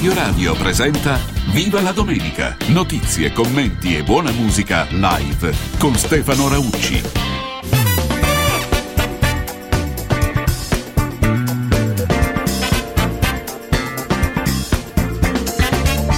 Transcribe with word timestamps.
Radio 0.00 0.14
Radio 0.14 0.54
presenta 0.54 1.18
Viva 1.52 1.82
la 1.82 1.92
domenica! 1.92 2.56
Notizie, 2.68 3.32
commenti 3.32 3.94
e 3.94 4.02
buona 4.02 4.30
musica 4.30 4.86
live 4.88 5.54
con 5.78 5.94
Stefano 5.94 6.48
Raucci. 6.48 7.02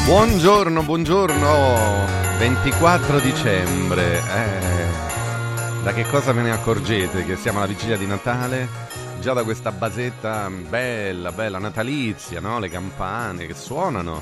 Buongiorno, 0.04 0.82
buongiorno, 0.84 2.06
24 2.38 3.18
dicembre. 3.18 4.18
Eh, 4.18 5.82
da 5.82 5.92
che 5.92 6.04
cosa 6.04 6.30
ve 6.30 6.42
ne 6.42 6.52
accorgete? 6.52 7.24
Che 7.24 7.34
siamo 7.34 7.58
alla 7.58 7.66
vigilia 7.66 7.96
di 7.96 8.06
Natale? 8.06 9.01
Già 9.22 9.34
da 9.34 9.44
questa 9.44 9.70
basetta 9.70 10.50
bella, 10.50 11.30
bella 11.30 11.60
natalizia, 11.60 12.40
no? 12.40 12.58
Le 12.58 12.68
campane 12.68 13.46
che 13.46 13.54
suonano. 13.54 14.20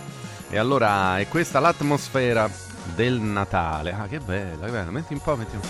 E 0.50 0.58
allora 0.58 1.18
è 1.18 1.26
questa 1.26 1.58
l'atmosfera 1.58 2.50
del 2.94 3.18
Natale. 3.18 3.92
Ah, 3.92 4.06
che 4.06 4.18
bella, 4.18 4.66
che 4.66 4.70
bella. 4.70 4.90
Metti 4.90 5.14
un 5.14 5.20
po', 5.20 5.36
metti 5.36 5.54
un 5.54 5.60
po'. 5.62 5.68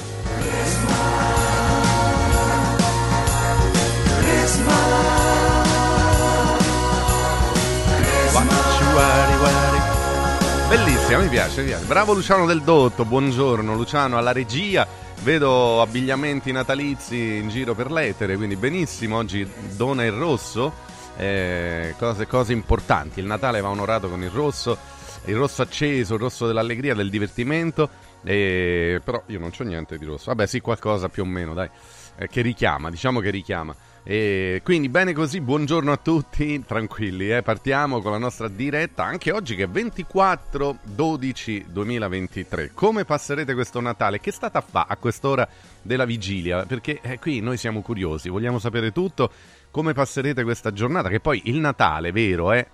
Bellissima, 10.68 11.18
mi 11.18 11.28
piace, 11.28 11.60
mi 11.60 11.66
piace. 11.68 11.84
Bravo 11.84 12.14
Luciano 12.14 12.46
del 12.46 12.62
Dotto, 12.62 13.04
buongiorno 13.04 13.74
Luciano 13.74 14.18
alla 14.18 14.32
regia. 14.32 14.86
Vedo 15.22 15.82
abbigliamenti 15.82 16.50
natalizi 16.50 17.36
in 17.36 17.50
giro 17.50 17.74
per 17.74 17.90
l'etere, 17.92 18.36
quindi 18.36 18.56
benissimo. 18.56 19.18
Oggi 19.18 19.46
dona 19.76 20.04
il 20.04 20.12
rosso, 20.12 20.72
eh, 21.18 21.94
cose, 21.98 22.26
cose 22.26 22.54
importanti. 22.54 23.20
Il 23.20 23.26
Natale 23.26 23.60
va 23.60 23.68
onorato 23.68 24.08
con 24.08 24.22
il 24.22 24.30
rosso, 24.30 24.78
il 25.26 25.36
rosso 25.36 25.60
acceso, 25.60 26.14
il 26.14 26.20
rosso 26.20 26.46
dell'allegria, 26.46 26.94
del 26.94 27.10
divertimento. 27.10 27.90
Eh, 28.24 29.02
però 29.04 29.22
io 29.26 29.38
non 29.38 29.50
c'ho 29.50 29.64
niente 29.64 29.98
di 29.98 30.06
rosso. 30.06 30.24
Vabbè, 30.26 30.46
sì, 30.46 30.60
qualcosa 30.60 31.10
più 31.10 31.22
o 31.22 31.26
meno, 31.26 31.52
dai. 31.52 31.68
Eh, 32.16 32.26
che 32.26 32.40
richiama, 32.40 32.88
diciamo 32.88 33.20
che 33.20 33.28
richiama. 33.28 33.76
E 34.10 34.60
quindi 34.64 34.88
bene 34.88 35.12
così, 35.12 35.40
buongiorno 35.40 35.92
a 35.92 35.96
tutti, 35.96 36.64
tranquilli, 36.66 37.30
eh? 37.30 37.42
partiamo 37.42 38.00
con 38.00 38.10
la 38.10 38.18
nostra 38.18 38.48
diretta 38.48 39.04
anche 39.04 39.30
oggi 39.30 39.54
che 39.54 39.62
è 39.62 39.68
24 39.68 40.78
12 40.82 41.66
2023. 41.68 42.72
Come 42.74 43.04
passerete 43.04 43.54
questo 43.54 43.80
Natale? 43.80 44.18
Che 44.18 44.32
state 44.32 44.58
a 44.58 44.62
fare 44.62 44.88
a 44.88 44.96
quest'ora 44.96 45.48
della 45.80 46.06
vigilia? 46.06 46.66
Perché 46.66 46.98
eh, 47.00 47.20
qui 47.20 47.38
noi 47.38 47.56
siamo 47.56 47.82
curiosi, 47.82 48.28
vogliamo 48.28 48.58
sapere 48.58 48.90
tutto, 48.90 49.30
come 49.70 49.92
passerete 49.92 50.42
questa 50.42 50.72
giornata, 50.72 51.08
che 51.08 51.20
poi 51.20 51.42
il 51.44 51.60
Natale, 51.60 52.10
vero, 52.10 52.50
è, 52.50 52.66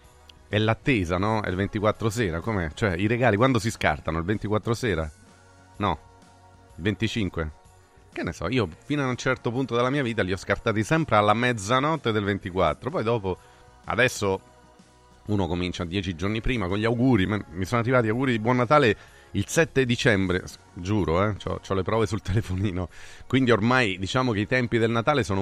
è 0.49 0.57
l'attesa, 0.57 1.19
no? 1.19 1.43
È 1.43 1.51
il 1.51 1.57
24 1.57 2.09
sera, 2.09 2.41
com'è? 2.41 2.71
Cioè 2.73 2.97
i 2.97 3.07
regali 3.07 3.37
quando 3.37 3.59
si 3.59 3.71
scartano? 3.71 4.17
Il 4.17 4.25
24 4.25 4.73
sera? 4.73 5.11
No, 5.77 5.99
il 6.77 6.83
25? 6.83 7.51
Che 8.17 8.23
ne 8.23 8.33
so, 8.33 8.49
io 8.49 8.67
fino 8.87 9.03
a 9.03 9.09
un 9.09 9.17
certo 9.17 9.51
punto 9.51 9.77
della 9.77 9.91
mia 9.91 10.03
vita 10.03 10.23
li 10.23 10.33
ho 10.33 10.39
scartati 10.39 10.83
sempre 10.83 11.17
alla 11.17 11.35
mezzanotte 11.35 12.13
del 12.13 12.25
24. 12.25 12.89
Poi 12.89 13.03
dopo, 13.03 13.37
adesso 13.85 14.41
uno 15.27 15.47
comincia 15.47 15.85
dieci 15.85 16.15
giorni 16.15 16.41
prima 16.41 16.67
con 16.67 16.79
gli 16.79 16.87
auguri. 16.87 17.27
Mi 17.27 17.67
sono 17.67 17.83
arrivati 17.83 18.09
auguri 18.09 18.33
di 18.33 18.39
Buon 18.39 18.57
Natale 18.57 18.97
il 19.33 19.47
7 19.47 19.85
dicembre, 19.85 20.45
giuro, 20.73 21.23
eh, 21.29 21.37
ho 21.45 21.75
le 21.75 21.83
prove 21.83 22.07
sul 22.07 22.23
telefonino. 22.25 22.89
Quindi 23.27 23.51
ormai 23.51 23.99
diciamo 23.99 24.33
che 24.33 24.41
i 24.41 24.47
tempi 24.47 24.79
del 24.79 24.91
Natale 24.93 25.23
sono 25.23 25.41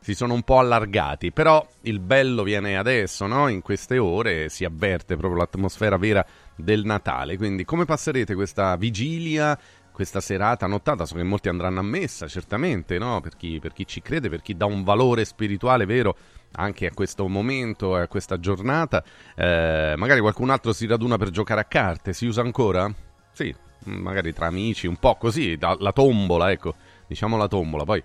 si 0.00 0.14
sono 0.14 0.34
un 0.34 0.42
po' 0.42 0.58
allargati. 0.58 1.32
Però 1.32 1.66
il 1.80 1.98
bello 1.98 2.42
viene 2.42 2.76
adesso, 2.76 3.26
no? 3.26 3.48
In 3.48 3.62
queste 3.62 3.96
ore 3.96 4.50
si 4.50 4.66
avverte 4.66 5.16
proprio 5.16 5.40
l'atmosfera 5.40 5.96
vera 5.96 6.22
del 6.54 6.84
Natale. 6.84 7.38
Quindi 7.38 7.64
come 7.64 7.86
passerete 7.86 8.34
questa 8.34 8.76
vigilia? 8.76 9.58
Questa 9.96 10.20
serata 10.20 10.66
nottata, 10.66 11.06
so 11.06 11.14
che 11.14 11.22
molti 11.22 11.48
andranno 11.48 11.80
a 11.80 11.82
messa, 11.82 12.28
certamente, 12.28 12.98
no? 12.98 13.22
per, 13.22 13.34
chi, 13.34 13.58
per, 13.58 13.72
chi, 13.72 13.86
ci 13.86 14.02
crede, 14.02 14.28
per 14.28 14.42
chi 14.42 14.54
dà 14.54 14.66
un 14.66 14.84
valore 14.84 15.24
spirituale 15.24 15.86
vero 15.86 16.18
anche 16.56 16.84
a 16.84 16.90
questo 16.92 17.26
momento, 17.28 17.96
a 17.96 18.06
questa 18.06 18.38
giornata. 18.38 19.02
Eh, 19.34 19.94
magari 19.96 20.20
qualcun 20.20 20.50
altro 20.50 20.74
si 20.74 20.86
raduna 20.86 21.16
per 21.16 21.30
giocare 21.30 21.62
a 21.62 21.64
carte, 21.64 22.12
si 22.12 22.26
usa 22.26 22.42
ancora? 22.42 22.92
Sì, 23.32 23.54
magari 23.84 24.34
tra 24.34 24.48
amici, 24.48 24.86
un 24.86 24.96
po' 24.96 25.16
così, 25.16 25.56
la 25.58 25.92
tombola, 25.94 26.50
ecco, 26.50 26.74
diciamo 27.06 27.38
la 27.38 27.48
tombola, 27.48 27.84
poi 27.84 28.02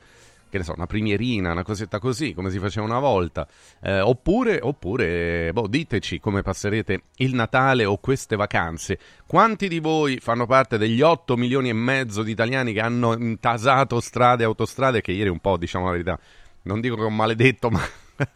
che 0.51 0.57
ne 0.57 0.63
so, 0.65 0.73
una 0.75 0.85
primierina, 0.85 1.51
una 1.51 1.63
cosetta 1.63 1.97
così, 1.97 2.33
come 2.33 2.51
si 2.51 2.59
faceva 2.59 2.85
una 2.85 2.99
volta. 2.99 3.47
Eh, 3.81 4.01
oppure, 4.01 4.59
oppure 4.61 5.51
boh, 5.53 5.67
diteci 5.67 6.19
come 6.19 6.41
passerete 6.41 7.03
il 7.17 7.33
Natale 7.33 7.85
o 7.85 7.97
queste 7.97 8.35
vacanze. 8.35 8.99
Quanti 9.25 9.69
di 9.69 9.79
voi 9.79 10.19
fanno 10.19 10.45
parte 10.45 10.77
degli 10.77 11.01
8 11.01 11.37
milioni 11.37 11.69
e 11.69 11.73
mezzo 11.73 12.21
di 12.21 12.31
italiani 12.31 12.73
che 12.73 12.81
hanno 12.81 13.13
intasato 13.13 14.01
strade 14.01 14.43
e 14.43 14.45
autostrade? 14.45 15.01
Che 15.01 15.13
ieri 15.13 15.29
un 15.29 15.39
po', 15.39 15.55
diciamo 15.55 15.85
la 15.85 15.91
verità, 15.91 16.19
non 16.63 16.81
dico 16.81 16.95
che 16.95 17.03
ho 17.03 17.09
maledetto, 17.09 17.69
ma 17.71 17.81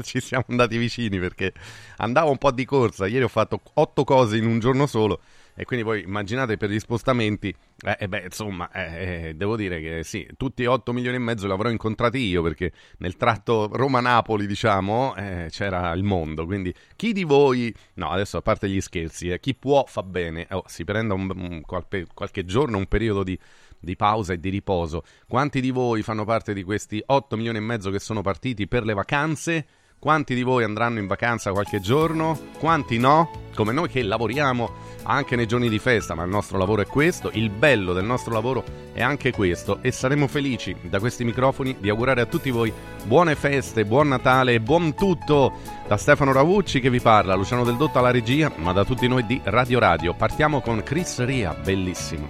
ci 0.02 0.22
siamo 0.22 0.46
andati 0.48 0.78
vicini 0.78 1.20
perché 1.20 1.52
andavo 1.98 2.32
un 2.32 2.38
po' 2.38 2.52
di 2.52 2.64
corsa. 2.64 3.08
Ieri 3.08 3.26
ho 3.26 3.30
fatto 3.30 3.62
8 3.74 4.04
cose 4.06 4.38
in 4.38 4.46
un 4.46 4.60
giorno 4.60 4.88
solo 4.88 5.20
e 5.56 5.64
quindi 5.64 5.86
poi 5.86 6.02
immaginate 6.02 6.58
per 6.58 6.70
gli 6.70 6.80
spostamenti, 6.80 7.56
eh, 7.86 7.96
eh 7.98 8.08
beh, 8.08 8.24
insomma, 8.26 8.70
eh, 8.72 9.28
eh 9.30 9.34
devo 9.36 9.56
dire 9.56 9.80
che 9.80 10.04
sì, 10.04 10.28
tutti 10.36 10.64
e 10.64 10.68
8 10.68 10.92
milioni 10.92 11.16
e 11.16 11.20
mezzo 11.20 11.48
li 11.48 11.54
avrò 11.54 11.70
incontrati 11.70 12.18
io 12.18 12.42
perché 12.42 12.74
nel 12.98 13.16
tratto 13.16 13.70
Roma-Napoli, 13.72 14.48
diciamo, 14.48 15.16
eh, 15.16 15.48
c'era 15.50 15.92
il 15.94 16.04
mondo. 16.04 16.46
Quindi 16.46 16.74
chi 16.96 17.14
di 17.14 17.24
voi, 17.24 17.74
no, 17.96 18.10
adesso 18.10 18.38
a 18.38 18.42
parte 18.42 18.70
gli 18.70 18.82
scherzi, 18.82 19.30
eh, 19.30 19.40
chi 19.40 19.56
può 19.56 19.86
fa 19.88 20.04
bene, 20.04 20.46
oh, 20.52 20.64
si 20.68 20.84
prenda 20.84 21.14
un, 21.14 21.32
un, 21.34 21.62
qualche, 21.62 22.06
qualche 22.14 22.44
giorno, 22.44 22.78
un 22.78 22.88
periodo 22.88 23.24
di 23.24 23.40
di 23.86 23.96
pausa 23.96 24.34
e 24.34 24.40
di 24.40 24.50
riposo. 24.50 25.04
Quanti 25.28 25.62
di 25.62 25.72
voi 25.72 26.02
fanno 26.02 26.26
parte 26.26 26.54
di 26.54 26.64
questi 26.64 27.02
8 27.06 27.38
milioni 27.38 27.60
e 27.60 27.62
mezzo 27.62 27.92
che 27.92 28.00
sono 28.00 28.22
partiti 28.22 28.68
per 28.68 28.84
le 28.84 28.94
vacanze? 28.94 29.68
Quanti 29.98 30.36
di 30.36 30.44
voi 30.44 30.64
andranno 30.64 31.00
in 31.00 31.08
vacanza 31.08 31.52
qualche 31.52 31.80
giorno? 31.80 32.38
Quanti 32.60 32.98
no? 32.98 33.32
Come 33.56 33.72
noi 33.72 33.88
che 33.88 34.04
lavoriamo 34.04 34.95
anche 35.06 35.36
nei 35.36 35.48
giorni 35.48 35.70
di 35.70 35.80
festa, 35.80 36.14
ma 36.14 36.24
il 36.24 36.30
nostro 36.30 36.58
lavoro 36.58 36.82
è 36.82 36.86
questo, 36.86 37.30
il 37.34 37.50
bello 37.50 37.94
del 37.94 38.06
nostro 38.06 38.34
lavoro 38.34 38.64
è 38.94 39.02
anche 39.02 39.32
questo 39.32 39.80
e 39.82 39.92
saremo 39.92 40.28
felici 40.28 40.76
da 40.82 41.00
questi 41.00 41.24
microfoni 41.24 41.78
di 41.80 41.90
augurare 41.90 42.22
a 42.22 42.26
tutti 42.26 42.50
voi 42.50 42.72
buone 43.04 43.36
feste, 43.36 43.86
buon 43.86 44.08
Natale 44.08 44.54
e 44.54 44.60
buon 44.60 44.96
tutto 44.96 45.54
da 45.88 45.98
Stefano 45.98 46.32
Ravucci 46.32 46.80
che 46.80 46.90
vi 46.90 47.00
parla, 47.00 47.36
Luciano 47.36 47.64
Del 47.64 47.78
Dotto 47.78 48.00
alla 48.00 48.12
regia, 48.12 48.52
ma 48.56 48.72
da 48.74 48.84
tutti 48.84 49.08
noi 49.08 49.26
di 49.26 49.40
Radio 49.44 49.80
Radio. 49.80 50.14
Partiamo 50.14 50.62
con 50.62 50.82
Chris 50.84 51.24
Ria, 51.24 51.54
bellissimo. 51.54 52.28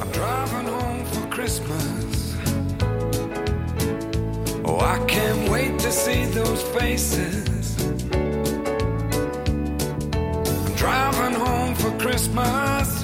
I'm 0.00 0.10
driving 0.10 0.66
home 0.66 1.04
for 1.04 1.28
Christmas. 1.28 2.36
Oh, 4.64 4.78
I 4.80 4.98
can't 5.06 5.48
wait 5.48 5.78
to 5.78 5.90
see 5.90 6.24
those 6.32 6.62
faces. 6.76 7.46
Driving 10.76 11.32
home 11.40 11.74
for 11.74 11.90
Christmas, 11.98 13.02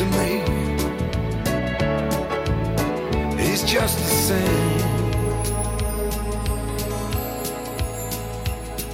to 0.00 0.06
me. 0.06 0.40
He's 3.36 3.62
just 3.64 3.98
the 3.98 4.04
same. 4.28 4.80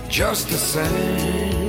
Just 0.09 0.49
the 0.49 0.57
same. 0.57 1.66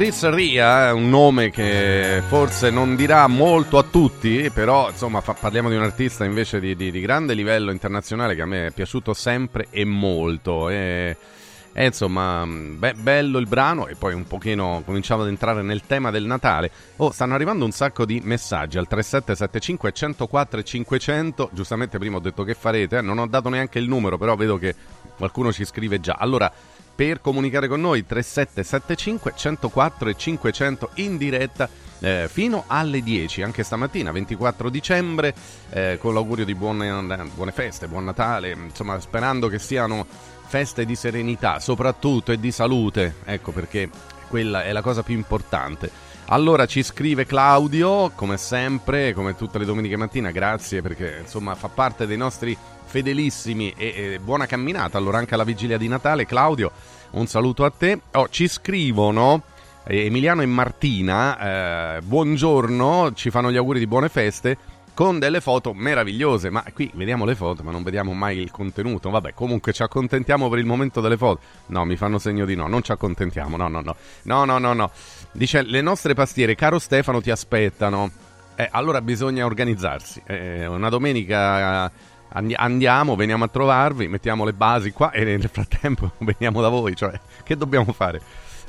Chris 0.00 0.26
Ria 0.30 0.88
è 0.88 0.92
un 0.92 1.10
nome 1.10 1.50
che 1.50 2.22
forse 2.26 2.70
non 2.70 2.96
dirà 2.96 3.26
molto 3.26 3.76
a 3.76 3.82
tutti, 3.82 4.50
però 4.50 4.88
insomma 4.88 5.20
fa- 5.20 5.34
parliamo 5.34 5.68
di 5.68 5.76
un 5.76 5.82
artista 5.82 6.24
invece 6.24 6.58
di, 6.58 6.74
di- 6.74 6.90
di 6.90 7.00
grande 7.02 7.34
livello 7.34 7.70
internazionale 7.70 8.34
che 8.34 8.40
a 8.40 8.46
me 8.46 8.68
è 8.68 8.70
piaciuto 8.70 9.12
sempre 9.12 9.66
e 9.68 9.84
molto. 9.84 10.70
E, 10.70 11.14
e, 11.74 11.84
insomma, 11.84 12.46
be- 12.46 12.94
bello 12.94 13.36
il 13.36 13.46
brano 13.46 13.88
e 13.88 13.94
poi 13.94 14.14
un 14.14 14.26
pochino 14.26 14.80
cominciamo 14.86 15.20
ad 15.20 15.28
entrare 15.28 15.60
nel 15.60 15.82
tema 15.82 16.10
del 16.10 16.24
Natale. 16.24 16.70
Oh, 16.96 17.10
stanno 17.10 17.34
arrivando 17.34 17.66
un 17.66 17.70
sacco 17.70 18.06
di 18.06 18.22
messaggi 18.24 18.78
al 18.78 18.88
3775 18.88 19.92
104 19.92 20.62
500. 20.62 21.50
Giustamente 21.52 21.98
prima 21.98 22.16
ho 22.16 22.20
detto 22.20 22.42
che 22.42 22.54
farete, 22.54 22.96
eh, 22.96 23.02
non 23.02 23.18
ho 23.18 23.26
dato 23.26 23.50
neanche 23.50 23.78
il 23.78 23.86
numero, 23.86 24.16
però 24.16 24.34
vedo 24.34 24.56
che 24.56 24.74
qualcuno 25.18 25.52
ci 25.52 25.66
scrive 25.66 26.00
già. 26.00 26.16
Allora, 26.18 26.50
per 27.00 27.22
comunicare 27.22 27.66
con 27.66 27.80
noi 27.80 28.04
3775 28.04 29.32
104 29.34 30.10
e 30.10 30.16
500 30.18 30.90
in 30.96 31.16
diretta 31.16 31.66
eh, 31.98 32.28
fino 32.30 32.64
alle 32.66 33.02
10 33.02 33.40
anche 33.40 33.62
stamattina 33.62 34.12
24 34.12 34.68
dicembre 34.68 35.34
eh, 35.70 35.96
con 35.98 36.12
l'augurio 36.12 36.44
di 36.44 36.54
buone, 36.54 36.90
buone 37.34 37.52
feste 37.52 37.88
buon 37.88 38.04
Natale 38.04 38.50
insomma 38.50 39.00
sperando 39.00 39.48
che 39.48 39.58
siano 39.58 40.06
feste 40.44 40.84
di 40.84 40.94
serenità 40.94 41.58
soprattutto 41.58 42.32
e 42.32 42.38
di 42.38 42.52
salute 42.52 43.14
ecco 43.24 43.50
perché 43.50 43.88
quella 44.28 44.62
è 44.62 44.72
la 44.72 44.80
cosa 44.80 45.02
più 45.02 45.14
importante. 45.14 45.90
Allora 46.26 46.64
ci 46.66 46.84
scrive 46.84 47.26
Claudio, 47.26 48.12
come 48.14 48.36
sempre, 48.36 49.12
come 49.12 49.34
tutte 49.34 49.58
le 49.58 49.64
domeniche 49.64 49.96
mattina, 49.96 50.30
grazie 50.30 50.80
perché 50.80 51.18
insomma 51.22 51.56
fa 51.56 51.66
parte 51.66 52.06
dei 52.06 52.16
nostri 52.16 52.56
fedelissimi 52.90 53.72
e, 53.76 54.14
e 54.14 54.18
buona 54.18 54.46
camminata. 54.46 54.98
Allora 54.98 55.18
anche 55.18 55.34
alla 55.34 55.44
vigilia 55.44 55.78
di 55.78 55.86
Natale, 55.86 56.26
Claudio, 56.26 56.72
un 57.12 57.26
saluto 57.28 57.64
a 57.64 57.70
te. 57.70 58.00
Oh, 58.14 58.28
ci 58.28 58.48
scrivono 58.48 59.42
eh, 59.84 60.06
Emiliano 60.06 60.42
e 60.42 60.46
Martina, 60.46 61.96
eh, 61.96 62.00
buongiorno, 62.02 63.12
ci 63.14 63.30
fanno 63.30 63.52
gli 63.52 63.56
auguri 63.56 63.78
di 63.78 63.86
buone 63.86 64.08
feste 64.08 64.56
con 64.92 65.20
delle 65.20 65.40
foto 65.40 65.72
meravigliose, 65.72 66.50
ma 66.50 66.64
qui 66.74 66.90
vediamo 66.94 67.24
le 67.24 67.36
foto, 67.36 67.62
ma 67.62 67.70
non 67.70 67.84
vediamo 67.84 68.12
mai 68.12 68.38
il 68.38 68.50
contenuto. 68.50 69.08
Vabbè, 69.08 69.32
comunque 69.32 69.72
ci 69.72 69.82
accontentiamo 69.82 70.48
per 70.48 70.58
il 70.58 70.66
momento 70.66 71.00
delle 71.00 71.16
foto. 71.16 71.40
No, 71.66 71.84
mi 71.84 71.96
fanno 71.96 72.18
segno 72.18 72.44
di 72.44 72.56
no, 72.56 72.66
non 72.66 72.82
ci 72.82 72.90
accontentiamo. 72.90 73.56
No, 73.56 73.68
no, 73.68 73.80
no. 73.80 73.96
No, 74.22 74.44
no, 74.44 74.58
no, 74.58 74.72
no. 74.74 74.90
Dice 75.30 75.62
le 75.62 75.80
nostre 75.80 76.12
pastiere, 76.14 76.56
caro 76.56 76.80
Stefano, 76.80 77.22
ti 77.22 77.30
aspettano. 77.30 78.10
Eh, 78.56 78.68
allora 78.70 79.00
bisogna 79.00 79.46
organizzarsi. 79.46 80.20
Eh, 80.26 80.66
una 80.66 80.90
domenica 80.90 81.90
andiamo, 82.32 83.16
veniamo 83.16 83.44
a 83.44 83.48
trovarvi, 83.48 84.08
mettiamo 84.08 84.44
le 84.44 84.52
basi 84.52 84.92
qua 84.92 85.10
e 85.10 85.24
nel 85.24 85.48
frattempo 85.50 86.12
veniamo 86.18 86.60
da 86.60 86.68
voi, 86.68 86.94
cioè 86.94 87.18
che 87.42 87.56
dobbiamo 87.56 87.92
fare? 87.92 88.20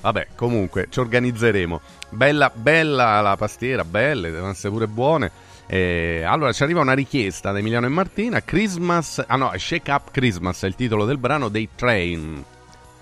Vabbè, 0.01 0.29
comunque 0.35 0.87
ci 0.89 0.99
organizzeremo. 0.99 1.79
Bella, 2.09 2.51
bella 2.53 3.21
la 3.21 3.37
pastiera, 3.37 3.85
belle, 3.85 4.31
devono 4.31 4.51
essere 4.51 4.73
pure 4.73 4.87
buone. 4.87 5.31
Eh, 5.67 6.23
allora 6.23 6.51
ci 6.51 6.63
arriva 6.63 6.81
una 6.81 6.93
richiesta 6.93 7.51
da 7.51 7.59
Emiliano 7.59 7.85
e 7.85 7.89
Martina. 7.89 8.41
Christmas, 8.41 9.23
ah 9.25 9.35
no, 9.35 9.51
Shake 9.55 9.91
Up 9.91 10.11
Christmas 10.11 10.63
è 10.63 10.67
il 10.67 10.75
titolo 10.75 11.05
del 11.05 11.17
brano 11.17 11.49
dei 11.49 11.69
Train. 11.75 12.43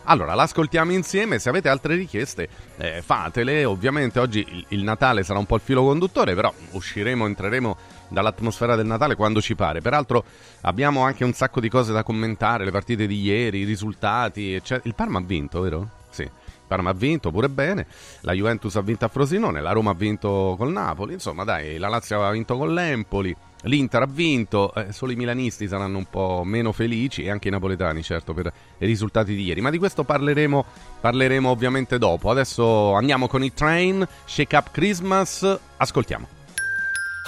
Allora, 0.04 0.34
l'ascoltiamo 0.34 0.92
insieme. 0.92 1.40
Se 1.40 1.50
avete 1.50 1.70
altre 1.70 1.96
richieste, 1.96 2.50
eh, 2.78 3.02
fatele. 3.02 3.64
Ovviamente 3.64 4.20
oggi 4.20 4.46
il, 4.48 4.66
il 4.70 4.84
Natale 4.84 5.24
sarà 5.24 5.40
un 5.40 5.46
po' 5.46 5.56
il 5.56 5.62
filo 5.64 5.84
conduttore, 5.84 6.36
però 6.36 6.54
usciremo, 6.72 7.26
entreremo 7.26 7.78
dall'atmosfera 8.10 8.76
del 8.76 8.86
Natale 8.86 9.16
quando 9.16 9.42
ci 9.42 9.56
pare. 9.56 9.82
Peraltro 9.82 10.24
abbiamo 10.62 11.04
anche 11.04 11.24
un 11.24 11.34
sacco 11.34 11.60
di 11.60 11.70
cose 11.70 11.94
da 11.94 12.04
commentare, 12.04 12.66
le 12.66 12.72
partite 12.72 13.08
di 13.08 13.22
ieri, 13.22 13.60
i 13.60 13.66
risultati, 13.66 14.54
eccetera. 14.54 14.88
Il 14.88 14.96
Parma 14.96 15.20
ha 15.20 15.24
vinto, 15.24 15.62
vero? 15.62 15.90
Sì. 16.10 16.30
Parma 16.70 16.92
ha 16.92 16.94
vinto 16.94 17.32
pure 17.32 17.50
bene, 17.50 17.88
la 18.22 18.34
Juventus 18.34 18.76
ha 18.76 18.82
vinto 18.82 19.04
a 19.04 19.08
Frosinone, 19.08 19.60
la 19.60 19.72
Roma 19.72 19.90
ha 19.90 19.96
vinto 19.96 20.54
col 20.56 20.72
Napoli, 20.72 21.14
insomma 21.14 21.44
dai, 21.44 21.80
la 21.80 21.88
Lazio 21.88 22.24
ha 22.24 22.30
vinto 22.30 22.58
con 22.58 22.72
l'Empoli, 22.76 23.36
l'Inter 23.64 24.04
ha 24.04 24.08
vinto, 24.08 24.72
eh, 24.76 24.94
solo 24.94 25.12
i 25.12 25.16
milanisti 25.16 25.68
saranno 25.68 25.98
un 25.98 26.06
po' 26.08 26.44
meno 26.46 26.72
felici 26.72 27.24
e 27.24 27.32
anche 27.32 27.48
i 27.48 27.52
napoletani 27.52 28.04
certo 28.04 28.36
per 28.36 28.54
i 28.78 28.86
risultati 28.86 29.34
di 29.34 29.46
ieri, 29.46 29.62
ma 29.62 29.72
di 29.72 29.80
questo 29.80 30.04
parleremo, 30.04 30.64
parleremo 31.02 31.50
ovviamente 31.50 31.98
dopo. 31.98 32.30
Adesso 32.30 32.94
andiamo 32.94 33.28
con 33.28 33.44
i 33.44 33.52
Train, 33.52 34.08
Shake 34.26 34.56
Up 34.56 34.70
Christmas, 34.70 35.60
ascoltiamo. 35.78 36.39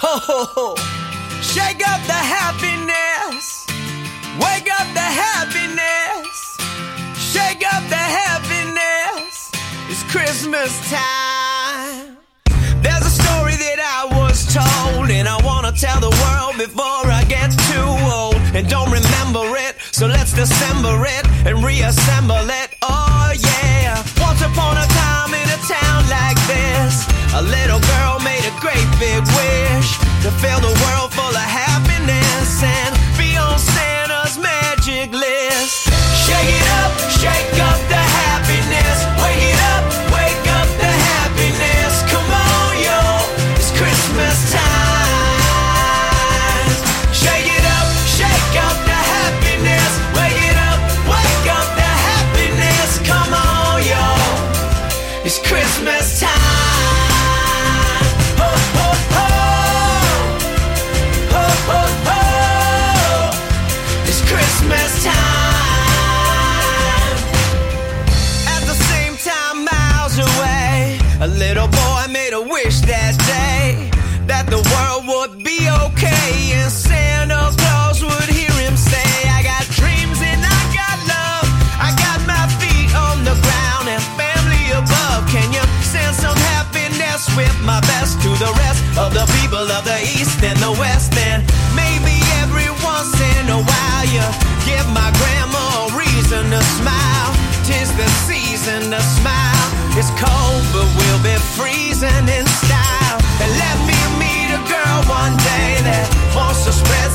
Ho 0.04 0.18
ho! 0.18 0.74
Shake 1.38 1.78
up 1.86 2.02
the 2.10 2.18
happiness! 2.18 3.46
Wake 4.34 4.66
up 4.66 4.90
the 4.98 5.08
happiness! 5.22 6.34
Shake 7.14 7.62
up 7.62 7.86
the 7.86 8.02
happiness! 8.02 9.54
It's 9.86 10.02
Christmas 10.10 10.74
time! 10.90 12.18
There's 12.82 13.06
a 13.06 13.14
story 13.14 13.54
that 13.62 13.78
I 13.78 14.10
was 14.18 14.42
told, 14.50 15.06
and 15.06 15.28
I 15.28 15.38
wanna 15.46 15.70
tell 15.70 16.00
the 16.02 16.10
world 16.10 16.58
before 16.58 17.06
I 17.06 17.22
get 17.30 17.54
too 17.70 17.90
old. 18.10 18.42
And 18.58 18.66
don't 18.66 18.90
remember 18.90 19.54
it, 19.54 19.78
so 19.94 20.10
let's 20.10 20.34
dissemble 20.34 20.98
it 21.06 21.24
and 21.46 21.62
reassemble 21.62 22.50
it. 22.50 22.74
Oh 22.82 23.30
yeah! 23.38 24.02
Once 24.18 24.42
upon 24.42 24.82
a 24.82 24.86
time 24.98 25.30
in 25.30 25.46
a 25.46 25.60
town 25.62 26.00
like 26.10 26.42
this, 26.50 27.06
a 27.38 27.42
little 27.46 27.78
girl 27.78 28.01
big 29.02 29.22
wish 29.34 29.98
to 30.22 30.30
fill 30.38 30.60
the 30.60 30.74
world 30.82 31.10
full 31.12 31.34
of 31.42 31.51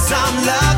I'm 0.09 0.45
loving. 0.45 0.76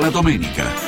la 0.00 0.10
domenica. 0.10 0.87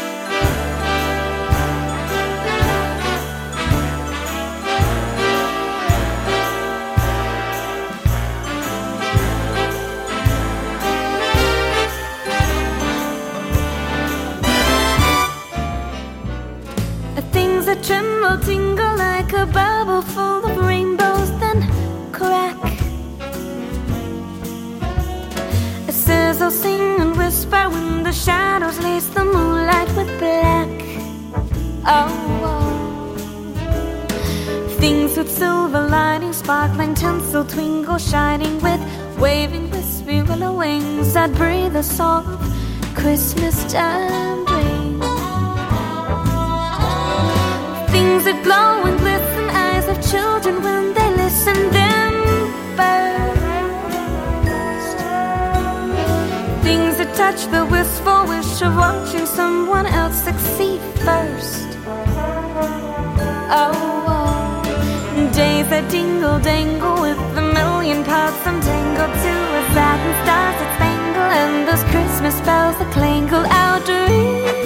a 65.80 65.90
dingle 65.90 66.38
dangle 66.40 67.00
with 67.00 67.18
a 67.38 67.42
million 67.54 68.04
parts 68.04 68.46
I'm 68.46 68.60
tangled 68.60 69.14
to 69.24 69.34
a 69.60 69.62
satin 69.74 70.12
stars 70.22 70.56
that 70.60 70.70
spangle 70.76 71.30
and 71.42 71.68
those 71.68 71.84
Christmas 71.92 72.36
bells 72.46 72.76
that 72.78 72.92
clangle 72.92 73.46
out 73.46 73.86
to 73.86 74.59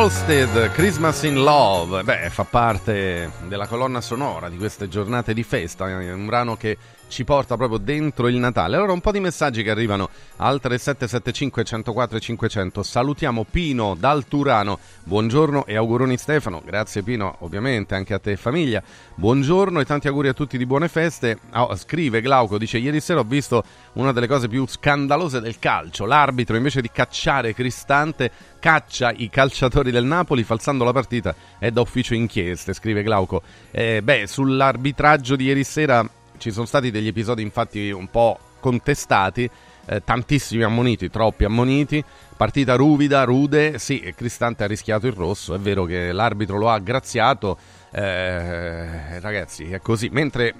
Olsted, 0.00 0.72
Christmas 0.72 1.24
in 1.24 1.34
Love, 1.34 2.02
beh, 2.02 2.30
fa 2.30 2.44
parte 2.44 3.32
della 3.48 3.66
colonna 3.66 4.00
sonora 4.00 4.48
di 4.48 4.56
queste 4.56 4.88
giornate 4.88 5.34
di 5.34 5.42
festa, 5.42 5.90
è 5.90 6.10
un 6.10 6.24
brano 6.24 6.56
che 6.56 6.78
ci 7.10 7.24
porta 7.24 7.56
proprio 7.56 7.78
dentro 7.78 8.28
il 8.28 8.36
Natale. 8.36 8.76
Allora 8.76 8.92
un 8.92 9.00
po' 9.00 9.10
di 9.10 9.20
messaggi 9.20 9.62
che 9.62 9.70
arrivano 9.70 10.08
al 10.36 10.60
3775 10.60 11.64
104 11.64 12.16
e 12.16 12.20
500. 12.20 12.82
Salutiamo 12.82 13.44
Pino 13.44 13.94
dal 13.98 14.26
Turano. 14.26 14.78
Buongiorno 15.02 15.66
e 15.66 15.76
auguroni 15.76 16.16
Stefano. 16.16 16.62
Grazie 16.64 17.02
Pino, 17.02 17.36
ovviamente 17.40 17.94
anche 17.94 18.14
a 18.14 18.18
te 18.18 18.30
e 18.30 18.36
famiglia. 18.36 18.82
Buongiorno 19.14 19.80
e 19.80 19.84
tanti 19.84 20.08
auguri 20.08 20.28
a 20.28 20.32
tutti 20.32 20.56
di 20.56 20.64
buone 20.64 20.88
feste. 20.88 21.38
Oh, 21.52 21.74
scrive 21.74 22.20
Glauco, 22.20 22.56
dice 22.56 22.78
ieri 22.78 23.00
sera 23.00 23.20
ho 23.20 23.24
visto 23.24 23.64
una 23.94 24.12
delle 24.12 24.28
cose 24.28 24.48
più 24.48 24.64
scandalose 24.66 25.40
del 25.40 25.58
calcio. 25.58 26.06
L'arbitro 26.06 26.56
invece 26.56 26.80
di 26.80 26.90
cacciare 26.90 27.52
Cristante 27.52 28.30
caccia 28.60 29.10
i 29.10 29.28
calciatori 29.28 29.90
del 29.90 30.04
Napoli 30.04 30.44
falsando 30.44 30.84
la 30.84 30.92
partita. 30.92 31.34
È 31.58 31.72
da 31.72 31.80
ufficio 31.80 32.14
inchieste, 32.14 32.72
scrive 32.72 33.02
Glauco. 33.02 33.42
Eh, 33.72 34.00
beh, 34.00 34.28
sull'arbitraggio 34.28 35.34
di 35.34 35.44
ieri 35.44 35.64
sera 35.64 36.08
ci 36.40 36.50
sono 36.50 36.66
stati 36.66 36.90
degli 36.90 37.06
episodi 37.06 37.42
infatti 37.42 37.90
un 37.90 38.08
po' 38.08 38.38
contestati, 38.58 39.48
eh, 39.86 40.02
tantissimi 40.02 40.62
ammoniti, 40.62 41.10
troppi 41.10 41.44
ammoniti, 41.44 42.02
partita 42.36 42.74
ruvida, 42.74 43.24
rude, 43.24 43.78
sì, 43.78 44.12
Cristante 44.16 44.64
ha 44.64 44.66
rischiato 44.66 45.06
il 45.06 45.12
rosso, 45.12 45.54
è 45.54 45.58
vero 45.58 45.84
che 45.84 46.12
l'arbitro 46.12 46.56
lo 46.56 46.70
ha 46.70 46.78
graziato, 46.78 47.58
eh, 47.90 49.20
ragazzi 49.20 49.70
è 49.70 49.80
così, 49.80 50.08
mentre 50.10 50.54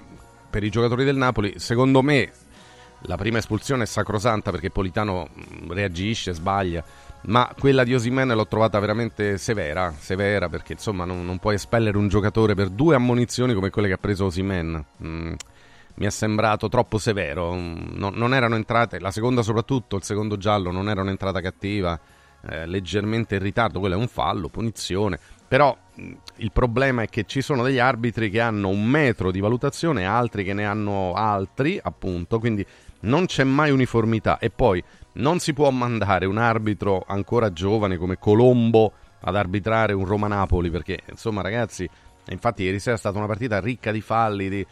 per 0.49 0.63
i 0.63 0.69
giocatori 0.69 1.03
del 1.03 1.15
Napoli, 1.15 1.55
secondo 1.57 2.01
me 2.01 2.31
la 3.05 3.17
prima 3.17 3.39
espulsione 3.39 3.83
è 3.83 3.87
sacrosanta 3.87 4.51
perché 4.51 4.69
Politano 4.69 5.29
mm, 5.29 5.71
reagisce, 5.71 6.33
sbaglia, 6.33 6.83
ma 7.23 7.51
quella 7.57 7.83
di 7.83 7.93
Osimene 7.95 8.33
l'ho 8.33 8.47
trovata 8.47 8.79
veramente 8.79 9.37
severa, 9.37 9.93
severa 9.97 10.49
perché 10.49 10.73
insomma 10.73 11.05
non, 11.05 11.25
non, 11.25 11.39
puoi 11.39 11.55
espellere 11.55 11.97
un 11.97 12.07
giocatore 12.07 12.53
per 12.55 12.69
due 12.69 12.95
ammonizioni 12.95 13.53
come 13.53 13.69
quelle 13.69 13.87
che 13.87 13.93
ha 13.93 13.99
preso 13.99 14.25
Osimene. 14.25 14.85
Mm, 15.03 15.33
mi 16.01 16.07
è 16.07 16.09
sembrato 16.09 16.67
troppo 16.67 16.97
severo. 16.97 17.53
Non, 17.53 18.13
non, 18.15 18.33
erano 18.33 18.55
entrate, 18.55 18.99
la 18.99 19.11
seconda 19.11 19.43
soprattutto, 19.43 19.97
il 19.97 20.03
secondo 20.03 20.35
giallo 20.35 20.71
non 20.71 20.89
era 20.89 21.01
un'entrata 21.01 21.41
cattiva, 21.41 21.99
eh, 22.49 22.65
leggermente 22.65 23.35
in 23.35 23.43
ritardo, 23.43 23.79
quello 23.79 23.93
è 23.93 23.97
un 23.99 24.07
fallo, 24.07 24.47
punizione. 24.47 25.19
Però 25.47 25.77
il 26.37 26.51
problema 26.51 27.03
è 27.03 27.07
che 27.07 27.25
ci 27.25 27.41
sono 27.41 27.61
degli 27.61 27.77
arbitri 27.77 28.31
che 28.31 28.39
hanno 28.39 28.69
un 28.69 28.83
metro 28.83 29.29
di 29.29 29.39
valutazione, 29.39 30.05
altri 30.05 30.43
che 30.43 30.53
ne 30.53 30.65
hanno 30.65 31.13
altri, 31.13 31.79
appunto, 31.79 32.39
quindi 32.39 32.65
non 33.01 33.27
c'è 33.27 33.43
mai 33.43 33.69
uniformità. 33.69 34.39
E 34.39 34.49
poi 34.49 34.83
non 35.13 35.37
si 35.37 35.53
può 35.53 35.69
mandare 35.69 36.25
un 36.25 36.37
arbitro 36.39 37.03
ancora 37.05 37.53
giovane 37.53 37.97
come 37.97 38.17
Colombo 38.17 38.91
ad 39.19 39.35
arbitrare 39.35 39.93
un 39.93 40.05
Roma-Napoli, 40.05 40.71
perché 40.71 40.97
insomma 41.11 41.43
ragazzi, 41.43 41.87
infatti 42.29 42.63
ieri 42.63 42.79
sera 42.79 42.95
è 42.95 42.99
stata 42.99 43.19
una 43.19 43.27
partita 43.27 43.59
ricca 43.59 43.91
di 43.91 44.01
falli, 44.01 44.49
di 44.49 44.65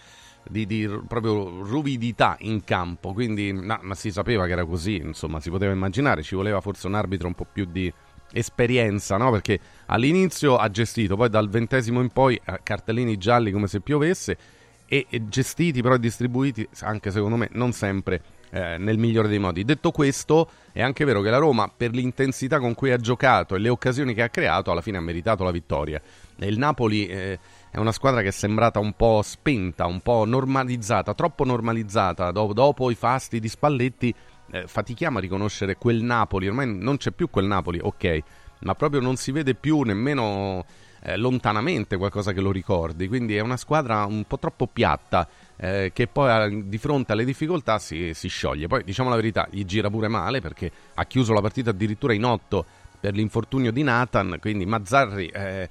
di, 0.48 0.66
di 0.66 0.90
proprio 1.08 1.64
ruvidità 1.64 2.36
in 2.40 2.64
campo, 2.64 3.14
quindi 3.14 3.52
no, 3.52 3.80
ma 3.82 3.96
si 3.96 4.12
sapeva 4.12 4.46
che 4.46 4.52
era 4.52 4.66
così, 4.66 4.98
insomma, 4.98 5.40
si 5.40 5.50
poteva 5.50 5.72
immaginare, 5.72 6.24
ci 6.24 6.36
voleva 6.36 6.62
forse 6.62 6.88
un 6.88 6.96
arbitro 6.96 7.28
un 7.28 7.34
po' 7.34 7.46
più 7.52 7.66
di 7.66 7.92
esperienza, 8.32 9.18
no? 9.18 9.32
Perché 9.32 9.60
all'inizio 9.88 10.58
ha 10.58 10.70
gestito, 10.70 11.16
poi 11.16 11.30
dal 11.30 11.50
ventesimo 11.50 12.02
in 12.02 12.10
poi 12.10 12.40
eh, 12.44 12.60
cartellini 12.64 13.18
gialli 13.18 13.52
come 13.52 13.68
se 13.68 13.82
piovesse 13.82 14.38
e, 14.86 15.06
e 15.10 15.28
gestiti 15.28 15.82
però 15.82 15.98
distribuiti 15.98 16.68
anche 16.82 17.12
secondo 17.12 17.36
me 17.36 17.48
non 17.52 17.72
sempre 17.74 18.22
eh, 18.50 18.78
nel 18.78 18.98
migliore 18.98 19.28
dei 19.28 19.40
modi. 19.40 19.64
Detto 19.64 19.92
questo, 19.92 20.50
è 20.72 20.82
anche 20.82 21.06
vero 21.06 21.22
che 21.22 21.30
la 21.30 21.38
Roma, 21.38 21.72
per 21.76 21.92
l'intensità 21.92 22.60
con 22.60 22.74
cui 22.74 22.92
ha 22.92 22.98
giocato 22.98 23.56
e 23.56 23.60
le 23.60 23.70
occasioni 23.70 24.14
che 24.14 24.24
ha 24.24 24.30
creato, 24.30 24.72
alla 24.72 24.82
fine 24.82 24.98
ha 24.98 25.02
meritato 25.02 25.44
la 25.44 25.52
vittoria. 25.52 26.02
E 26.38 26.48
il 26.48 26.58
Napoli 26.58 27.06
eh, 27.06 27.40
è 27.72 27.78
una 27.78 27.92
squadra 27.92 28.22
che 28.22 28.30
è 28.30 28.32
sembrata 28.32 28.80
un 28.80 28.94
po' 28.94 29.22
spenta, 29.24 29.86
un 29.86 30.02
po' 30.02 30.26
normalizzata, 30.26 31.14
troppo 31.14 31.44
normalizzata. 31.46 32.32
Dopo, 32.32 32.54
dopo 32.54 32.90
i 32.90 32.96
fasti 32.96 33.40
di 33.40 33.48
Spalletti 33.48 34.14
eh, 34.52 34.68
fatichiamo 34.68 35.20
a 35.20 35.22
riconoscere 35.22 35.76
quel 35.76 36.02
Napoli, 36.02 36.48
ormai 36.48 36.76
non 36.76 36.98
c'è 36.98 37.12
più 37.12 37.30
quel 37.30 37.46
Napoli, 37.46 37.80
ok, 37.82 38.20
ma 38.62 38.74
proprio 38.74 39.02
non 39.02 39.16
si 39.16 39.32
vede 39.32 39.54
più 39.54 39.82
nemmeno 39.82 40.66
eh, 41.02 41.16
lontanamente 41.16 41.98
qualcosa 41.98 42.34
che 42.34 42.42
lo 42.42 42.52
ricordi, 42.52 43.08
quindi 43.08 43.36
è 43.36 43.40
una 43.42 43.58
squadra 43.58 44.06
un 44.06 44.24
po' 44.26 44.40
troppo 44.40 44.68
piatta. 44.68 45.28
Eh, 45.62 45.92
che 45.94 46.08
poi 46.08 46.70
di 46.70 46.78
fronte 46.78 47.12
alle 47.12 47.26
difficoltà 47.26 47.80
si, 47.80 48.14
si, 48.14 48.30
scioglie. 48.30 48.68
Poi 48.68 48.82
diciamo 48.86 49.10
la 49.10 49.18
verità, 49.18 49.46
gli 49.52 49.66
gira 49.66 49.90
pure 49.90 50.08
male 50.08 50.40
perché 50.40 50.72
ha 50.94 51.04
chiuso 51.04 51.34
la 51.34 51.42
partita 51.42 51.72
addirittura 51.72 52.14
in 52.14 52.24
otto 52.24 52.66
per 52.98 53.14
l'infortunio 53.14 53.72
di 53.72 53.84
Nathan, 53.84 54.38
quindi 54.40 54.66
Mazzarri 54.66 55.28
eh, 55.28 55.70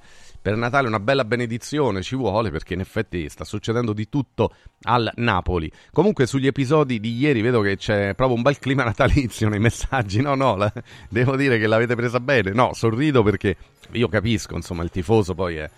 per 0.49 0.57
Natale 0.57 0.87
una 0.87 0.99
bella 0.99 1.25
benedizione 1.25 2.01
ci 2.01 2.15
vuole 2.15 2.49
perché 2.49 2.73
in 2.73 2.79
effetti 2.79 3.29
sta 3.29 3.43
succedendo 3.43 3.93
di 3.93 4.09
tutto 4.09 4.55
al 4.83 5.11
Napoli. 5.17 5.71
Comunque 5.91 6.25
sugli 6.25 6.47
episodi 6.47 6.99
di 6.99 7.15
ieri 7.17 7.41
vedo 7.41 7.61
che 7.61 7.77
c'è 7.77 8.15
proprio 8.15 8.35
un 8.35 8.41
bel 8.41 8.57
clima 8.57 8.83
natalizio 8.83 9.47
nei 9.47 9.59
messaggi. 9.59 10.21
No, 10.21 10.33
no, 10.33 10.55
la, 10.55 10.73
devo 11.07 11.35
dire 11.35 11.59
che 11.59 11.67
l'avete 11.67 11.93
presa 11.93 12.19
bene. 12.19 12.51
No, 12.51 12.73
sorrido 12.73 13.21
perché 13.21 13.55
io 13.91 14.07
capisco, 14.07 14.55
insomma, 14.55 14.81
il 14.81 14.89
tifoso 14.89 15.35
poi 15.35 15.57
è, 15.57 15.69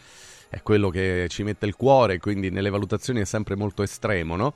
è 0.48 0.62
quello 0.62 0.90
che 0.90 1.26
ci 1.28 1.44
mette 1.44 1.66
il 1.66 1.76
cuore, 1.76 2.18
quindi 2.20 2.50
nelle 2.50 2.70
valutazioni 2.70 3.20
è 3.20 3.26
sempre 3.26 3.58
molto 3.58 3.84
estremo, 3.84 4.38
no? 4.38 4.54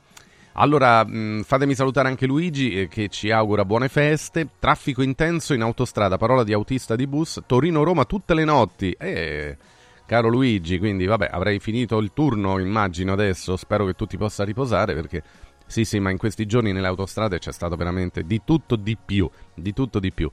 Allora, 0.52 1.04
mh, 1.04 1.42
fatemi 1.42 1.74
salutare 1.74 2.08
anche 2.08 2.24
Luigi 2.24 2.80
eh, 2.80 2.88
che 2.88 3.08
ci 3.08 3.30
augura 3.30 3.66
buone 3.66 3.88
feste. 3.88 4.48
Traffico 4.58 5.02
intenso 5.02 5.52
in 5.52 5.60
autostrada, 5.60 6.16
parola 6.16 6.42
di 6.42 6.54
autista 6.54 6.96
di 6.96 7.06
bus. 7.06 7.42
Torino-Roma 7.46 8.06
tutte 8.06 8.32
le 8.32 8.44
notti. 8.44 8.96
Eh, 8.98 9.58
caro 10.06 10.28
Luigi, 10.28 10.78
quindi 10.78 11.04
vabbè, 11.04 11.28
avrei 11.30 11.58
finito 11.58 11.98
il 11.98 12.12
turno, 12.14 12.58
immagino 12.58 13.12
adesso, 13.12 13.56
spero 13.56 13.84
che 13.84 13.94
tu 13.94 14.06
ti 14.06 14.16
possa 14.16 14.44
riposare 14.44 14.94
perché 14.94 15.22
sì, 15.68 15.84
sì, 15.84 15.98
ma 15.98 16.10
in 16.10 16.16
questi 16.16 16.46
giorni 16.46 16.72
nelle 16.72 16.86
autostrade 16.86 17.38
c'è 17.38 17.50
stato 17.50 17.74
veramente 17.74 18.22
di 18.22 18.42
tutto 18.44 18.76
di 18.76 18.96
più, 18.96 19.28
di 19.52 19.72
tutto 19.72 19.98
di 19.98 20.12
più. 20.12 20.30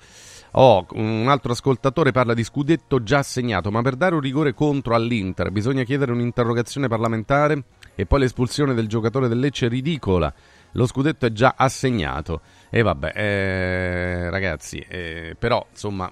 Oh, 0.52 0.86
un 0.92 1.28
altro 1.28 1.54
ascoltatore 1.54 2.12
parla 2.12 2.36
di 2.36 2.44
scudetto 2.44 3.02
già 3.02 3.18
assegnato, 3.18 3.72
ma 3.72 3.82
per 3.82 3.96
dare 3.96 4.14
un 4.14 4.22
rigore 4.22 4.54
contro 4.54 4.94
all'Inter 4.94 5.50
bisogna 5.50 5.84
chiedere 5.84 6.12
un'interrogazione 6.12 6.88
parlamentare 6.88 7.64
e 7.96 8.06
poi 8.06 8.20
l'espulsione 8.20 8.76
del 8.76 8.88
giocatore 8.88 9.28
del 9.28 9.40
Lecce 9.40 9.66
è 9.66 9.70
ridicola. 9.70 10.32
Lo 10.74 10.86
scudetto 10.86 11.26
è 11.26 11.32
già 11.32 11.56
assegnato. 11.58 12.42
E 12.70 12.84
vabbè, 12.84 13.14
eh, 13.16 14.30
ragazzi, 14.30 14.86
eh, 14.88 15.36
però 15.38 15.66
insomma, 15.72 16.12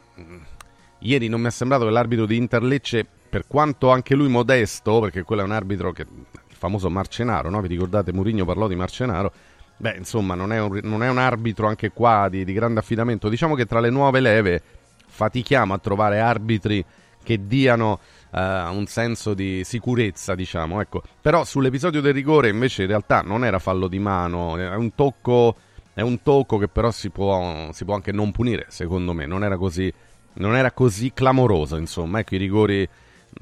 ieri 0.99 1.27
non 1.27 1.41
mi 1.41 1.47
è 1.47 1.51
sembrato 1.51 1.85
che 1.85 1.91
l'arbitro 1.91 2.25
di 2.25 2.37
Inter 2.37 2.63
Lecce 2.63 3.05
per 3.31 3.47
quanto 3.47 3.89
anche 3.91 4.13
lui 4.13 4.27
modesto, 4.27 4.99
perché 4.99 5.23
quello 5.23 5.41
è 5.41 5.45
un 5.45 5.53
arbitro 5.53 5.93
che 5.93 6.01
il 6.01 6.55
famoso 6.57 6.89
Marcenaro, 6.89 7.49
no? 7.49 7.61
vi 7.61 7.69
ricordate 7.69 8.11
Murigno 8.11 8.43
parlò 8.43 8.67
di 8.67 8.75
Marcenaro, 8.75 9.31
beh 9.77 9.95
insomma 9.97 10.35
non 10.35 10.51
è 10.51 10.59
un, 10.59 10.81
non 10.83 11.01
è 11.01 11.09
un 11.09 11.17
arbitro 11.17 11.65
anche 11.65 11.91
qua 11.91 12.27
di, 12.29 12.43
di, 12.43 12.51
grande 12.51 12.81
affidamento, 12.81 13.29
diciamo 13.29 13.55
che 13.55 13.65
tra 13.65 13.79
le 13.79 13.89
nuove 13.89 14.19
leve 14.19 14.61
fatichiamo 15.07 15.73
a 15.73 15.77
trovare 15.77 16.19
arbitri 16.19 16.83
che 17.23 17.47
diano 17.47 18.01
uh, 18.31 18.37
un 18.75 18.85
senso 18.87 19.33
di 19.33 19.63
sicurezza, 19.63 20.35
diciamo, 20.35 20.81
ecco. 20.81 21.01
Però 21.21 21.45
sull'episodio 21.45 22.01
del 22.01 22.13
rigore 22.13 22.49
invece 22.49 22.81
in 22.81 22.89
realtà 22.89 23.21
non 23.21 23.45
era 23.45 23.59
fallo 23.59 23.87
di 23.87 23.99
mano, 23.99 24.57
è 24.57 24.75
un 24.75 24.93
tocco, 24.93 25.55
è 25.93 26.01
un 26.01 26.21
tocco 26.21 26.57
che 26.57 26.67
però 26.67 26.91
si 26.91 27.09
può, 27.11 27.69
si 27.71 27.85
può 27.85 27.95
anche 27.95 28.11
non 28.11 28.31
punire, 28.33 28.65
secondo 28.67 29.13
me, 29.13 29.25
non 29.25 29.45
era 29.45 29.55
così, 29.55 29.93
non 30.33 30.57
era 30.57 30.73
così 30.73 31.13
clamoroso, 31.13 31.77
insomma, 31.77 32.19
ecco 32.19 32.35
i 32.35 32.37
rigori 32.37 32.89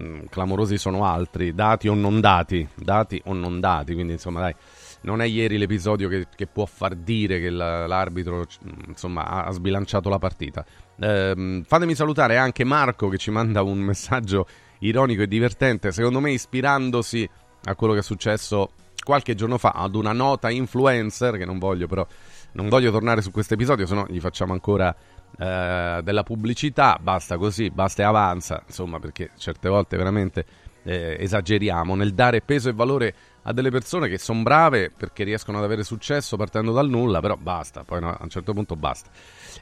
Mm, 0.02 0.25
clamorosi 0.30 0.78
sono 0.78 1.04
altri, 1.04 1.56
dati 1.56 1.88
o 1.88 1.95
non 1.95 2.21
dati, 2.21 2.67
dati 2.75 3.19
o 3.25 3.34
non 3.34 3.60
dati, 3.60 3.95
quindi 3.95 4.13
insomma 4.13 4.39
dai, 4.41 4.56
non 5.02 5.19
è 5.19 5.25
ieri 5.25 5.58
l'episodio 5.58 6.08
che, 6.08 6.28
che 6.36 6.45
può 6.45 6.65
far 6.65 6.93
dire 6.95 7.39
che 7.39 7.49
la, 7.49 7.88
l'arbitro 7.88 8.38
mm, 8.38 8.89
insomma, 8.89 9.25
ha, 9.25 9.52
sbilanciato 9.52 10.08
la 10.08 10.19
partita. 10.19 10.63
Ehm, 10.99 11.63
fatemi 11.63 11.95
salutare 11.95 12.38
anche 12.38 12.63
Marco 12.63 13.10
che 13.10 13.17
ci 13.17 13.32
manda 13.32 13.63
un 13.63 13.80
messaggio 13.80 14.45
ironico 14.80 15.23
e 15.23 15.28
divertente, 15.28 15.91
secondo 15.91 16.19
me 16.19 16.32
ispirandosi 16.32 17.28
a 17.63 17.75
quello 17.75 17.93
che 17.93 17.99
è 17.99 18.04
successo 18.04 18.71
qualche 19.04 19.34
giorno 19.34 19.58
fa 19.58 19.71
ad 19.71 19.95
una 19.95 20.13
nota 20.13 20.52
influencer, 20.52 21.38
che 21.38 21.45
non 21.45 21.58
voglio 21.58 21.88
però, 21.88 22.06
non 22.52 22.69
voglio 22.69 22.91
tornare 22.91 23.23
su 23.23 23.32
questo 23.32 23.56
episodio, 23.56 23.88
se 23.88 23.95
no 23.95 24.06
gli 24.08 24.19
facciamo 24.19 24.54
ancora 24.54 24.95
eh, 25.38 26.02
della 26.04 26.24
pubblicità, 26.24 26.98
basta 27.02 27.38
così, 27.38 27.70
basta 27.70 28.04
e 28.04 28.06
avanza, 28.06 28.63
insomma, 28.65 29.00
perché 29.00 29.32
certe 29.38 29.70
volte 29.70 29.98
veramente 29.98 30.46
eh, 30.84 31.18
esageriamo 31.20 31.96
nel 31.96 32.13
dare 32.13 32.42
peso 32.42 32.70
e 32.70 32.74
valore 32.74 33.15
a 33.44 33.54
delle 33.54 33.70
persone 33.72 34.10
che 34.10 34.18
sono 34.18 34.44
brave 34.44 34.92
perché 34.96 35.24
riescono 35.24 35.58
ad 35.58 35.63
avere 35.63 35.84
successo 35.84 36.38
partendo 36.38 36.72
dal 36.72 36.89
nulla, 36.89 37.20
però 37.20 37.36
basta, 37.36 37.84
poi 37.84 38.00
no, 38.00 38.10
a 38.10 38.20
un 38.22 38.30
certo 38.30 38.54
punto 38.54 38.76
basta. 38.76 39.10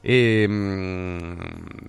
E, 0.02 0.46
mh, 0.48 0.54
mm, 0.54 1.40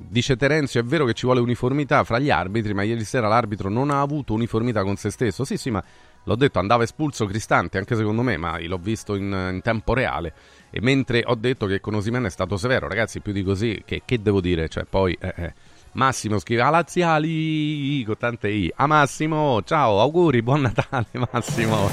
dice 0.09 0.37
Terenzio, 0.37 0.81
è 0.81 0.85
vero 0.85 1.05
che 1.05 1.14
ci 1.14 1.25
vuole 1.25 1.41
uniformità 1.41 2.05
fra 2.05 2.19
gli 2.19 2.31
arbitri, 2.31 2.75
ma 2.75 2.83
ieri 2.83 3.05
sera 3.05 3.29
l'arbitro 3.29 3.69
non 3.69 3.91
ha 3.91 4.01
avuto 4.01 4.35
uniformità 4.35 4.83
con 4.83 4.97
se 4.97 5.11
stesso. 5.11 5.45
Sì, 5.45 5.57
sì, 5.57 5.71
ma 5.71 5.83
l'ho 6.29 6.37
detto, 6.37 6.59
andava 6.59 6.83
espulso 6.83 7.25
Cristante, 7.25 7.79
anche 7.79 7.97
secondo 7.97 8.21
me, 8.23 8.37
ma 8.37 8.59
l'ho 8.61 8.77
visto 8.77 9.14
in, 9.14 9.51
in 9.55 9.61
tempo 9.62 9.95
reale. 9.95 10.35
E 10.71 10.81
mentre 10.83 11.23
ho 11.25 11.35
detto 11.35 11.64
che 11.64 11.81
con 11.81 11.95
Osimen 11.95 12.25
è 12.25 12.31
stato 12.31 12.59
severo, 12.59 12.87
ragazzi, 12.87 13.21
più 13.21 13.33
di 13.33 13.43
così, 13.43 13.83
che, 13.85 14.03
che 14.05 14.21
devo 14.21 14.43
dire? 14.43 14.69
Cioè, 14.69 14.85
poi, 14.85 15.17
eh, 15.19 15.33
eh, 15.35 15.55
Massimo 15.93 16.38
scrive 16.38 16.61
a 16.61 16.69
laziali 16.69 18.05
con 18.05 18.19
tante 18.19 18.51
i. 18.51 18.71
A 18.77 18.87
Massimo, 18.87 19.62
ciao, 19.64 20.01
auguri, 20.01 20.43
buon 20.43 20.61
Natale 20.61 21.07
Massimo. 21.33 21.91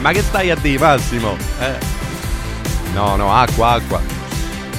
Ma 0.00 0.12
che 0.12 0.20
stai 0.20 0.50
a 0.50 0.56
dire 0.56 0.78
Massimo? 0.78 1.34
Eh. 1.60 1.78
No, 2.92 3.16
no, 3.16 3.32
acqua, 3.32 3.70
acqua. 3.70 4.17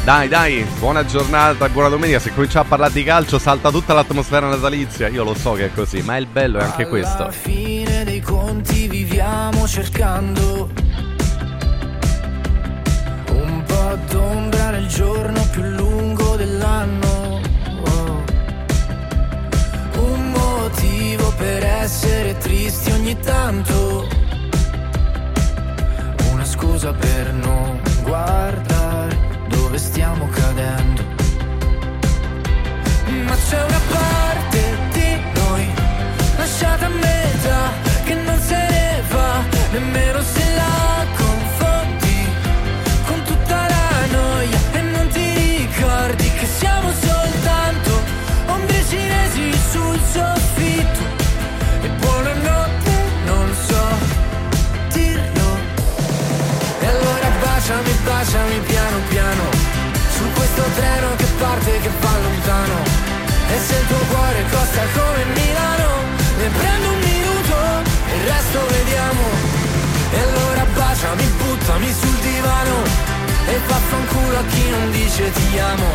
Dai, 0.03 0.27
dai, 0.27 0.65
buona 0.79 1.05
giornata, 1.05 1.69
buona 1.69 1.89
domenica. 1.89 2.19
Se 2.19 2.33
cominciamo 2.33 2.65
a 2.65 2.67
parlare 2.67 2.93
di 2.93 3.03
calcio, 3.03 3.37
salta 3.37 3.69
tutta 3.69 3.93
l'atmosfera 3.93 4.47
natalizia. 4.47 5.07
Io 5.07 5.23
lo 5.23 5.35
so 5.35 5.51
che 5.53 5.65
è 5.65 5.73
così, 5.73 6.01
ma 6.01 6.17
il 6.17 6.25
bello 6.25 6.57
è 6.57 6.63
anche 6.63 6.87
questo. 6.87 7.23
Alla 7.23 7.31
fine 7.31 8.03
dei 8.05 8.21
conti 8.21 8.87
viviamo 8.87 9.67
cercando 9.67 10.71
un 13.29 13.63
po' 13.65 13.97
d'ombra 14.09 14.71
nel 14.71 14.87
giorno 14.87 15.47
più 15.51 15.61
lungo 15.61 16.35
dell'anno. 16.37 17.41
Oh. 17.85 18.23
Un 19.99 20.31
motivo 20.31 21.31
per 21.37 21.63
essere 21.63 22.35
tristi 22.37 22.89
ogni 22.91 23.15
tanto. 23.19 24.07
Una 26.31 26.45
scusa 26.45 26.93
per 26.93 27.33
non 27.33 27.79
guardare 28.01 29.18
dove 29.69 29.77
stiamo 29.77 30.27
cadendo. 30.29 31.03
Ma 33.27 33.35
c'è 33.35 33.63
una 33.63 33.81
parte 33.87 34.77
di 34.93 35.19
noi 35.33 35.67
lasciata 36.37 36.87
a 36.87 36.89
metà 36.89 37.71
che 38.03 38.15
non 38.15 38.39
se 38.39 38.55
ne 38.55 39.03
va 39.09 39.43
nemmeno 39.71 40.21
se 40.23 40.43
la 40.55 41.05
confondi 41.15 42.17
con 43.05 43.21
tutta 43.25 43.67
la 43.67 44.05
noia 44.11 44.59
e 44.71 44.81
non 44.81 45.07
ti 45.09 45.33
ricordi 45.57 46.31
che 46.31 46.47
siamo 46.47 46.91
soltanto 46.91 47.91
ombre 48.47 48.83
cinesi 48.87 49.51
sul 49.71 49.99
soffitto 50.11 50.58
treno 60.79 61.15
che 61.15 61.27
parte 61.39 61.71
che 61.83 61.91
va 61.99 62.15
lontano. 62.25 62.77
E 63.53 63.55
se 63.65 63.75
il 63.81 63.87
tuo 63.87 64.03
cuore 64.11 64.41
costa 64.51 64.83
come 64.97 65.21
Milano 65.37 65.89
Ne 66.39 66.47
prendo 66.59 66.87
un 66.95 66.99
minuto 67.11 67.55
e 68.09 68.13
il 68.19 68.23
resto 68.33 68.59
vediamo. 68.77 69.23
E 70.15 70.19
allora 70.27 70.63
baciami, 70.77 71.25
buttami 71.39 71.91
sul 71.99 72.17
divano. 72.27 72.77
E 73.51 73.55
vaffanculo 73.67 74.37
a 74.37 74.45
chi 74.51 74.69
non 74.69 74.91
dice 74.91 75.31
ti 75.31 75.59
amo. 75.59 75.91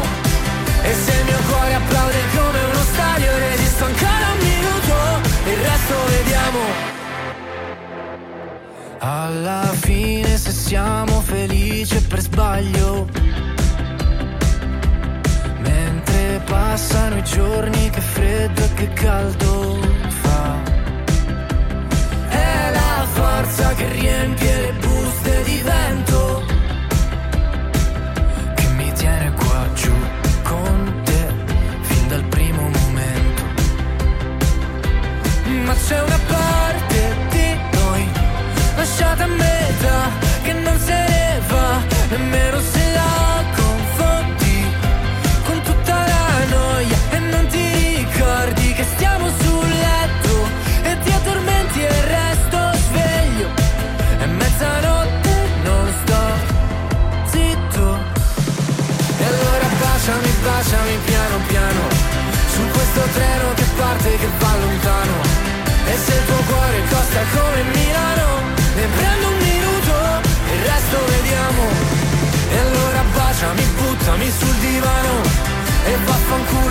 E 0.83 0.92
se 1.03 1.12
il 1.18 1.25
mio 1.25 1.40
cuore 1.49 1.75
applaude 1.75 2.20
come 2.37 2.61
uno 2.70 2.83
stadio 2.92 3.31
Resisto 3.38 3.85
ancora 3.85 4.27
un 4.35 4.40
minuto 4.51 4.94
e 5.47 5.51
il 5.57 5.61
resto 5.70 5.94
vediamo. 6.14 6.62
Alla 8.99 9.73
fine 9.81 10.37
se 10.37 10.51
siamo 10.51 11.20
felici 11.20 12.01
per 12.03 12.20
sbaglio 12.20 13.24
passano 16.55 17.17
i 17.17 17.25
giorni 17.25 17.90
che 17.90 18.01
freddo 18.01 18.62
e 18.62 18.75
che 18.75 18.88
caldo 18.93 19.79
fa. 20.23 20.62
È 22.29 22.71
la 22.79 23.07
forza 23.19 23.75
che 23.75 23.88
riempie 23.88 24.55
le 24.67 24.73
buste 24.85 25.43
di 25.43 25.59
vento 25.71 26.45
Che 28.55 28.67
mi 28.77 28.93
tiene 28.93 29.33
qua 29.33 29.61
giù 29.75 29.95
con 30.43 31.01
te 31.05 31.23
fin 31.88 32.09
dal 32.09 32.25
primo 32.25 32.62
momento. 32.79 33.43
Ma 35.67 35.75
c'è 35.87 36.01
una 36.09 36.21
parte 36.37 36.99
di 37.35 37.49
noi 37.79 38.09
lasciata 38.77 39.25
a 39.25 39.27
metà 39.27 39.63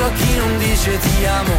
a 0.06 0.12
chi 0.12 0.36
non 0.38 0.58
dice 0.58 0.98
ti 0.98 1.26
amo. 1.26 1.58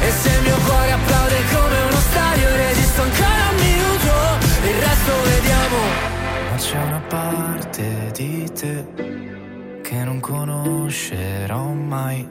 E 0.00 0.10
se 0.10 0.28
il 0.28 0.42
mio 0.42 0.56
cuore 0.64 0.92
applaude 0.92 1.36
come 1.52 1.80
uno 1.88 2.00
stadio 2.10 2.48
Resisto 2.56 3.02
ancora 3.02 3.48
un 3.50 3.56
minuto. 3.56 4.12
Il 4.62 4.78
resto 4.86 5.12
vediamo. 5.24 5.76
Ma 6.50 6.56
c'è 6.56 6.82
una 6.82 7.02
parte 7.08 8.10
di 8.14 8.50
te 8.52 8.84
che 9.82 10.04
non 10.04 10.20
conoscerò 10.20 11.62
mai, 11.62 12.28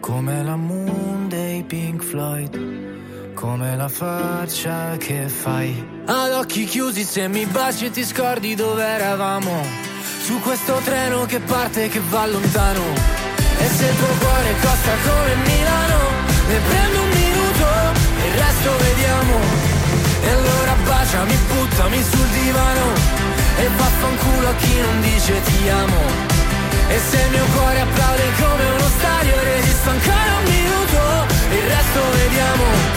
come 0.00 0.42
la 0.44 0.56
moon 0.56 1.26
dei 1.28 1.62
Pink 1.62 2.02
Floyd, 2.02 3.34
come 3.34 3.76
la 3.76 3.88
faccia 3.88 4.96
che 4.98 5.28
fai. 5.28 5.84
Ad 6.04 6.32
occhi 6.32 6.64
chiusi 6.66 7.02
se 7.02 7.28
mi 7.28 7.46
baci 7.46 7.86
e 7.86 7.90
ti 7.90 8.04
scordi 8.04 8.54
dove 8.54 8.84
eravamo, 8.84 9.62
su 10.20 10.38
questo 10.40 10.80
treno 10.84 11.24
che 11.24 11.40
parte 11.40 11.84
e 11.84 11.88
che 11.88 12.00
va 12.10 12.26
lontano. 12.26 13.35
E 13.58 13.66
se 13.76 13.84
il 13.86 13.96
tuo 13.96 14.12
cuore 14.20 14.54
costa 14.60 14.92
come 15.06 15.34
Milano, 15.48 15.98
ne 16.48 16.58
prendo 16.68 17.02
un 17.02 17.08
minuto 17.08 17.66
e 18.22 18.26
il 18.28 18.34
resto 18.44 18.70
vediamo. 18.86 19.34
E 20.22 20.28
allora 20.30 20.74
baciami, 20.84 21.36
buttami 21.48 22.02
sul 22.10 22.28
divano. 22.38 22.86
E 23.58 23.68
vaffanculo 23.76 24.48
a 24.48 24.54
chi 24.54 24.80
non 24.80 25.00
dice 25.00 25.32
ti 25.42 25.68
amo. 25.68 26.34
E 26.88 27.00
se 27.10 27.16
il 27.20 27.30
mio 27.30 27.44
cuore 27.54 27.80
applaude 27.80 28.22
come 28.38 28.64
uno 28.76 28.88
stadio 28.98 29.34
Resisto 29.42 29.90
ancora 29.90 30.36
un 30.38 30.44
minuto 30.44 31.34
Il 31.50 31.62
resto 31.66 32.00
vediamo 32.14 32.95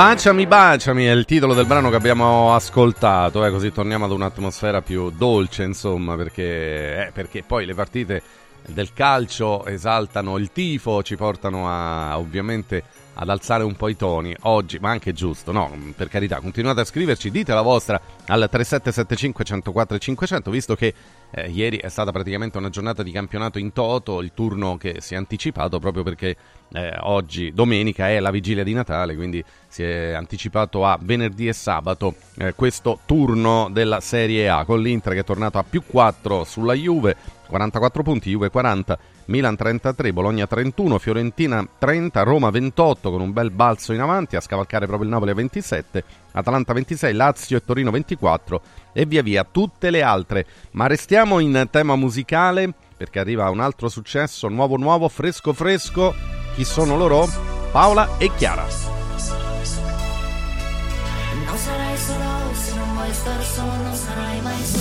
Baciami, 0.00 0.46
baciami 0.46 1.04
è 1.04 1.10
il 1.10 1.26
titolo 1.26 1.52
del 1.52 1.66
brano 1.66 1.90
che 1.90 1.96
abbiamo 1.96 2.54
ascoltato, 2.54 3.44
eh, 3.44 3.50
così 3.50 3.70
torniamo 3.70 4.06
ad 4.06 4.12
un'atmosfera 4.12 4.80
più 4.80 5.10
dolce, 5.10 5.62
insomma, 5.62 6.16
perché, 6.16 7.08
eh, 7.08 7.10
perché 7.12 7.42
poi 7.46 7.66
le 7.66 7.74
partite 7.74 8.22
del 8.66 8.94
calcio 8.94 9.66
esaltano 9.66 10.38
il 10.38 10.52
tifo, 10.52 11.02
ci 11.02 11.16
portano 11.16 11.68
a 11.68 12.18
ovviamente 12.18 12.82
ad 13.14 13.28
alzare 13.28 13.64
un 13.64 13.74
po' 13.76 13.88
i 13.88 13.96
toni 13.96 14.34
oggi, 14.42 14.78
ma 14.78 14.90
anche 14.90 15.12
giusto, 15.12 15.52
no? 15.52 15.70
Per 15.96 16.08
carità, 16.08 16.40
continuate 16.40 16.80
a 16.80 16.84
scriverci, 16.84 17.30
dite 17.30 17.52
la 17.52 17.62
vostra 17.62 18.00
al 18.26 18.48
3775 18.50 19.44
104 19.44 19.98
500, 19.98 20.50
visto 20.50 20.74
che 20.74 20.94
eh, 21.30 21.48
ieri 21.48 21.78
è 21.78 21.88
stata 21.88 22.12
praticamente 22.12 22.58
una 22.58 22.70
giornata 22.70 23.02
di 23.02 23.10
campionato 23.10 23.58
in 23.58 23.72
toto, 23.72 24.20
il 24.20 24.32
turno 24.34 24.76
che 24.76 24.96
si 25.00 25.14
è 25.14 25.16
anticipato 25.16 25.78
proprio 25.78 26.02
perché 26.02 26.36
eh, 26.72 26.96
oggi, 27.00 27.52
domenica, 27.52 28.08
è 28.08 28.20
la 28.20 28.30
vigilia 28.30 28.64
di 28.64 28.72
Natale, 28.72 29.14
quindi 29.14 29.44
si 29.68 29.82
è 29.82 30.12
anticipato 30.12 30.84
a 30.86 30.98
venerdì 31.00 31.48
e 31.48 31.52
sabato 31.52 32.14
eh, 32.38 32.54
questo 32.54 33.00
turno 33.06 33.68
della 33.70 34.00
Serie 34.00 34.48
A, 34.48 34.64
con 34.64 34.80
l'Inter 34.80 35.14
che 35.14 35.20
è 35.20 35.24
tornato 35.24 35.58
a 35.58 35.64
più 35.68 35.82
4 35.84 36.44
sulla 36.44 36.74
Juve, 36.74 37.16
44 37.46 38.02
punti, 38.02 38.30
Juve 38.30 38.50
40, 38.50 38.98
Milan 39.30 39.54
33, 39.54 40.12
Bologna 40.12 40.48
31, 40.48 40.98
Fiorentina 40.98 41.64
30, 41.78 42.22
Roma 42.24 42.50
28 42.50 43.12
con 43.12 43.20
un 43.20 43.32
bel 43.32 43.52
balzo 43.52 43.92
in 43.92 44.00
avanti 44.00 44.34
a 44.34 44.40
scavalcare 44.40 44.86
proprio 44.86 45.06
il 45.06 45.14
Napoli 45.14 45.30
a 45.30 45.34
27, 45.34 46.04
Atalanta 46.32 46.72
26, 46.72 47.14
Lazio 47.14 47.56
e 47.56 47.64
Torino 47.64 47.92
24 47.92 48.60
e 48.92 49.06
via 49.06 49.22
via 49.22 49.46
tutte 49.48 49.90
le 49.90 50.02
altre. 50.02 50.46
Ma 50.72 50.88
restiamo 50.88 51.38
in 51.38 51.68
tema 51.70 51.94
musicale 51.94 52.74
perché 52.96 53.20
arriva 53.20 53.48
un 53.50 53.60
altro 53.60 53.88
successo, 53.88 54.48
nuovo 54.48 54.76
nuovo, 54.76 55.08
fresco 55.08 55.52
fresco. 55.52 56.12
Chi 56.56 56.64
sono 56.64 56.96
loro? 56.96 57.28
Paola 57.70 58.18
e 58.18 58.32
Chiara. 58.34 58.66
Non 61.46 61.56
sarai 61.56 61.96
solo 61.96 62.52
se 62.52 62.74
non 62.74 62.94
vuoi 62.94 63.12
stare 63.12 63.42
solo, 63.44 63.74
non 63.76 63.94
sarai 63.94 64.40
mai 64.40 64.64
solo 64.64 64.79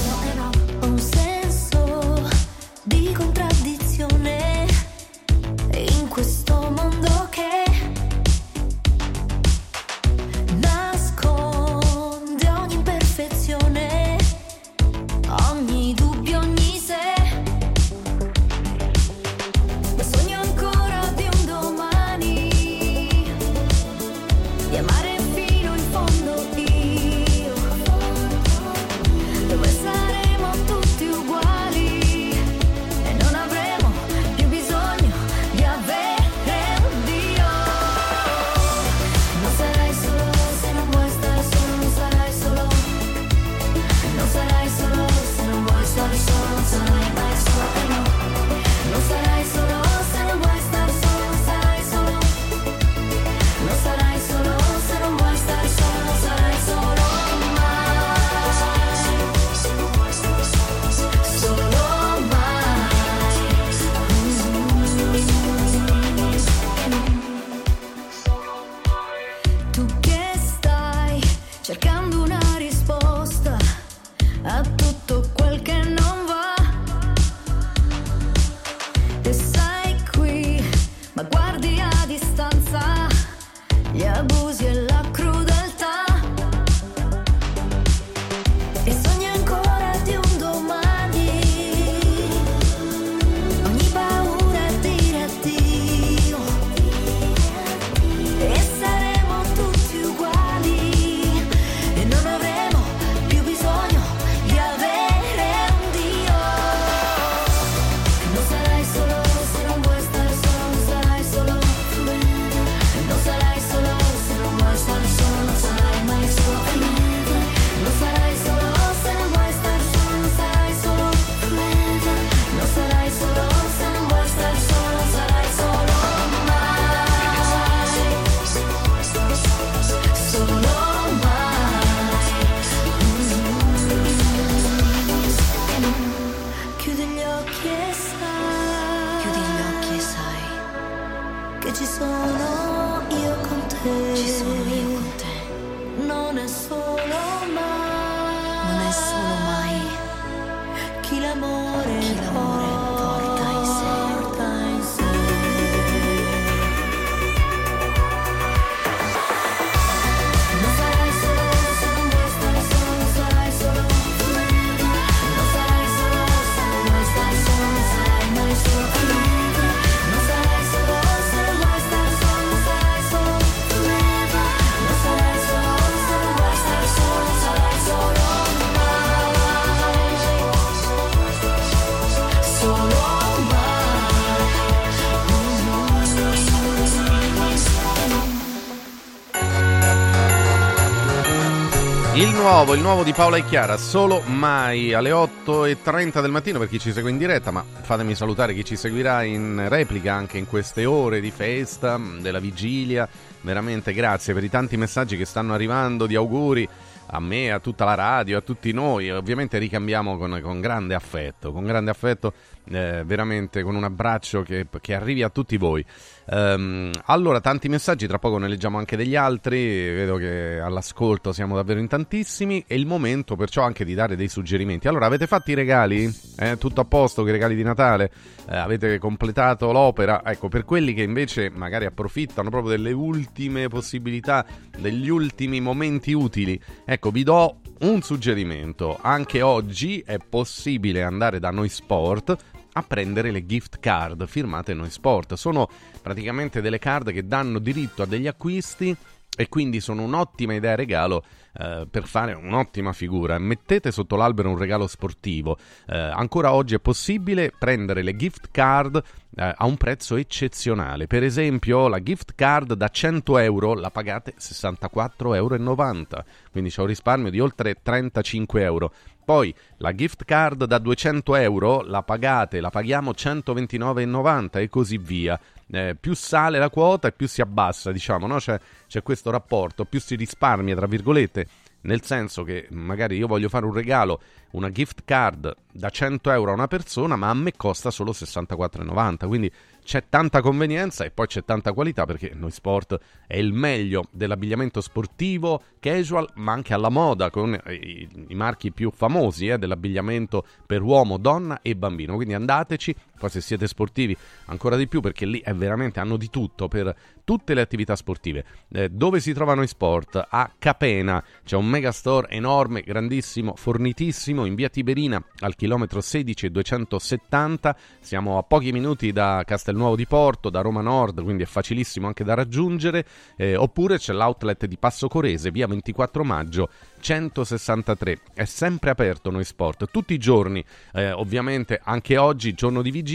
nuovo, 192.40 192.74
il 192.74 192.80
nuovo 192.80 193.04
di 193.04 193.12
Paola 193.12 193.36
e 193.36 193.44
Chiara, 193.44 193.76
solo 193.76 194.22
mai 194.22 194.94
alle 194.94 195.12
8.30 195.12 196.22
del 196.22 196.32
mattino 196.32 196.58
per 196.58 196.70
chi 196.70 196.80
ci 196.80 196.94
segue 196.94 197.10
in 197.10 197.18
diretta, 197.18 197.52
ma 197.52 197.66
fatemi 197.82 198.16
salutare 198.16 198.54
chi 198.54 198.64
ci 198.64 198.78
seguirà 198.78 199.24
in 199.24 199.66
replica 199.68 200.14
anche 200.14 200.38
in 200.38 200.48
queste 200.48 200.86
ore 200.86 201.20
di 201.20 201.32
festa, 201.32 202.00
della 202.20 202.40
vigilia. 202.40 203.08
Veramente 203.42 203.94
grazie 203.94 204.34
per 204.34 204.44
i 204.46 204.50
tanti 204.50 204.78
messaggi 204.78 205.18
che 205.18 205.26
stanno 205.26 205.54
arrivando 205.54 206.06
di 206.06 206.16
auguri 206.16 206.68
a 207.08 207.20
me, 207.20 207.52
a 207.52 207.60
tutta 207.60 207.84
la 207.84 207.96
radio, 207.96 208.38
a 208.38 208.42
tutti 208.42 208.72
noi. 208.72 209.12
Ovviamente 209.12 209.58
ricambiamo 209.58 210.18
con, 210.18 210.40
con 210.42 210.62
grande 210.62 210.96
affetto, 210.96 211.52
con 211.52 211.66
grande 211.66 211.92
affetto, 211.92 212.34
eh, 212.70 213.04
veramente 213.06 213.64
con 213.64 213.76
un 213.76 213.84
abbraccio 213.84 214.42
che, 214.42 214.68
che 214.82 214.94
arrivi 214.94 215.24
a 215.24 215.30
tutti 215.30 215.58
voi. 215.58 215.84
Ehm, 216.32 216.92
allora, 217.06 217.42
tanti 217.42 217.70
messaggi, 217.70 218.08
tra 218.08 218.20
poco 218.20 218.38
ne 218.38 218.48
leggiamo 218.48 218.78
anche 218.78 218.96
degli 218.96 219.16
altri. 219.16 219.58
Vedo 219.60 220.18
che 220.18 220.60
all'ascolto 220.60 221.32
siamo 221.34 221.56
davvero 221.56 221.80
in 221.80 221.88
tantissimi. 221.88 222.64
È 222.68 222.74
il 222.74 222.86
momento 222.86 223.36
perciò 223.36 223.64
anche 223.64 223.86
di 223.86 223.94
dare 223.94 224.16
dei 224.16 224.28
suggerimenti. 224.28 224.88
Allora, 224.88 225.06
avete 225.06 225.28
fatto 225.28 225.52
i 225.52 225.56
regali? 225.56 226.14
Eh, 226.38 226.58
tutto 226.58 226.82
a 226.82 226.86
posto 226.86 227.28
i 227.28 227.32
regali 227.32 227.56
di 227.56 227.64
Natale? 227.64 228.12
Eh, 228.50 228.56
avete 228.56 228.98
completato 229.00 229.72
l'opera? 229.72 230.22
Ecco, 230.24 230.48
per 230.48 230.66
quelli 230.66 230.94
che 230.94 231.04
invece 231.04 231.50
magari 231.50 231.86
approfittano 231.86 232.50
proprio 232.50 232.72
delle 232.72 232.92
ultime 232.92 233.68
possibilità, 233.68 234.46
degli 234.78 235.10
ultimi 235.10 235.60
momenti 235.60 236.14
utili, 236.14 236.60
ecco, 236.86 237.10
vi 237.10 237.24
do 237.24 237.60
un 237.82 238.02
suggerimento. 238.02 238.98
Anche 239.02 239.42
oggi 239.42 240.04
è 240.06 240.18
possibile 240.18 241.04
andare 241.04 241.40
da 241.40 241.50
Noi 241.50 241.70
Sport 241.70 242.38
a 242.74 242.84
prendere 242.84 243.32
le 243.32 243.46
gift 243.46 243.80
card 243.80 244.26
firmate 244.28 244.74
Noi 244.74 244.90
Sport. 244.90 245.34
Sono 245.34 245.70
praticamente 246.02 246.62
delle 246.62 246.80
card 246.80 247.12
che 247.12 247.26
danno 247.26 247.60
diritto 247.60 248.04
a 248.04 248.06
degli 248.06 248.28
acquisti 248.28 248.96
e 249.40 249.48
quindi 249.48 249.80
sono 249.80 250.04
un'ottima 250.04 250.54
idea 250.54 250.76
regalo 250.76 251.24
eh, 251.54 251.88
per 251.90 252.06
fare 252.06 252.34
un'ottima 252.34 252.92
figura. 252.92 253.38
Mettete 253.38 253.92
sotto 253.92 254.16
l'albero 254.16 254.50
un 254.50 254.58
regalo 254.58 254.86
sportivo. 254.86 255.58
Eh, 255.88 255.98
ancora 255.98 256.54
oggi 256.54 256.76
è 256.76 256.80
possibile 256.80 257.54
prendere 257.58 258.02
le 258.02 258.16
gift 258.16 258.50
card 258.52 259.02
eh, 259.36 259.54
a 259.56 259.66
un 259.66 259.78
prezzo 259.78 260.16
eccezionale. 260.16 261.08
Per 261.08 261.24
esempio, 261.24 261.88
la 261.88 262.04
gift 262.04 262.34
card 262.36 262.74
da 262.74 262.90
100 262.90 263.38
euro 263.38 263.74
la 263.76 263.92
pagate 263.92 264.34
64,90 264.38 265.36
euro, 265.36 266.26
quindi 266.52 266.70
c'è 266.70 266.82
un 266.82 266.88
risparmio 266.88 267.32
di 267.32 267.40
oltre 267.40 267.78
35 267.82 268.62
euro. 268.62 268.92
Poi 269.30 269.54
la 269.78 269.94
gift 269.94 270.26
card 270.26 270.64
da 270.64 270.80
200 270.80 271.36
euro 271.36 271.84
la 271.84 272.02
pagate, 272.02 272.60
la 272.60 272.72
paghiamo 272.72 273.12
129,90 273.12 274.58
e 274.58 274.70
così 274.70 274.98
via. 274.98 275.40
Eh, 275.70 275.96
più 276.00 276.16
sale 276.16 276.58
la 276.58 276.72
quota 276.72 277.10
e 277.10 277.12
più 277.12 277.28
si 277.28 277.40
abbassa, 277.40 277.92
diciamo, 277.92 278.26
no? 278.26 278.38
c'è, 278.38 278.60
c'è 278.88 279.04
questo 279.04 279.30
rapporto, 279.30 279.86
più 279.86 280.02
si 280.02 280.16
risparmia, 280.16 280.76
tra 280.76 280.88
virgolette, 280.88 281.46
nel 281.82 282.02
senso 282.02 282.42
che 282.44 282.66
magari 282.72 283.18
io 283.18 283.28
voglio 283.28 283.50
fare 283.50 283.68
un 283.68 283.74
regalo, 283.74 284.20
una 284.54 284.72
gift 284.72 285.04
card 285.06 285.56
da 285.72 285.92
100 285.92 286.32
euro 286.32 286.50
a 286.50 286.56
una 286.56 286.68
persona, 286.68 287.16
ma 287.16 287.30
a 287.30 287.36
me 287.36 287.54
costa 287.56 287.92
solo 287.92 288.10
64,90, 288.10 289.28
quindi 289.28 289.52
c'è 289.90 290.04
tanta 290.08 290.42
convenienza 290.42 291.04
e 291.04 291.10
poi 291.10 291.26
c'è 291.26 291.44
tanta 291.44 291.74
qualità 291.74 292.06
perché 292.06 292.32
Noi 292.36 292.52
Sport 292.52 293.00
è 293.26 293.38
il 293.38 293.54
meglio 293.54 294.04
dell'abbigliamento 294.12 294.82
sportivo, 294.82 295.64
casual, 295.80 296.30
ma 296.36 296.52
anche 296.52 296.76
alla 296.76 296.90
moda, 296.90 297.32
con 297.32 297.60
i, 297.70 298.08
i 298.28 298.36
marchi 298.36 298.72
più 298.72 298.92
famosi 298.92 299.48
eh, 299.48 299.58
dell'abbigliamento 299.58 300.46
per 300.64 300.84
uomo, 300.84 301.18
donna 301.18 301.64
e 301.64 301.76
bambino. 301.76 302.14
Quindi 302.14 302.36
andateci, 302.36 302.96
poi 303.20 303.30
se 303.30 303.42
siete 303.42 303.68
sportivi 303.68 304.18
ancora 304.46 304.76
di 304.76 304.88
più 304.88 305.02
perché 305.02 305.26
lì 305.26 305.40
è 305.42 305.54
veramente 305.54 306.00
hanno 306.00 306.18
di 306.18 306.30
tutto 306.30 306.68
per 306.68 306.96
tutte 307.30 307.54
le 307.54 307.62
attività 307.62 307.96
sportive. 307.96 308.44
Eh, 308.72 308.90
dove 308.90 309.20
si 309.20 309.34
trovano 309.34 309.62
i 309.62 309.68
sport? 309.68 310.26
A 310.30 310.52
Capena 310.58 311.24
c'è 311.46 311.56
un 311.58 311.68
megastore 311.68 312.30
enorme, 312.30 312.82
grandissimo, 312.82 313.54
fornitissimo 313.56 314.46
in 314.46 314.56
via 314.56 314.68
Tiberina 314.70 315.24
al 315.42 315.56
chilometro 315.56 316.02
16 316.02 316.48
e 316.48 316.50
270. 316.50 317.76
Siamo 318.00 318.40
a 318.40 318.42
pochi 318.42 318.72
minuti 318.72 319.12
da 319.12 319.44
Castelnuovo 319.46 319.96
di 319.96 320.08
Porto, 320.08 320.50
da 320.50 320.62
Roma 320.62 320.82
Nord, 320.82 321.22
quindi 321.22 321.44
è 321.44 321.46
facilissimo 321.46 322.08
anche 322.08 322.24
da 322.24 322.34
raggiungere. 322.34 323.06
Eh, 323.36 323.56
oppure 323.56 324.00
c'è 324.00 324.14
l'outlet 324.14 324.66
di 324.66 324.78
Passo 324.78 325.08
Corese, 325.08 325.52
via 325.52 325.68
24 325.68 326.24
maggio 326.24 326.70
163. 327.00 328.20
È 328.34 328.46
sempre 328.46 328.90
aperto 328.90 329.30
noi 329.30 329.44
sport, 329.44 329.92
tutti 329.92 330.16
i 330.16 330.18
giorni, 330.18 330.66
eh, 330.94 331.12
ovviamente 331.12 331.80
anche 331.84 332.18
oggi, 332.18 332.54
giorno 332.54 332.82
di 332.82 332.90
vigilia. 332.90 333.09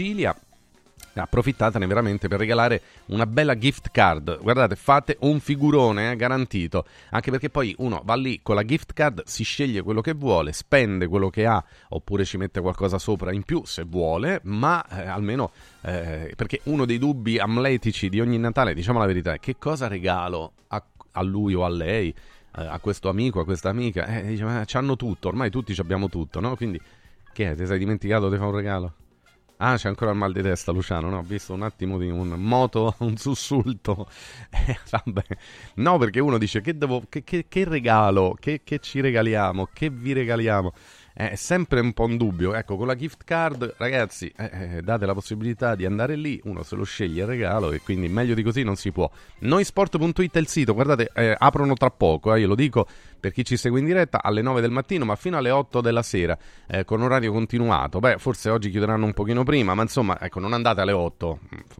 Approfittatene 1.21 1.87
veramente 1.87 2.27
per 2.27 2.39
regalare 2.39 2.81
una 3.05 3.25
bella 3.25 3.57
gift 3.57 3.89
card. 3.91 4.39
Guardate, 4.41 4.75
fate 4.75 5.15
un 5.21 5.39
figurone 5.39 6.11
eh, 6.11 6.15
garantito. 6.17 6.85
Anche 7.11 7.31
perché 7.31 7.49
poi 7.49 7.73
uno 7.77 8.01
va 8.03 8.15
lì 8.15 8.41
con 8.41 8.55
la 8.55 8.65
gift 8.65 8.91
card, 8.91 9.23
si 9.25 9.43
sceglie 9.43 9.81
quello 9.81 10.01
che 10.01 10.13
vuole, 10.13 10.51
spende 10.51 11.07
quello 11.07 11.29
che 11.29 11.45
ha, 11.45 11.63
oppure 11.89 12.25
ci 12.25 12.35
mette 12.37 12.59
qualcosa 12.59 12.97
sopra 12.97 13.31
in 13.31 13.43
più 13.43 13.63
se 13.65 13.83
vuole, 13.83 14.41
ma 14.43 14.85
eh, 14.89 15.07
almeno 15.07 15.51
eh, 15.81 16.33
perché 16.35 16.59
uno 16.63 16.85
dei 16.85 16.97
dubbi 16.97 17.39
amletici 17.39 18.09
di 18.09 18.19
ogni 18.19 18.37
Natale, 18.37 18.73
diciamo 18.73 18.99
la 18.99 19.05
verità, 19.05 19.33
è 19.33 19.39
che 19.39 19.55
cosa 19.57 19.87
regalo 19.87 20.51
a, 20.67 20.83
a 21.11 21.21
lui 21.21 21.53
o 21.53 21.63
a 21.63 21.69
lei, 21.69 22.09
eh, 22.09 22.65
a 22.65 22.79
questo 22.79 23.07
amico, 23.07 23.39
a 23.39 23.45
questa 23.45 23.69
amica? 23.69 24.05
Eh, 24.05 24.23
dice, 24.23 24.43
ma 24.43 24.63
c'hanno 24.65 24.97
tutto, 24.97 25.29
ormai 25.29 25.49
tutti 25.49 25.73
ci 25.73 25.79
abbiamo 25.79 26.09
tutto, 26.09 26.41
no? 26.41 26.57
Quindi, 26.57 26.81
che? 27.31 27.55
Ti 27.55 27.65
sei 27.65 27.79
dimenticato 27.79 28.29
di 28.29 28.35
fare 28.35 28.49
un 28.49 28.55
regalo? 28.55 28.93
Ah, 29.57 29.77
c'è 29.77 29.87
ancora 29.87 30.11
il 30.11 30.17
mal 30.17 30.33
di 30.33 30.41
testa, 30.41 30.73
Luciano. 30.73 31.09
No, 31.09 31.19
ho 31.19 31.21
visto 31.21 31.53
un 31.53 31.61
attimo 31.61 31.97
di 31.97 32.09
un 32.09 32.27
moto, 32.29 32.95
un 32.99 33.15
sussulto. 33.15 34.07
Eh, 34.67 34.77
vabbè. 34.89 35.23
No, 35.75 35.97
perché 35.97 36.19
uno 36.19 36.37
dice 36.37 36.59
che, 36.61 36.77
devo, 36.77 37.03
che, 37.07 37.23
che, 37.23 37.45
che 37.47 37.63
regalo, 37.65 38.35
che, 38.39 38.61
ci 38.79 38.99
regaliamo, 38.99 39.69
che 39.71 39.89
vi 39.89 40.11
regaliamo. 40.11 40.73
Eh, 41.13 41.31
È 41.31 41.35
sempre 41.35 41.79
un 41.79 41.93
po' 41.93 42.05
un 42.05 42.17
dubbio. 42.17 42.53
Ecco, 42.55 42.75
con 42.77 42.87
la 42.87 42.95
gift 42.95 43.23
card, 43.23 43.75
ragazzi, 43.77 44.31
eh, 44.35 44.77
eh, 44.77 44.81
date 44.81 45.05
la 45.05 45.13
possibilità 45.13 45.75
di 45.75 45.85
andare 45.85 46.15
lì, 46.15 46.39
uno 46.45 46.63
se 46.63 46.75
lo 46.75 46.83
sceglie 46.83 47.21
il 47.21 47.27
regalo 47.27 47.71
e 47.71 47.81
quindi 47.81 48.07
meglio 48.09 48.33
di 48.33 48.43
così 48.43 48.63
non 48.63 48.75
si 48.75 48.91
può. 48.91 49.09
Noisport.it 49.39 50.35
è 50.35 50.39
il 50.39 50.47
sito, 50.47 50.73
guardate, 50.73 51.11
eh, 51.13 51.35
aprono 51.37 51.75
tra 51.75 51.91
poco, 51.91 52.33
eh, 52.33 52.39
io 52.39 52.47
lo 52.47 52.55
dico 52.55 52.87
per 53.25 53.33
chi 53.33 53.43
ci 53.43 53.57
segue 53.57 53.79
in 53.79 53.85
diretta 53.87 54.21
alle 54.21 54.43
9 54.43 54.61
del 54.61 54.69
mattino, 54.69 55.03
ma 55.03 55.15
fino 55.15 55.35
alle 55.35 55.49
8 55.49 55.81
della 55.81 56.03
sera, 56.03 56.37
eh, 56.67 56.85
con 56.85 57.01
orario 57.01 57.31
continuato. 57.31 57.97
Beh, 57.97 58.19
forse 58.19 58.51
oggi 58.51 58.69
chiuderanno 58.69 59.03
un 59.03 59.13
pochino 59.13 59.43
prima, 59.43 59.73
ma 59.73 59.81
insomma, 59.81 60.19
ecco, 60.21 60.39
non 60.39 60.53
andate 60.53 60.81
alle 60.81 60.91
8, 60.91 61.39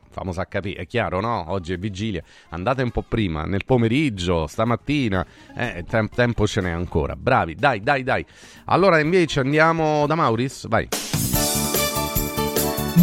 famo 0.10 0.32
a 0.36 0.46
capire, 0.46 0.82
è 0.82 0.88
chiaro, 0.88 1.22
no? 1.22 1.46
Oggi 1.50 1.74
è 1.74 1.78
vigilia, 1.78 2.24
andate 2.50 2.82
un 2.82 2.90
po' 2.90 3.04
prima, 3.08 3.44
nel 3.44 3.64
pomeriggio, 3.64 4.48
stamattina, 4.48 5.24
eh, 5.56 5.86
tem- 5.88 6.10
tempo 6.10 6.48
ce 6.48 6.62
n'è 6.62 6.72
ancora. 6.72 7.16
Bravi, 7.16 7.54
dai, 7.54 7.80
dai, 7.80 8.02
dai. 8.02 8.26
Allora 8.66 9.00
invece 9.00 9.42
andiamo 9.42 10.08
da 10.08 10.16
Mauris, 10.16 10.68
vai. 10.68 10.88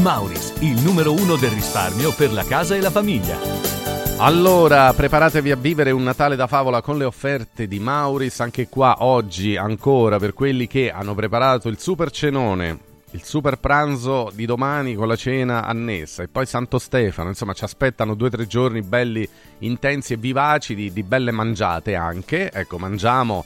Mauris, 0.03 0.55
il 0.63 0.83
numero 0.83 1.13
uno 1.13 1.37
del 1.37 1.51
risparmio 1.51 2.13
per 2.13 2.33
la 2.33 2.43
casa 2.43 2.75
e 2.75 2.81
la 2.81 2.91
famiglia. 2.91 3.52
Allora, 4.25 4.93
preparatevi 4.93 5.51
a 5.51 5.57
vivere 5.57 5.91
un 5.91 6.05
Natale 6.05 6.37
da 6.37 6.47
favola 6.47 6.81
con 6.81 6.97
le 6.97 7.03
offerte 7.03 7.67
di 7.67 7.81
Mauris, 7.81 8.39
anche 8.39 8.69
qua 8.69 8.99
oggi 9.01 9.57
ancora 9.57 10.21
per 10.21 10.33
quelli 10.33 10.69
che 10.69 10.93
hanno 10.93 11.13
preparato 11.17 11.67
il 11.67 11.81
super 11.81 12.13
cenone, 12.13 12.79
il 13.11 13.25
super 13.25 13.57
pranzo 13.57 14.31
di 14.33 14.47
domani 14.47 14.95
con 14.95 15.09
la 15.09 15.17
cena 15.17 15.65
annessa. 15.65 16.23
E 16.23 16.29
poi 16.29 16.47
Santo 16.47 16.79
Stefano, 16.79 17.31
insomma 17.31 17.53
ci 17.53 17.65
aspettano 17.65 18.15
due 18.15 18.29
o 18.29 18.31
tre 18.31 18.47
giorni 18.47 18.83
belli 18.83 19.29
intensi 19.59 20.13
e 20.13 20.19
vivaci 20.19 20.77
di, 20.77 20.93
di 20.93 21.03
belle 21.03 21.33
mangiate 21.33 21.97
anche, 21.97 22.53
ecco 22.53 22.79
mangiamo 22.79 23.45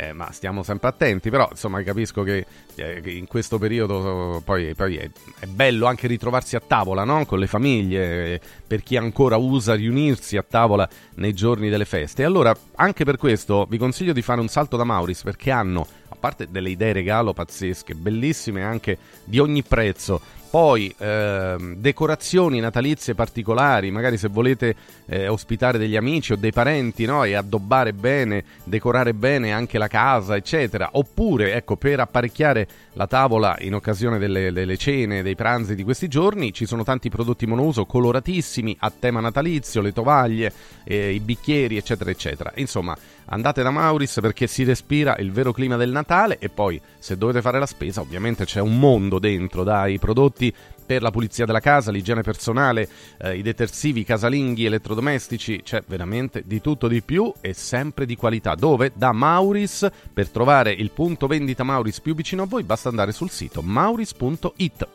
eh, 0.00 0.12
ma 0.12 0.30
stiamo 0.30 0.62
sempre 0.62 0.88
attenti, 0.88 1.28
però 1.28 1.48
insomma 1.50 1.82
capisco 1.82 2.22
che, 2.22 2.46
eh, 2.76 3.02
in 3.04 3.26
questo 3.26 3.58
periodo 3.58 4.40
poi, 4.44 4.72
poi 4.76 4.96
è, 4.96 5.10
è, 5.40 5.46
bello 5.46 5.86
anche 5.86 6.06
ritrovarsi 6.06 6.54
a 6.54 6.62
tavola 6.64 7.02
no? 7.02 7.26
con 7.26 7.40
le 7.40 7.48
famiglie, 7.48 8.34
eh, 8.34 8.40
per 8.64 8.84
chi 8.84 8.96
ancora 8.96 9.36
usa 9.38 9.74
riunirsi 9.74 10.36
a 10.36 10.44
tavola 10.48 10.88
nei 11.16 11.34
giorni 11.34 11.68
delle 11.68 11.84
feste. 11.84 12.22
Allora 12.22 12.56
anche 12.76 13.04
per 13.04 13.16
questo 13.16 13.66
vi 13.68 13.76
consiglio 13.76 14.12
di 14.12 14.22
fare 14.22 14.40
un 14.40 14.46
salto 14.46 14.76
da 14.76 14.84
Mauris 14.84 15.24
perché 15.24 15.50
hanno, 15.50 15.84
a 16.10 16.14
parte 16.14 16.46
delle 16.48 16.70
idee 16.70 16.92
regalo 16.92 17.32
pazzesche, 17.32 17.96
bellissime 17.96 18.62
anche 18.62 18.98
di 19.24 19.40
ogni 19.40 19.64
prezzo, 19.64 20.20
poi 20.50 20.94
ehm, 20.96 21.76
decorazioni 21.76 22.60
natalizie 22.60 23.14
particolari, 23.14 23.90
magari 23.90 24.16
se 24.16 24.28
volete 24.28 24.74
eh, 25.06 25.28
ospitare 25.28 25.78
degli 25.78 25.96
amici 25.96 26.32
o 26.32 26.36
dei 26.36 26.52
parenti 26.52 27.04
no? 27.04 27.24
e 27.24 27.34
addobbare 27.34 27.92
bene, 27.92 28.44
decorare 28.64 29.14
bene 29.14 29.52
anche 29.52 29.78
la 29.78 29.88
casa, 29.88 30.36
eccetera. 30.36 30.90
Oppure, 30.92 31.54
ecco, 31.54 31.76
per 31.76 32.00
apparecchiare 32.00 32.66
la 32.94 33.06
tavola 33.06 33.56
in 33.60 33.74
occasione 33.74 34.18
delle, 34.18 34.52
delle 34.52 34.76
cene, 34.76 35.22
dei 35.22 35.34
pranzi 35.34 35.74
di 35.74 35.84
questi 35.84 36.08
giorni, 36.08 36.52
ci 36.52 36.66
sono 36.66 36.84
tanti 36.84 37.10
prodotti 37.10 37.46
monouso 37.46 37.84
coloratissimi 37.84 38.76
a 38.80 38.92
tema 38.96 39.20
natalizio, 39.20 39.80
le 39.80 39.92
tovaglie, 39.92 40.52
eh, 40.84 41.12
i 41.12 41.20
bicchieri, 41.20 41.76
eccetera, 41.76 42.10
eccetera. 42.10 42.52
Insomma, 42.56 42.96
andate 43.28 43.62
da 43.62 43.70
Mauris 43.70 44.18
perché 44.20 44.46
si 44.46 44.64
respira 44.64 45.16
il 45.18 45.32
vero 45.32 45.52
clima 45.52 45.76
del 45.76 45.90
Natale 45.90 46.38
e 46.38 46.48
poi 46.48 46.80
se 46.98 47.16
dovete 47.16 47.40
fare 47.42 47.58
la 47.58 47.66
spesa 47.66 48.00
ovviamente 48.00 48.44
c'è 48.44 48.60
un 48.60 48.78
mondo 48.78 49.18
dentro 49.18 49.64
dai 49.64 49.98
prodotti 49.98 50.54
per 50.88 51.02
la 51.02 51.10
pulizia 51.10 51.44
della 51.44 51.60
casa, 51.60 51.90
l'igiene 51.90 52.22
personale, 52.22 52.88
eh, 53.18 53.36
i 53.36 53.42
detersivi, 53.42 54.00
i 54.00 54.04
casalinghi, 54.04 54.64
elettrodomestici, 54.64 55.60
c'è 55.62 55.82
veramente 55.86 56.44
di 56.46 56.62
tutto 56.62 56.88
di 56.88 57.02
più 57.02 57.30
e 57.42 57.52
sempre 57.52 58.06
di 58.06 58.16
qualità. 58.16 58.54
Dove? 58.54 58.92
Da 58.94 59.12
Mauris. 59.12 59.86
Per 60.14 60.30
trovare 60.30 60.72
il 60.72 60.90
punto 60.90 61.26
vendita 61.26 61.62
Mauris 61.62 62.00
più 62.00 62.14
vicino 62.14 62.44
a 62.44 62.46
voi 62.46 62.62
basta 62.62 62.88
andare 62.88 63.12
sul 63.12 63.28
sito 63.28 63.60
mauris.it. 63.60 64.88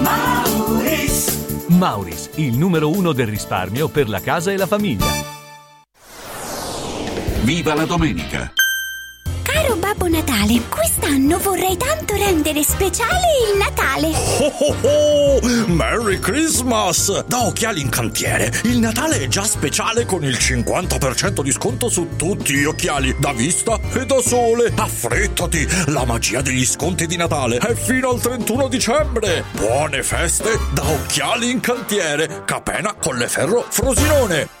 Mauris. 0.00 1.66
Mauris, 1.68 2.30
il 2.36 2.56
numero 2.56 2.88
uno 2.88 3.12
del 3.12 3.26
risparmio 3.26 3.88
per 3.88 4.08
la 4.08 4.20
casa 4.20 4.50
e 4.50 4.56
la 4.56 4.66
famiglia. 4.66 5.41
Viva 7.42 7.74
la 7.74 7.84
domenica! 7.84 8.52
Caro 9.42 9.74
Babbo 9.74 10.06
Natale, 10.06 10.60
quest'anno 10.68 11.38
vorrei 11.38 11.76
tanto 11.76 12.14
rendere 12.14 12.62
speciale 12.62 13.26
il 13.50 13.58
Natale. 13.58 14.12
Oh 14.38 14.52
oh 14.60 14.76
oh! 14.82 15.66
Merry 15.66 16.20
Christmas! 16.20 17.24
Da 17.24 17.46
Occhiali 17.46 17.80
in 17.80 17.88
Cantiere, 17.88 18.52
il 18.62 18.78
Natale 18.78 19.22
è 19.22 19.26
già 19.26 19.42
speciale 19.42 20.06
con 20.06 20.22
il 20.22 20.36
50% 20.36 21.42
di 21.42 21.50
sconto 21.50 21.88
su 21.88 22.10
tutti 22.14 22.54
gli 22.54 22.64
occhiali, 22.64 23.12
da 23.18 23.32
vista 23.32 23.76
e 23.92 24.06
da 24.06 24.20
sole. 24.20 24.72
Affrettati! 24.76 25.66
La 25.86 26.04
magia 26.04 26.42
degli 26.42 26.64
sconti 26.64 27.08
di 27.08 27.16
Natale 27.16 27.56
è 27.56 27.74
fino 27.74 28.10
al 28.10 28.20
31 28.20 28.68
dicembre. 28.68 29.42
Buone 29.56 30.04
feste 30.04 30.60
da 30.72 30.88
Occhiali 30.88 31.50
in 31.50 31.58
Cantiere, 31.58 32.42
Capena, 32.44 32.94
Colleferro, 32.94 33.66
Frosinone. 33.68 34.60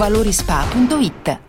valorispa.it. 0.01 1.39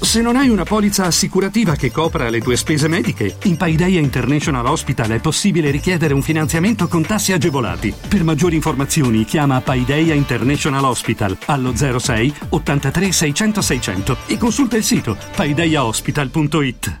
Se 0.00 0.22
non 0.22 0.36
hai 0.36 0.48
una 0.48 0.64
polizza 0.64 1.04
assicurativa 1.04 1.74
che 1.74 1.92
copra 1.92 2.30
le 2.30 2.40
tue 2.40 2.56
spese 2.56 2.88
mediche, 2.88 3.36
in 3.42 3.58
Paideia 3.58 4.00
International 4.00 4.64
Hospital 4.64 5.10
è 5.10 5.20
possibile 5.20 5.70
richiedere 5.70 6.14
un 6.14 6.22
finanziamento 6.22 6.88
con 6.88 7.02
tassi 7.02 7.34
agevolati. 7.34 7.92
Per 8.08 8.24
maggiori 8.24 8.54
informazioni 8.54 9.26
chiama 9.26 9.60
Paideia 9.60 10.14
International 10.14 10.82
Hospital 10.84 11.36
allo 11.44 11.74
06 11.76 12.34
83 12.48 13.12
600 13.12 13.60
600 13.60 14.16
e 14.28 14.38
consulta 14.38 14.78
il 14.78 14.84
sito 14.84 15.18
paideiahospital.it. 15.36 17.00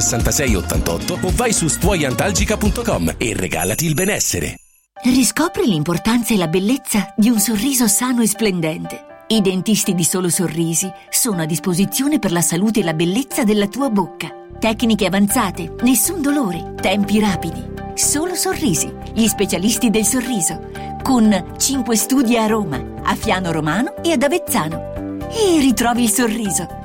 6688 0.00 1.18
o 1.22 1.32
vai 1.34 1.52
su 1.52 1.68
stuoiantalgica.com 1.68 3.14
e 3.18 3.34
regalati 3.34 3.86
il 3.86 3.94
benessere. 3.94 4.56
Riscopri 5.02 5.66
l'importanza 5.66 6.34
e 6.34 6.36
la 6.36 6.48
bellezza 6.48 7.12
di 7.16 7.28
un 7.28 7.38
sorriso 7.38 7.86
sano 7.86 8.22
e 8.22 8.26
splendente. 8.26 9.04
I 9.28 9.40
dentisti 9.40 9.94
di 9.94 10.04
Solo 10.04 10.28
Sorrisi 10.28 10.90
sono 11.10 11.42
a 11.42 11.46
disposizione 11.46 12.18
per 12.18 12.32
la 12.32 12.40
salute 12.40 12.80
e 12.80 12.84
la 12.84 12.94
bellezza 12.94 13.44
della 13.44 13.66
tua 13.66 13.90
bocca. 13.90 14.28
Tecniche 14.58 15.06
avanzate, 15.06 15.74
nessun 15.82 16.22
dolore, 16.22 16.74
tempi 16.80 17.20
rapidi. 17.20 17.62
Solo 17.94 18.34
Sorrisi, 18.34 18.92
gli 19.12 19.26
specialisti 19.26 19.90
del 19.90 20.04
sorriso, 20.04 20.70
con 21.02 21.54
5 21.56 21.96
studi 21.96 22.36
a 22.36 22.46
Roma, 22.46 22.82
a 23.02 23.14
Fiano 23.14 23.52
Romano 23.52 23.96
e 24.02 24.12
ad 24.12 24.22
Avezzano. 24.22 24.94
E 25.28 25.58
ritrovi 25.60 26.04
il 26.04 26.10
sorriso 26.10 26.84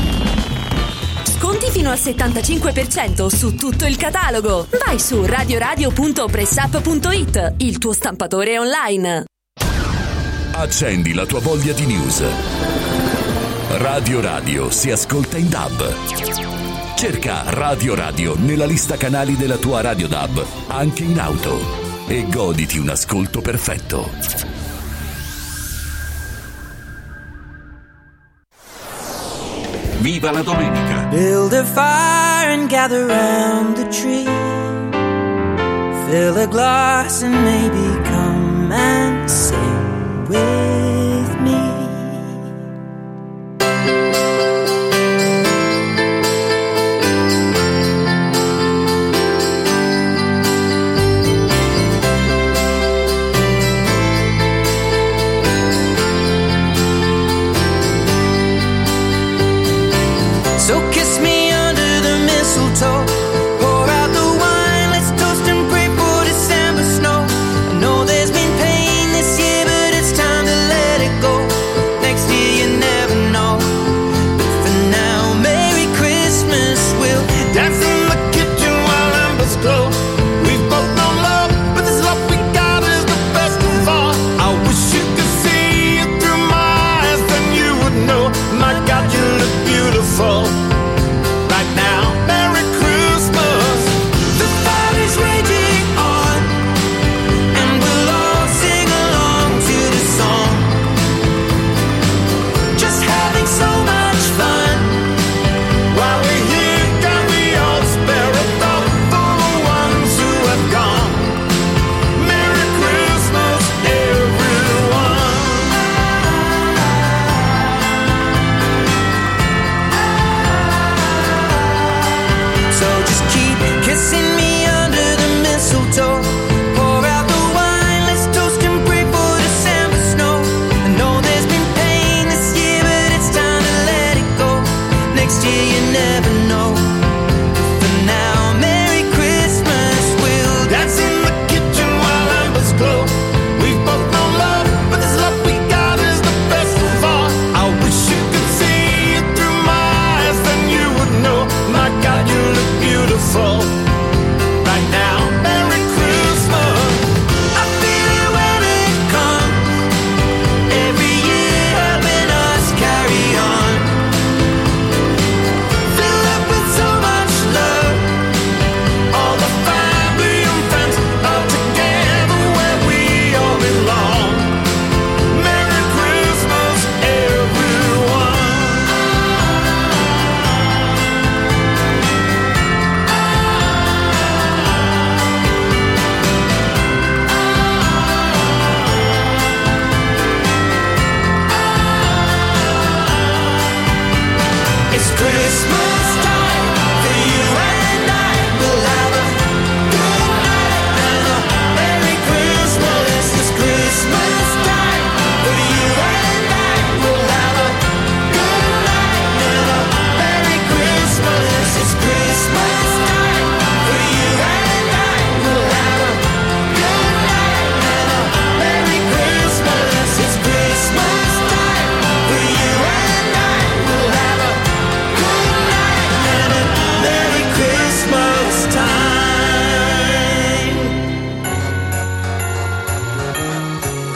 sconti 1.41 1.71
fino 1.71 1.89
al 1.89 1.97
75% 1.97 3.25
su 3.25 3.55
tutto 3.55 3.87
il 3.87 3.97
catalogo. 3.97 4.67
Vai 4.85 4.99
su 4.99 5.25
radioradio.pressup.it, 5.25 7.55
il 7.57 7.79
tuo 7.79 7.93
stampatore 7.93 8.59
online. 8.59 9.25
Accendi 10.51 11.15
la 11.15 11.25
tua 11.25 11.39
voglia 11.39 11.73
di 11.73 11.87
news. 11.87 12.23
Radio 13.79 14.21
Radio 14.21 14.69
si 14.69 14.91
ascolta 14.91 15.37
in 15.37 15.49
DAB. 15.49 15.95
Cerca 16.95 17.41
Radio 17.47 17.95
Radio 17.95 18.35
nella 18.37 18.65
lista 18.65 18.95
canali 18.95 19.35
della 19.35 19.57
tua 19.57 19.81
Radio 19.81 20.07
DAB, 20.07 20.45
anche 20.67 21.01
in 21.01 21.19
auto, 21.19 22.05
e 22.07 22.23
goditi 22.29 22.77
un 22.77 22.89
ascolto 22.89 23.41
perfetto. 23.41 24.60
Viva 30.01 30.31
la 30.31 30.41
domenica! 30.41 31.07
Build 31.11 31.53
a 31.53 31.63
fire 31.63 32.49
and 32.49 32.67
gather 32.67 33.05
round 33.05 33.77
the 33.77 33.85
tree. 33.91 34.25
Fill 36.07 36.37
a 36.37 36.47
glass 36.47 37.21
and 37.21 37.35
maybe 37.45 38.03
come 38.09 38.71
and 38.71 39.29
sing 39.29 40.25
with 40.27 40.70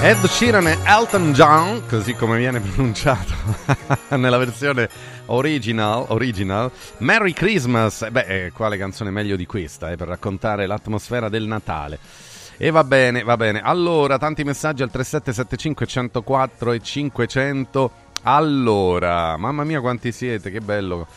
Ed 0.06 0.24
Sheeran 0.28 0.68
e 0.68 0.78
Elton 0.84 1.34
John, 1.34 1.82
così 1.89 2.14
come 2.14 2.38
viene 2.38 2.60
pronunciato 2.62 3.34
nella 4.10 4.38
versione 4.38 4.88
original, 5.26 6.06
original, 6.10 6.72
Merry 6.99 7.34
Christmas, 7.34 8.03
eh, 8.03 8.12
beh, 8.12 8.26
eh, 8.28 8.51
quale 8.51 8.78
canzone 8.78 9.10
meglio 9.10 9.36
di 9.36 9.47
questa 9.47 9.89
eh, 9.89 9.95
per 9.95 10.08
raccontare 10.08 10.68
l'atmosfera 10.68 11.28
del 11.28 11.47
Natale. 11.47 11.97
E 12.56 12.70
va 12.70 12.84
bene, 12.84 13.24
va 13.24 13.36
bene. 13.36 13.62
Allora, 13.62 14.20
tanti 14.20 14.43
messaggi 14.43 14.84
al 14.84 14.91
3775 14.91 15.88
104 15.88 16.72
e 16.72 16.80
500. 16.80 17.91
Allora, 18.22 19.38
mamma 19.38 19.64
mia 19.64 19.82
quanti 19.82 20.12
siete, 20.12 20.51
che 20.51 20.62
bello. 20.62 21.08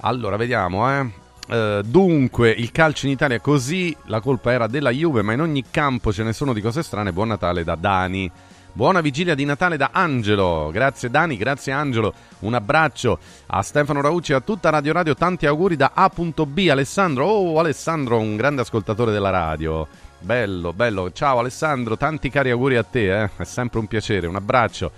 Allora, 0.00 0.36
vediamo, 0.36 0.90
eh. 0.90 1.21
Eh, 1.52 1.82
dunque, 1.84 2.48
il 2.48 2.72
calcio 2.72 3.04
in 3.04 3.12
Italia 3.12 3.38
così, 3.38 3.94
la 4.06 4.20
colpa 4.20 4.52
era 4.52 4.66
della 4.66 4.88
Juve, 4.88 5.20
ma 5.20 5.34
in 5.34 5.42
ogni 5.42 5.64
campo 5.70 6.10
ce 6.10 6.22
ne 6.22 6.32
sono 6.32 6.54
di 6.54 6.62
cose 6.62 6.82
strane. 6.82 7.12
Buon 7.12 7.28
Natale 7.28 7.62
da 7.62 7.74
Dani. 7.74 8.30
Buona 8.72 9.02
vigilia 9.02 9.34
di 9.34 9.44
Natale 9.44 9.76
da 9.76 9.90
Angelo. 9.92 10.70
Grazie 10.72 11.10
Dani, 11.10 11.36
grazie 11.36 11.72
Angelo. 11.72 12.14
Un 12.38 12.54
abbraccio 12.54 13.18
a 13.48 13.60
Stefano 13.60 14.00
Raucci 14.00 14.32
e 14.32 14.36
a 14.36 14.40
tutta 14.40 14.70
Radio 14.70 14.94
Radio. 14.94 15.14
Tanti 15.14 15.44
auguri 15.44 15.76
da 15.76 15.90
A.B. 15.92 16.68
Alessandro. 16.70 17.26
Oh, 17.26 17.58
Alessandro, 17.58 18.18
un 18.18 18.36
grande 18.36 18.62
ascoltatore 18.62 19.12
della 19.12 19.28
radio. 19.28 19.86
Bello, 20.20 20.72
bello. 20.72 21.12
Ciao 21.12 21.38
Alessandro, 21.38 21.98
tanti 21.98 22.30
cari 22.30 22.50
auguri 22.50 22.76
a 22.76 22.82
te. 22.82 23.24
Eh? 23.24 23.30
È 23.36 23.44
sempre 23.44 23.78
un 23.78 23.86
piacere. 23.88 24.26
Un 24.26 24.36
abbraccio. 24.36 24.90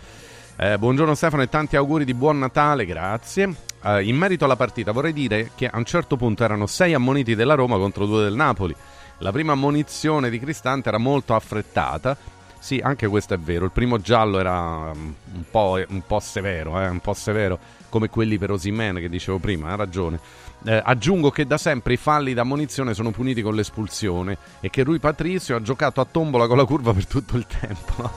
Eh, 0.56 0.78
buongiorno 0.78 1.16
Stefano 1.16 1.42
e 1.42 1.48
tanti 1.48 1.74
auguri 1.74 2.04
di 2.04 2.14
buon 2.14 2.38
Natale. 2.38 2.86
Grazie. 2.86 3.73
Eh, 3.84 4.04
in 4.04 4.16
merito 4.16 4.44
alla 4.46 4.56
partita 4.56 4.92
vorrei 4.92 5.12
dire 5.12 5.50
che 5.54 5.68
a 5.68 5.76
un 5.76 5.84
certo 5.84 6.16
punto 6.16 6.42
erano 6.42 6.66
sei 6.66 6.94
ammoniti 6.94 7.34
della 7.34 7.54
Roma 7.54 7.76
contro 7.76 8.06
due 8.06 8.22
del 8.22 8.34
Napoli. 8.34 8.74
La 9.18 9.30
prima 9.30 9.52
ammonizione 9.52 10.30
di 10.30 10.38
Cristante 10.38 10.88
era 10.88 10.98
molto 10.98 11.34
affrettata. 11.34 12.16
Sì, 12.58 12.80
anche 12.82 13.06
questo 13.08 13.34
è 13.34 13.38
vero. 13.38 13.66
Il 13.66 13.72
primo 13.72 13.98
giallo 13.98 14.38
era 14.38 14.90
um, 14.90 15.14
un 15.34 15.44
po', 15.50 15.78
un 15.86 16.02
po 16.06 16.18
severo, 16.18 16.80
eh, 16.80 16.88
un 16.88 17.00
po' 17.00 17.12
severo, 17.12 17.58
come 17.90 18.08
quelli 18.08 18.38
per 18.38 18.50
Osimen 18.50 18.96
che 18.96 19.10
dicevo 19.10 19.38
prima, 19.38 19.70
ha 19.70 19.76
ragione. 19.76 20.18
Eh, 20.64 20.80
aggiungo 20.82 21.30
che 21.30 21.46
da 21.46 21.58
sempre 21.58 21.92
i 21.92 21.96
falli 21.98 22.32
d'ammonizione 22.32 22.94
sono 22.94 23.10
puniti 23.10 23.42
con 23.42 23.54
l'espulsione 23.54 24.38
e 24.60 24.70
che 24.70 24.82
Rui 24.82 24.98
Patrizio 24.98 25.56
ha 25.56 25.60
giocato 25.60 26.00
a 26.00 26.06
tombola 26.10 26.46
con 26.46 26.56
la 26.56 26.64
curva 26.64 26.94
per 26.94 27.06
tutto 27.06 27.36
il 27.36 27.46
tempo. 27.46 28.10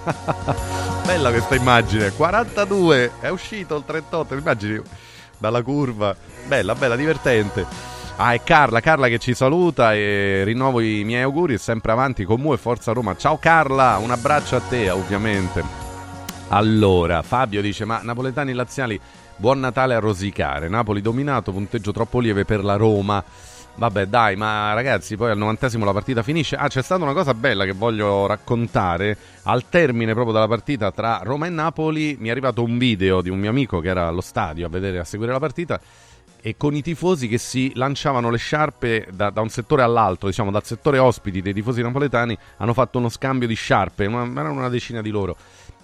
Bella 1.05 1.30
questa 1.30 1.55
immagine. 1.55 2.11
42, 2.11 3.11
è 3.20 3.28
uscito 3.28 3.76
il 3.76 3.84
38, 3.86 4.34
immagini 4.34 4.82
dalla 5.38 5.62
curva. 5.62 6.16
Bella, 6.46 6.76
bella, 6.76 6.96
divertente. 6.96 7.66
Ah, 8.20 8.34
è 8.34 8.42
Carla, 8.42 8.80
Carla 8.80 9.10
che 9.10 9.20
ci 9.20 9.36
saluta 9.36 9.94
e 9.94 10.42
rinnovo 10.44 10.80
i 10.80 11.04
miei 11.04 11.22
auguri 11.22 11.54
e 11.54 11.58
sempre 11.60 11.92
avanti 11.92 12.24
con 12.24 12.42
Mu 12.42 12.54
e 12.54 12.58
Forza 12.58 12.92
Roma. 12.92 13.16
Ciao 13.16 13.38
Carla, 13.38 13.98
un 13.98 14.10
abbraccio 14.10 14.56
a 14.56 14.62
te 14.62 14.90
ovviamente. 14.90 15.64
Allora, 16.48 17.22
Fabio 17.22 17.62
dice, 17.62 17.86
ma 17.86 18.00
napoletani 18.02 18.54
laziali, 18.54 19.00
buon 19.36 19.60
Natale 19.60 19.94
a 19.94 20.00
rosicare. 20.00 20.68
Napoli 20.68 21.02
dominato, 21.02 21.52
punteggio 21.52 21.92
troppo 21.92 22.20
lieve 22.20 22.44
per 22.44 22.64
la 22.64 22.76
Roma. 22.76 23.24
Vabbè, 23.80 24.08
dai, 24.08 24.36
ma 24.36 24.74
ragazzi, 24.74 25.16
poi 25.16 25.30
al 25.30 25.38
novantesimo 25.38 25.86
la 25.86 25.94
partita 25.94 26.24
finisce. 26.24 26.56
Ah, 26.56 26.68
c'è 26.68 26.82
stata 26.82 27.04
una 27.04 27.14
cosa 27.14 27.36
bella 27.36 27.64
che 27.64 27.74
voglio 27.74 28.26
raccontare. 28.26 29.16
Al 29.44 29.70
termine 29.70 30.14
proprio 30.14 30.34
della 30.34 30.48
partita 30.48 30.92
tra 30.92 31.20
Roma 31.22 31.46
e 31.46 31.50
Napoli 31.50 32.18
mi 32.20 32.30
è 32.30 32.32
arrivato 32.32 32.64
un 32.64 32.80
video 32.80 33.22
di 33.22 33.30
un 33.30 33.38
mio 33.38 33.52
amico 33.52 33.80
che 33.80 33.90
era 33.90 34.08
allo 34.08 34.22
stadio 34.22 34.66
a 34.66 34.70
vedere 34.70 34.98
a 34.98 35.04
seguire 35.04 35.32
la 35.32 35.40
partita 35.40 35.80
e 36.42 36.56
con 36.58 36.76
i 36.76 36.82
tifosi 36.82 37.28
che 37.28 37.38
si 37.38 37.72
lanciavano 37.76 38.30
le 38.30 38.38
sciarpe 38.38 39.10
da, 39.12 39.30
da 39.30 39.42
un 39.42 39.50
settore 39.50 39.84
all'altro, 39.84 40.28
diciamo 40.28 40.50
dal 40.50 40.64
settore 40.64 40.98
ospiti 40.98 41.42
dei 41.42 41.54
tifosi 41.54 41.82
napoletani, 41.82 42.38
hanno 42.58 42.74
fatto 42.74 42.98
uno 42.98 43.10
scambio 43.10 43.48
di 43.48 43.56
sciarpe, 43.56 44.06
una, 44.06 44.24
erano 44.24 44.54
una 44.54 44.70
decina 44.70 45.02
di 45.02 45.10
loro. 45.10 45.36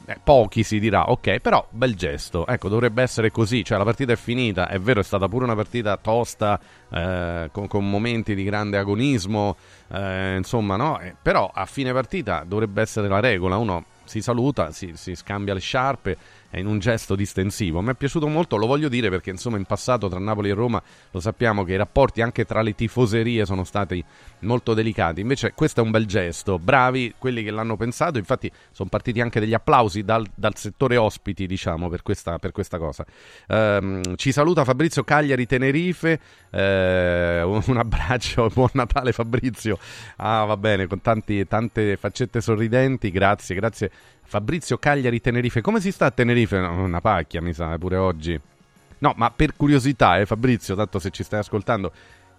Eh, 0.05 0.17
pochi 0.21 0.63
si 0.63 0.79
dirà, 0.79 1.09
ok, 1.09 1.39
però 1.39 1.65
bel 1.69 1.95
gesto. 1.95 2.45
Ecco, 2.45 2.67
dovrebbe 2.67 3.01
essere 3.01 3.31
così. 3.31 3.63
Cioè, 3.63 3.77
la 3.77 3.85
partita 3.85 4.11
è 4.11 4.17
finita. 4.17 4.67
È 4.67 4.79
vero, 4.79 4.99
è 4.99 5.03
stata 5.03 5.29
pure 5.29 5.45
una 5.45 5.55
partita 5.55 5.95
tosta, 5.97 6.59
eh, 6.89 7.49
con, 7.51 7.67
con, 7.67 7.89
momenti 7.89 8.35
di 8.35 8.43
grande 8.43 8.77
agonismo. 8.77 9.55
Eh, 9.87 10.35
insomma, 10.37 10.75
no? 10.75 10.99
Eh, 10.99 11.15
però 11.21 11.49
a 11.53 11.65
fine 11.65 11.93
partita 11.93 12.43
dovrebbe 12.45 12.81
essere 12.81 13.07
la 13.07 13.19
regola. 13.19 13.57
Uno 13.57 13.85
si 14.03 14.21
saluta, 14.21 14.71
si, 14.71 14.91
si 14.95 15.15
scambia 15.15 15.53
le 15.53 15.61
sciarpe 15.61 16.17
in 16.59 16.67
un 16.67 16.79
gesto 16.79 17.15
distensivo. 17.15 17.81
Mi 17.81 17.91
è 17.91 17.93
piaciuto 17.95 18.27
molto, 18.27 18.57
lo 18.57 18.67
voglio 18.67 18.89
dire 18.89 19.09
perché 19.09 19.29
insomma 19.29 19.57
in 19.57 19.65
passato 19.65 20.07
tra 20.07 20.19
Napoli 20.19 20.49
e 20.49 20.53
Roma 20.53 20.81
lo 21.11 21.19
sappiamo 21.19 21.63
che 21.63 21.73
i 21.73 21.77
rapporti 21.77 22.21
anche 22.21 22.45
tra 22.45 22.61
le 22.61 22.75
tifoserie 22.75 23.45
sono 23.45 23.63
stati 23.63 24.03
molto 24.39 24.73
delicati. 24.73 25.21
Invece 25.21 25.53
questo 25.53 25.81
è 25.81 25.83
un 25.83 25.91
bel 25.91 26.05
gesto, 26.05 26.59
bravi 26.59 27.15
quelli 27.17 27.43
che 27.43 27.51
l'hanno 27.51 27.75
pensato, 27.77 28.17
infatti 28.17 28.51
sono 28.71 28.89
partiti 28.89 29.21
anche 29.21 29.39
degli 29.39 29.53
applausi 29.53 30.03
dal, 30.03 30.25
dal 30.33 30.55
settore 30.55 30.97
ospiti 30.97 31.47
diciamo 31.47 31.89
per 31.89 32.03
questa, 32.03 32.37
per 32.39 32.51
questa 32.51 32.77
cosa. 32.77 33.05
Ehm, 33.47 34.15
ci 34.15 34.31
saluta 34.31 34.63
Fabrizio 34.63 35.03
Cagliari 35.03 35.45
Tenerife, 35.45 36.19
ehm, 36.51 37.61
un 37.65 37.77
abbraccio, 37.77 38.49
buon 38.53 38.69
Natale 38.73 39.11
Fabrizio. 39.11 39.77
Ah 40.17 40.45
va 40.45 40.57
bene, 40.57 40.87
con 40.87 41.01
tanti, 41.01 41.45
tante 41.47 41.97
faccette 41.97 42.41
sorridenti, 42.41 43.11
grazie, 43.11 43.55
grazie 43.55 43.91
Fabrizio 44.25 44.77
Cagliari 44.77 45.21
Tenerife. 45.21 45.61
Come 45.61 45.79
si 45.79 45.91
sta 45.91 46.07
a 46.07 46.11
Tenerife? 46.11 46.57
Una 46.57 47.01
pacchia, 47.01 47.41
mi 47.41 47.53
sa, 47.53 47.77
pure 47.77 47.97
oggi. 47.97 48.39
No, 48.99 49.13
ma 49.17 49.31
per 49.31 49.55
curiosità, 49.55 50.17
eh, 50.17 50.25
Fabrizio, 50.25 50.75
tanto 50.75 50.97
se 50.97 51.09
ci 51.09 51.23
stai 51.23 51.39
ascoltando, 51.39 51.91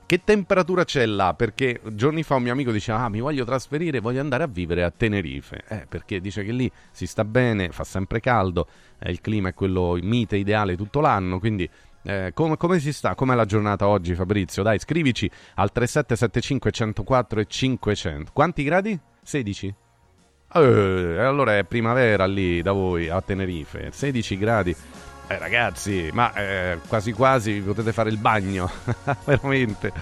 che 0.07 0.23
temperatura 0.23 0.85
c'è 0.85 1.07
là? 1.07 1.35
Perché 1.35 1.81
giorni 1.93 2.23
fa 2.23 2.35
un 2.35 2.43
mio 2.43 2.53
amico 2.53 2.71
diceva: 2.73 3.01
Ah, 3.01 3.09
mi 3.09 3.21
voglio 3.21 3.45
trasferire, 3.45 4.01
voglio 4.01 4.21
andare 4.21 4.43
a 4.43 4.47
vivere 4.47 4.83
a 4.83 4.91
Tenerife. 4.91 5.63
Eh, 5.69 5.87
perché 5.89 6.21
dice 6.21 6.45
che 6.45 6.53
lì 6.53 6.71
si 6.91 7.07
sta 7.07 7.25
bene, 7.25 7.71
fa 7.71 7.85
sempre 7.85 8.21
caldo, 8.21 8.67
eh, 8.99 9.11
il 9.11 9.21
clima 9.21 9.51
è 9.51 9.55
quello 9.55 9.99
mite 10.01 10.37
ideale 10.37 10.77
tutto 10.77 11.01
l'anno. 11.01 11.39
Quindi, 11.39 11.69
eh, 12.03 12.33
com- 12.35 12.57
come 12.57 12.81
si 12.81 12.93
sta? 12.93 13.15
Com'è 13.15 13.35
la 13.35 13.47
giornata 13.47 13.89
oggi, 13.89 14.15
Fabrizio? 14.15 14.63
Dai, 14.63 14.79
scrivici 14.79 15.31
al 15.55 15.73
3775 15.73 16.71
104 16.71 17.41
e 17.41 17.47
500. 17.47 18.31
Quanti 18.33 18.63
gradi? 18.63 18.99
16? 19.23 19.75
Eh, 20.57 21.19
allora 21.19 21.59
è 21.59 21.65
primavera 21.65 22.27
lì 22.27 22.63
da 22.63 22.71
voi 22.71 23.09
a 23.09 23.21
Tenerife, 23.21 23.91
16 23.91 24.39
gradi. 24.39 24.77
Eh, 25.27 25.39
ragazzi, 25.39 26.11
ma 26.13 26.33
eh, 26.35 26.79
quasi 26.87 27.13
quasi 27.13 27.61
potete 27.61 27.93
fare 27.93 28.11
il 28.11 28.19
bagno, 28.19 28.71
veramente. 29.27 29.93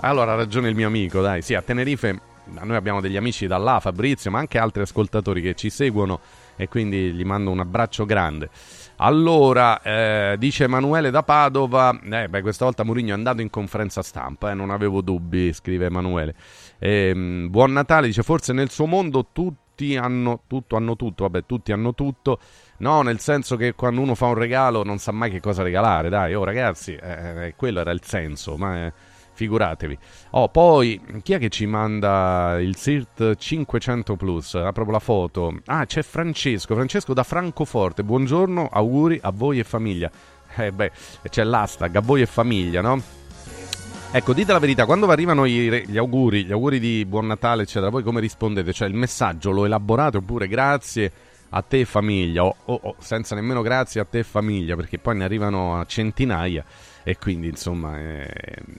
Allora 0.00 0.32
ha 0.32 0.36
ragione 0.36 0.68
il 0.68 0.74
mio 0.74 0.88
amico, 0.88 1.22
dai, 1.22 1.40
sì, 1.40 1.54
a 1.54 1.62
Tenerife 1.62 2.32
noi 2.46 2.76
abbiamo 2.76 3.00
degli 3.00 3.16
amici 3.16 3.46
da 3.46 3.56
là, 3.56 3.80
Fabrizio, 3.80 4.30
ma 4.30 4.38
anche 4.38 4.58
altri 4.58 4.82
ascoltatori 4.82 5.40
che 5.40 5.54
ci 5.54 5.70
seguono 5.70 6.20
e 6.56 6.68
quindi 6.68 7.12
gli 7.12 7.24
mando 7.24 7.50
un 7.50 7.60
abbraccio 7.60 8.04
grande. 8.04 8.50
Allora, 8.96 9.80
eh, 9.80 10.36
dice 10.38 10.64
Emanuele 10.64 11.10
da 11.10 11.22
Padova, 11.22 11.98
eh, 11.98 12.28
beh, 12.28 12.42
questa 12.42 12.66
volta 12.66 12.84
Mourinho 12.84 13.10
è 13.10 13.14
andato 13.14 13.40
in 13.40 13.48
conferenza 13.48 14.02
stampa, 14.02 14.50
eh, 14.50 14.54
non 14.54 14.68
avevo 14.70 15.00
dubbi, 15.00 15.52
scrive 15.54 15.86
Emanuele. 15.86 16.34
Eh, 16.78 17.46
buon 17.48 17.72
Natale, 17.72 18.08
dice, 18.08 18.22
forse 18.22 18.52
nel 18.52 18.68
suo 18.68 18.84
mondo 18.86 19.28
tutti 19.32 19.63
tutti 19.74 19.96
hanno 19.96 20.42
tutto, 20.46 20.76
hanno 20.76 20.96
tutto, 20.96 21.24
vabbè, 21.24 21.46
tutti 21.46 21.72
hanno 21.72 21.94
tutto. 21.94 22.38
No, 22.78 23.02
nel 23.02 23.18
senso 23.18 23.56
che 23.56 23.74
quando 23.74 24.00
uno 24.00 24.14
fa 24.14 24.26
un 24.26 24.34
regalo 24.34 24.84
non 24.84 24.98
sa 24.98 25.12
mai 25.12 25.30
che 25.30 25.40
cosa 25.40 25.62
regalare, 25.62 26.08
dai, 26.08 26.34
oh 26.34 26.44
ragazzi, 26.44 26.94
eh, 26.94 27.46
eh 27.46 27.54
quello 27.56 27.80
era 27.80 27.90
il 27.90 28.02
senso, 28.02 28.56
ma 28.56 28.86
eh, 28.86 28.92
figuratevi. 29.32 29.98
Oh, 30.30 30.48
poi, 30.48 31.00
chi 31.22 31.32
è 31.32 31.38
che 31.38 31.48
ci 31.48 31.66
manda 31.66 32.56
il 32.60 32.76
SIRT 32.76 33.34
500 33.36 34.16
Plus? 34.16 34.54
Ha 34.54 34.72
proprio 34.72 34.94
la 34.94 35.00
foto. 35.00 35.60
Ah, 35.66 35.84
c'è 35.86 36.02
Francesco, 36.02 36.74
Francesco 36.74 37.12
da 37.12 37.24
Francoforte, 37.24 38.04
buongiorno, 38.04 38.68
auguri 38.70 39.18
a 39.22 39.30
voi 39.30 39.58
e 39.58 39.64
famiglia. 39.64 40.10
Eh 40.56 40.70
beh, 40.70 40.92
c'è 41.28 41.42
l'hashtag 41.42 41.96
a 41.96 42.00
voi 42.00 42.22
e 42.22 42.26
famiglia, 42.26 42.80
no? 42.80 43.23
Ecco, 44.16 44.32
dite 44.32 44.52
la 44.52 44.60
verità, 44.60 44.84
quando 44.84 45.08
arrivano 45.08 45.44
gli, 45.44 45.98
auguri, 45.98 46.44
gli 46.44 46.52
auguri 46.52 46.78
di 46.78 47.04
buon 47.04 47.26
Natale, 47.26 47.62
eccetera, 47.62 47.90
voi 47.90 48.04
come 48.04 48.20
rispondete? 48.20 48.72
Cioè 48.72 48.86
il 48.86 48.94
messaggio 48.94 49.50
lo 49.50 49.64
elaborate 49.64 50.18
oppure 50.18 50.46
grazie 50.46 51.10
a 51.48 51.62
te 51.62 51.84
famiglia 51.84 52.44
o, 52.44 52.54
o, 52.66 52.78
o, 52.80 52.94
senza 53.00 53.34
nemmeno 53.34 53.60
grazie 53.60 54.00
a 54.00 54.04
te 54.04 54.22
famiglia 54.22 54.76
perché 54.76 55.00
poi 55.00 55.16
ne 55.16 55.24
arrivano 55.24 55.80
a 55.80 55.84
centinaia 55.84 56.64
e 57.02 57.18
quindi 57.18 57.48
insomma 57.48 57.98
eh, 57.98 58.30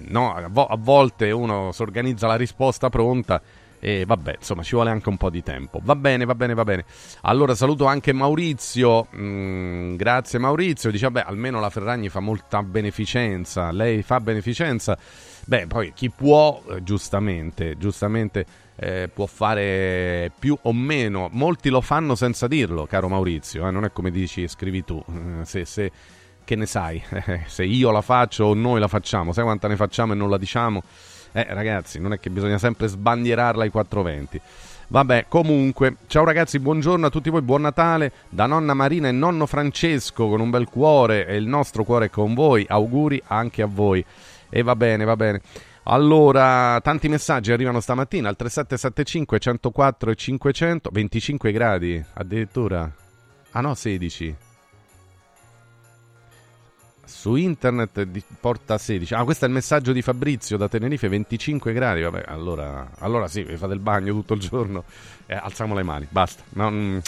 no, 0.08 0.34
a, 0.34 0.48
vo- 0.50 0.68
a 0.68 0.78
volte 0.80 1.32
uno 1.32 1.74
si 1.74 1.82
organizza 1.82 2.28
la 2.28 2.38
risposta 2.38 2.88
pronta 2.88 3.42
e 3.88 4.04
vabbè, 4.04 4.38
insomma, 4.40 4.64
ci 4.64 4.74
vuole 4.74 4.90
anche 4.90 5.10
un 5.10 5.18
po' 5.18 5.30
di 5.30 5.44
tempo. 5.44 5.80
Va 5.84 5.96
bene, 5.96 6.26
va 6.26 6.34
bene, 6.34 6.56
va 6.56 6.64
bene. 6.64 6.86
Allora 7.22 7.54
saluto 7.54 7.86
anche 7.86 8.14
Maurizio. 8.14 9.06
Mm, 9.16 9.94
grazie 9.94 10.40
Maurizio. 10.40 10.90
Dice, 10.90 11.06
vabbè, 11.06 11.24
almeno 11.28 11.60
la 11.60 11.70
Ferragni 11.70 12.10
fa 12.10 12.20
molta 12.20 12.64
beneficenza. 12.64 13.72
Lei 13.72 14.02
fa 14.02 14.20
beneficenza. 14.20 14.98
Beh, 15.46 15.68
poi 15.68 15.94
chi 15.94 16.10
può, 16.10 16.64
eh, 16.68 16.82
giustamente, 16.82 17.78
giustamente 17.78 18.44
eh, 18.76 19.08
può 19.14 19.28
fare 19.28 20.32
più 20.40 20.58
o 20.64 20.74
meno. 20.74 21.30
Molti 21.34 21.70
lo 21.70 21.82
fanno 21.82 22.16
senza 22.16 22.48
dirlo, 22.48 22.88
caro 22.88 23.08
Maurizio. 23.08 23.68
Eh? 23.68 23.72
Non 23.72 23.86
è 23.86 23.92
come 23.92 24.10
dici, 24.10 24.48
scrivi 24.48 24.84
tu. 24.84 25.00
Eh, 25.08 25.46
se, 25.46 25.64
se, 25.64 25.92
che 26.44 26.56
ne 26.56 26.66
sai? 26.66 27.04
se 27.46 27.64
io 27.64 27.92
la 27.92 28.02
faccio 28.02 28.46
o 28.46 28.56
noi 28.56 28.80
la 28.80 28.88
facciamo, 28.88 29.32
sai 29.32 29.44
quanta 29.44 29.68
ne 29.68 29.76
facciamo 29.76 30.14
e 30.14 30.16
non 30.16 30.32
la 30.32 30.40
diciamo? 30.40 30.82
Eh, 31.36 31.48
ragazzi, 31.50 32.00
non 32.00 32.14
è 32.14 32.20
che 32.20 32.30
bisogna 32.30 32.58
sempre 32.58 32.88
sbandierarla 32.88 33.64
ai 33.64 33.70
420. 33.70 34.40
Vabbè, 34.88 35.26
comunque, 35.28 35.98
ciao 36.08 36.24
ragazzi, 36.24 36.60
buongiorno 36.60 37.08
a 37.08 37.10
tutti 37.10 37.30
voi, 37.30 37.42
buon 37.42 37.64
Natale 37.64 38.14
da 38.30 38.46
nonna 38.46 38.74
Marina 38.74 39.10
e 39.10 39.12
nonno 39.12 39.46
Francesco 39.46 40.30
con 40.30 40.40
un 40.40 40.50
bel 40.50 40.70
cuore 40.70 41.28
e 41.28 41.36
il 41.36 41.46
nostro 41.46 41.84
cuore 41.84 42.06
è 42.06 42.10
con 42.10 42.34
voi. 42.34 42.66
Auguri 42.66 43.22
anche 43.28 43.62
a 43.62 43.68
voi. 43.68 44.04
E 44.50 44.64
va 44.64 44.78
bene, 44.78 45.04
va 45.04 45.18
bene. 45.18 45.42
Allora, 45.84 46.80
tanti 46.80 47.10
messaggi 47.10 47.52
arrivano 47.52 47.82
stamattina 47.82 48.30
al 48.30 48.38
3775 48.38 49.38
104 49.38 50.12
e 50.12 50.16
500, 50.16 50.90
25 50.90 51.52
gradi 51.52 52.02
addirittura. 52.14 52.90
Ah 53.52 53.60
no, 53.60 53.76
16 53.76 54.45
su 57.26 57.34
internet 57.34 58.06
porta 58.40 58.78
16. 58.78 59.16
Ah, 59.16 59.24
questo 59.24 59.46
è 59.46 59.48
il 59.48 59.54
messaggio 59.56 59.92
di 59.92 60.04
Fabrizio 60.04 60.58
da 60.58 60.68
Tenerife, 60.68 61.08
25 61.08 61.74
gradi. 61.74 62.04
Vabbè, 62.04 62.26
allora, 62.28 62.92
allora 63.00 63.28
sì, 63.28 63.44
fate 63.44 63.74
il 63.74 63.80
bagno 63.80 64.14
tutto 64.14 64.36
il 64.36 64.40
giorno. 64.42 64.84
Eh, 65.28 65.34
alziamo 65.34 65.74
le 65.74 65.82
mani, 65.82 66.06
basta. 66.08 66.44
Non... 66.50 67.02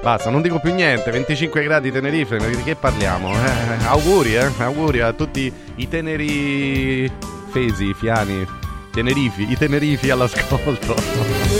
Basta, 0.00 0.30
non 0.30 0.40
dico 0.40 0.60
più 0.60 0.72
niente. 0.72 1.10
25 1.10 1.62
gradi 1.62 1.92
Tenerife, 1.92 2.38
di 2.38 2.62
che 2.62 2.74
parliamo? 2.74 3.34
Eh, 3.34 3.84
auguri, 3.84 4.34
eh? 4.34 4.50
Auguri 4.56 5.00
a 5.00 5.12
tutti 5.12 5.52
i 5.74 5.86
teneri 5.86 7.12
fesi, 7.50 7.92
fiani, 7.92 8.46
tenerifi, 8.90 9.50
i 9.50 9.56
tenerifi 9.58 10.08
all'ascolto. 10.08 11.58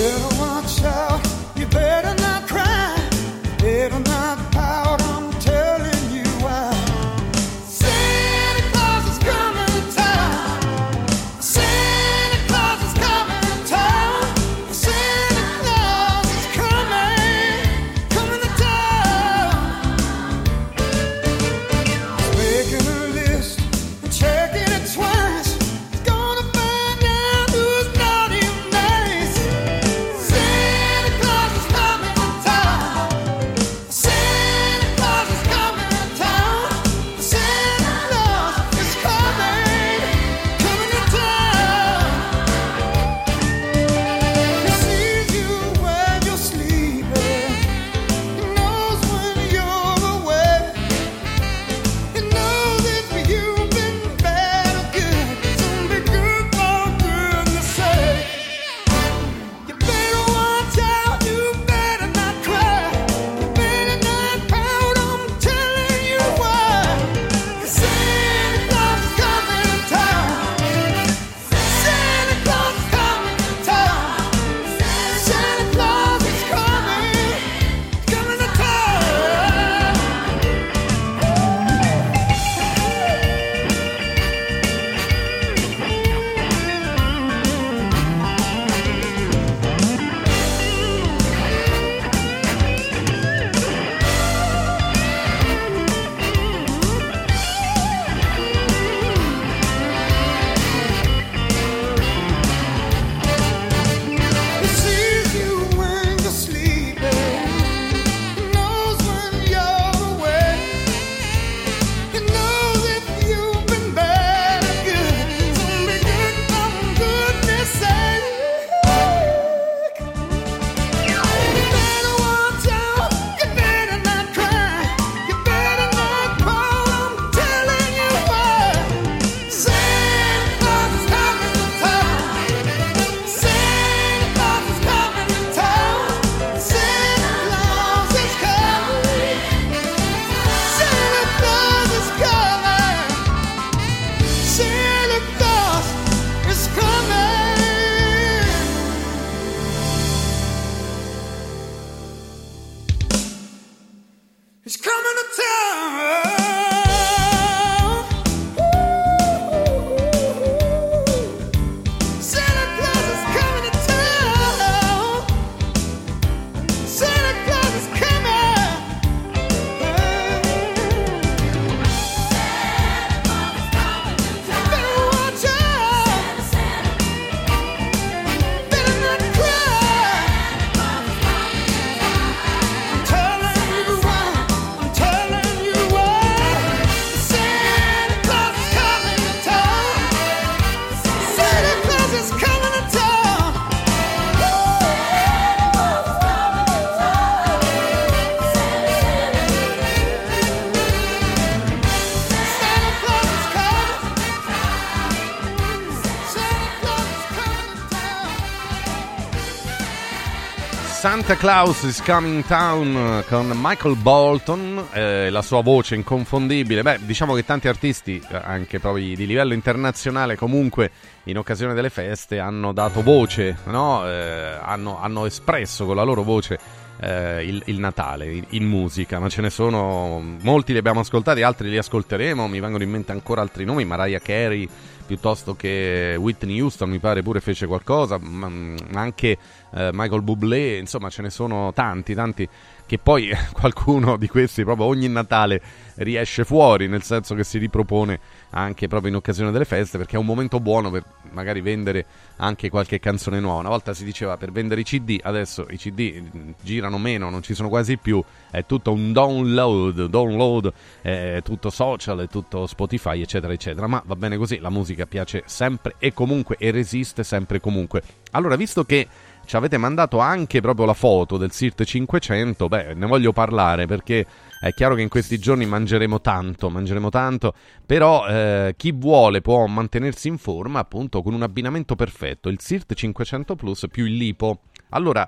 Santa 211.30 211.46
Claus 211.46 211.82
is 211.84 212.02
Coming 212.02 212.44
Town 212.44 213.22
con 213.28 213.52
Michael 213.54 213.94
Bolton, 213.94 214.84
eh, 214.90 215.30
la 215.30 215.42
sua 215.42 215.62
voce 215.62 215.94
inconfondibile. 215.94 216.82
Beh, 216.82 216.98
diciamo 217.02 217.34
che 217.34 217.44
tanti 217.44 217.68
artisti, 217.68 218.20
eh, 218.30 218.34
anche 218.34 218.80
proprio 218.80 219.14
di 219.14 219.26
livello 219.26 219.54
internazionale, 219.54 220.34
comunque 220.34 220.90
in 221.24 221.38
occasione 221.38 221.72
delle 221.72 221.88
feste 221.88 222.40
hanno 222.40 222.72
dato 222.72 223.02
voce, 223.02 223.58
no? 223.66 224.04
Eh, 224.08 224.58
hanno, 224.60 225.00
hanno 225.00 225.24
espresso 225.24 225.86
con 225.86 225.94
la 225.94 226.02
loro 226.02 226.24
voce 226.24 226.58
eh, 227.00 227.44
il, 227.44 227.62
il 227.66 227.78
Natale 227.78 228.44
in, 228.50 228.64
musica, 228.64 229.18
ma 229.18 229.28
ce 229.28 229.40
ne 229.40 229.50
sono 229.50 230.22
molti 230.42 230.72
li 230.72 230.78
abbiamo 230.78 231.00
ascoltati, 231.00 231.42
altri 231.42 231.70
li 231.70 231.78
ascolteremo. 231.78 232.46
Mi 232.46 232.60
vengono 232.60 232.82
in 232.82 232.90
mente 232.90 233.12
ancora 233.12 233.40
altri 233.40 233.64
nomi, 233.64 233.84
Mariah 233.84 234.20
Carey 234.20 234.68
piuttosto 235.10 235.56
che 235.56 236.14
Whitney 236.16 236.60
Houston, 236.60 236.88
mi 236.88 237.00
pare 237.00 237.22
pure 237.22 237.40
fece 237.40 237.66
qualcosa, 237.66 238.16
ma 238.20 238.48
ma 238.48 239.00
anche 239.00 239.36
eh, 239.74 239.90
Michael 239.92 240.22
Bublé, 240.22 240.76
insomma 240.76 241.10
ce 241.10 241.22
ne 241.22 241.30
sono 241.30 241.72
tanti, 241.72 242.14
tanti 242.14 242.48
che 242.86 242.98
poi 242.98 243.30
qualcuno 243.52 244.16
di 244.16 244.28
questi 244.28 244.62
proprio 244.62 244.86
ogni 244.86 245.08
Natale 245.08 245.60
riesce 245.96 246.44
fuori, 246.44 246.86
nel 246.86 247.02
senso 247.02 247.34
che 247.34 247.42
si 247.42 247.58
ripropone 247.58 248.20
anche 248.50 248.86
proprio 248.86 249.10
in 249.10 249.16
occasione 249.16 249.50
delle 249.50 249.64
feste, 249.64 249.98
perché 249.98 250.14
è 250.14 250.18
un 250.18 250.26
momento 250.26 250.60
buono 250.60 250.90
per 250.90 251.02
magari 251.32 251.60
vendere 251.60 252.06
anche 252.36 252.70
qualche 252.70 252.98
canzone 252.98 253.40
nuova. 253.40 253.60
Una 253.60 253.68
volta 253.68 253.94
si 253.94 254.04
diceva 254.04 254.36
per 254.36 254.52
vendere 254.52 254.80
i 254.80 254.84
CD, 254.84 255.18
adesso 255.22 255.66
i 255.70 255.76
CD 255.76 256.22
girano 256.62 256.98
meno, 256.98 257.30
non 257.30 257.42
ci 257.42 257.54
sono 257.54 257.68
quasi 257.68 257.96
più, 257.96 258.22
è 258.50 258.64
tutto 258.66 258.92
un 258.92 259.12
download, 259.12 260.06
download, 260.06 260.72
è 261.02 261.40
tutto 261.42 261.70
social, 261.70 262.20
è 262.20 262.28
tutto 262.28 262.66
Spotify, 262.66 263.20
eccetera, 263.20 263.52
eccetera. 263.52 263.86
Ma 263.86 264.02
va 264.04 264.16
bene 264.16 264.36
così, 264.36 264.58
la 264.58 264.70
musica 264.70 265.06
piace 265.06 265.42
sempre 265.46 265.94
e 265.98 266.12
comunque 266.12 266.56
e 266.58 266.70
resiste 266.70 267.24
sempre 267.24 267.58
e 267.58 267.60
comunque. 267.60 268.02
Allora, 268.32 268.56
visto 268.56 268.84
che 268.84 269.06
ci 269.44 269.56
avete 269.56 269.78
mandato 269.78 270.18
anche 270.18 270.60
proprio 270.60 270.86
la 270.86 270.94
foto 270.94 271.36
del 271.36 271.50
SIRT 271.50 271.82
500, 271.82 272.68
beh, 272.68 272.94
ne 272.94 273.06
voglio 273.06 273.32
parlare 273.32 273.86
perché 273.86 274.24
è 274.60 274.74
chiaro 274.74 274.94
che 274.94 275.00
in 275.00 275.08
questi 275.08 275.38
giorni 275.38 275.64
mangeremo 275.64 276.20
tanto, 276.20 276.68
mangeremo 276.68 277.08
tanto, 277.08 277.54
però 277.86 278.26
eh, 278.26 278.74
chi 278.76 278.92
vuole 278.92 279.40
può 279.40 279.64
mantenersi 279.64 280.28
in 280.28 280.36
forma 280.36 280.80
appunto 280.80 281.22
con 281.22 281.32
un 281.32 281.42
abbinamento 281.42 281.96
perfetto, 281.96 282.50
il 282.50 282.60
SIRT 282.60 282.92
500 282.92 283.56
Plus 283.56 283.86
più 283.90 284.04
il 284.04 284.16
lipo. 284.16 284.64
Allora, 284.90 285.26